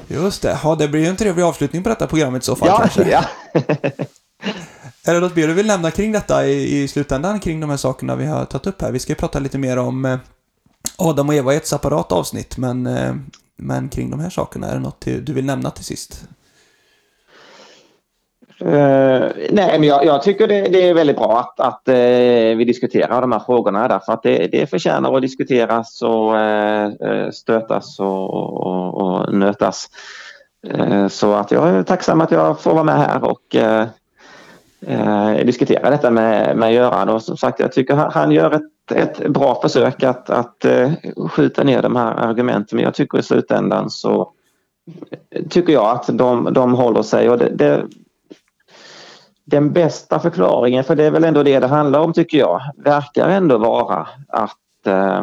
Just 0.08 0.42
det, 0.42 0.58
ja, 0.62 0.74
det 0.74 0.88
blir 0.88 1.00
ju 1.00 1.06
en 1.06 1.16
trevlig 1.16 1.42
avslutning 1.42 1.82
på 1.82 1.88
detta 1.88 2.06
programmet 2.06 2.42
i 2.42 2.46
så 2.46 2.56
fall 2.56 2.68
ja, 2.68 2.78
kanske. 2.78 3.10
Ja. 3.10 3.24
är 5.08 5.14
det 5.14 5.20
något 5.20 5.36
mer 5.36 5.46
du 5.46 5.54
vill 5.54 5.66
nämna 5.66 5.90
kring 5.90 6.12
detta 6.12 6.46
i, 6.46 6.82
i 6.82 6.88
slutändan, 6.88 7.40
kring 7.40 7.60
de 7.60 7.70
här 7.70 7.76
sakerna 7.76 8.16
vi 8.16 8.26
har 8.26 8.44
tagit 8.44 8.66
upp 8.66 8.82
här? 8.82 8.92
Vi 8.92 8.98
ska 8.98 9.12
ju 9.12 9.16
prata 9.16 9.38
lite 9.38 9.58
mer 9.58 9.78
om 9.78 10.04
eh, 10.04 10.18
Adam 10.96 11.28
och 11.28 11.34
Eva 11.34 11.54
i 11.54 11.56
ett 11.56 11.66
separat 11.66 12.12
avsnitt, 12.12 12.58
men, 12.58 12.86
eh, 12.86 13.14
men 13.56 13.88
kring 13.88 14.10
de 14.10 14.20
här 14.20 14.30
sakerna, 14.30 14.66
är 14.66 14.74
det 14.74 14.80
något 14.80 15.04
du 15.04 15.32
vill 15.32 15.44
nämna 15.44 15.70
till 15.70 15.84
sist? 15.84 16.28
Uh, 18.62 19.30
nej, 19.50 19.78
men 19.78 19.82
jag, 19.82 20.04
jag 20.04 20.22
tycker 20.22 20.48
det, 20.48 20.60
det, 20.62 20.88
är 20.88 20.94
väldigt 20.94 21.16
bra 21.16 21.38
att, 21.40 21.60
att 21.60 21.82
uh, 21.88 22.56
vi 22.56 22.64
diskuterar 22.64 23.20
de 23.20 23.32
här 23.32 23.42
frågorna 23.46 23.88
därför 23.88 24.12
att 24.12 24.22
det, 24.22 24.46
det 24.46 24.70
förtjänar 24.70 25.16
att 25.16 25.22
diskuteras 25.22 26.02
och 26.02 26.34
uh, 26.34 27.30
stötas 27.30 28.00
och, 28.00 28.34
och, 28.34 28.94
och 28.94 29.34
nötas. 29.34 29.88
så 31.10 31.32
att 31.32 31.50
jag 31.50 31.68
är 31.68 31.82
tacksam 31.82 32.20
att 32.20 32.30
jag 32.30 32.60
får 32.60 32.72
vara 32.72 32.84
med 32.84 32.96
här 32.98 33.24
och 33.24 33.56
Eh, 34.80 35.34
diskutera 35.34 35.90
detta 35.90 36.10
med, 36.10 36.56
med 36.56 36.74
Göran. 36.74 37.08
Och 37.08 37.22
som 37.22 37.36
sagt 37.36 37.60
jag 37.60 37.72
tycker 37.72 37.94
han, 37.94 38.30
gör 38.30 38.50
ett, 38.50 38.92
ett 38.92 39.28
bra 39.28 39.60
försök 39.62 40.02
att, 40.02 40.30
att 40.30 40.64
eh, 40.64 40.92
skjuta 41.30 41.64
ner 41.64 41.82
de 41.82 41.96
här 41.96 42.14
argumenten. 42.14 42.76
Men 42.76 42.84
jag 42.84 42.94
tycker 42.94 43.18
i 43.18 43.22
slutändan 43.22 43.90
så 43.90 44.32
tycker 45.48 45.72
jag 45.72 45.90
att 45.90 46.06
de, 46.18 46.48
de 46.52 46.74
håller 46.74 47.02
sig. 47.02 47.30
Och 47.30 47.38
det, 47.38 47.50
det 47.50 47.84
den 49.50 49.72
bästa 49.72 50.18
förklaringen, 50.18 50.84
för 50.84 50.96
det 50.96 51.04
är 51.04 51.10
väl 51.10 51.24
ändå 51.24 51.42
det 51.42 51.58
det 51.58 51.66
handlar 51.66 52.00
om 52.00 52.12
tycker 52.12 52.38
jag, 52.38 52.60
verkar 52.76 53.28
ändå 53.28 53.58
vara 53.58 54.08
att, 54.28 54.86
eh, 54.86 55.22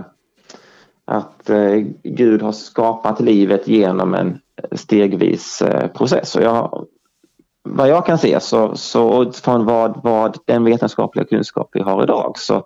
att 1.06 1.50
eh, 1.50 1.76
Gud 2.04 2.42
har 2.42 2.52
skapat 2.52 3.20
livet 3.20 3.68
genom 3.68 4.14
en 4.14 4.40
stegvis 4.72 5.62
eh, 5.62 5.88
process. 5.88 6.36
Och 6.36 6.42
jag, 6.42 6.86
vad 7.66 7.90
jag 7.90 8.06
kan 8.06 8.18
se 8.18 8.40
så, 8.40 8.76
så 8.76 9.32
från 9.32 9.66
vad, 9.66 10.00
vad 10.04 10.38
den 10.46 10.64
vetenskapliga 10.64 11.26
kunskap 11.26 11.70
vi 11.74 11.82
har 11.82 12.04
idag 12.04 12.34
så 12.38 12.66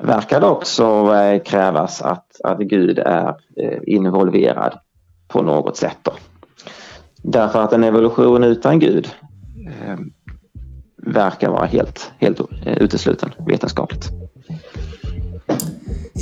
verkar 0.00 0.40
det 0.40 0.46
också 0.46 1.14
eh, 1.14 1.42
krävas 1.42 2.02
att, 2.02 2.40
att 2.44 2.58
Gud 2.58 2.98
är 2.98 3.28
eh, 3.56 3.78
involverad 3.86 4.78
på 5.28 5.42
något 5.42 5.76
sätt. 5.76 5.98
Då. 6.02 6.12
Därför 7.16 7.62
att 7.62 7.72
en 7.72 7.84
evolution 7.84 8.44
utan 8.44 8.78
Gud 8.78 9.08
eh, 9.68 9.96
verkar 10.96 11.50
vara 11.50 11.66
helt, 11.66 12.12
helt 12.18 12.40
eh, 12.40 12.78
utesluten 12.78 13.30
vetenskapligt. 13.46 14.08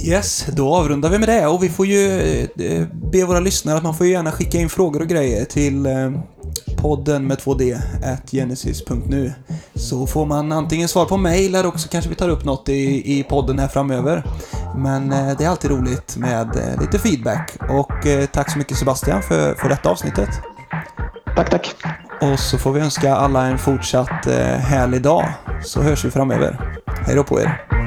Yes, 0.07 0.47
då 0.57 0.75
avrundar 0.75 1.11
vi 1.11 1.19
med 1.19 1.29
det 1.29 1.47
och 1.47 1.63
vi 1.63 1.69
får 1.69 1.87
ju 1.87 2.21
eh, 2.59 2.87
be 3.13 3.25
våra 3.25 3.41
lyssnare 3.41 3.77
att 3.77 3.83
man 3.83 3.95
får 3.95 4.07
gärna 4.07 4.33
skicka 4.33 4.59
in 4.59 4.69
frågor 4.69 5.01
och 5.03 5.09
grejer 5.09 5.45
till 5.45 5.87
eh, 5.87 6.11
podden 6.81 7.27
med 7.27 7.39
2D 7.39 7.79
genesis.nu 8.31 9.33
så 9.75 10.07
får 10.07 10.27
man 10.27 10.53
antingen 10.53 10.89
svar 10.89 11.05
på 11.05 11.17
mail 11.17 11.55
eller 11.55 11.69
också 11.69 11.89
kanske 11.89 12.11
vi 12.11 12.17
tar 12.17 12.29
upp 12.29 12.45
något 12.45 12.69
i, 12.69 13.19
i 13.19 13.23
podden 13.23 13.59
här 13.59 13.69
framöver. 13.69 14.25
Men 14.77 15.09
det 15.09 15.45
är 15.45 15.49
alltid 15.49 15.71
roligt 15.71 16.17
med 16.17 16.77
lite 16.81 16.99
feedback 16.99 17.57
och 17.71 18.07
tack 18.33 18.53
så 18.53 18.59
mycket 18.59 18.77
Sebastian 18.77 19.23
för, 19.23 19.55
för 19.55 19.69
detta 19.69 19.91
avsnittet. 19.91 20.29
Tack, 21.37 21.51
tack. 21.51 21.75
Och 22.21 22.41
så 22.41 22.59
får 22.59 22.73
vi 22.73 22.81
önska 22.81 23.15
alla 23.15 23.47
en 23.47 23.59
fortsatt 23.59 24.27
eh, 24.27 24.37
härlig 24.39 25.03
dag. 25.03 25.25
Så 25.63 25.83
hörs 25.83 26.05
vi 26.05 26.11
framöver. 26.11 26.81
Hej 27.07 27.17
då 27.17 27.25
på 27.25 27.41
er. 27.41 27.80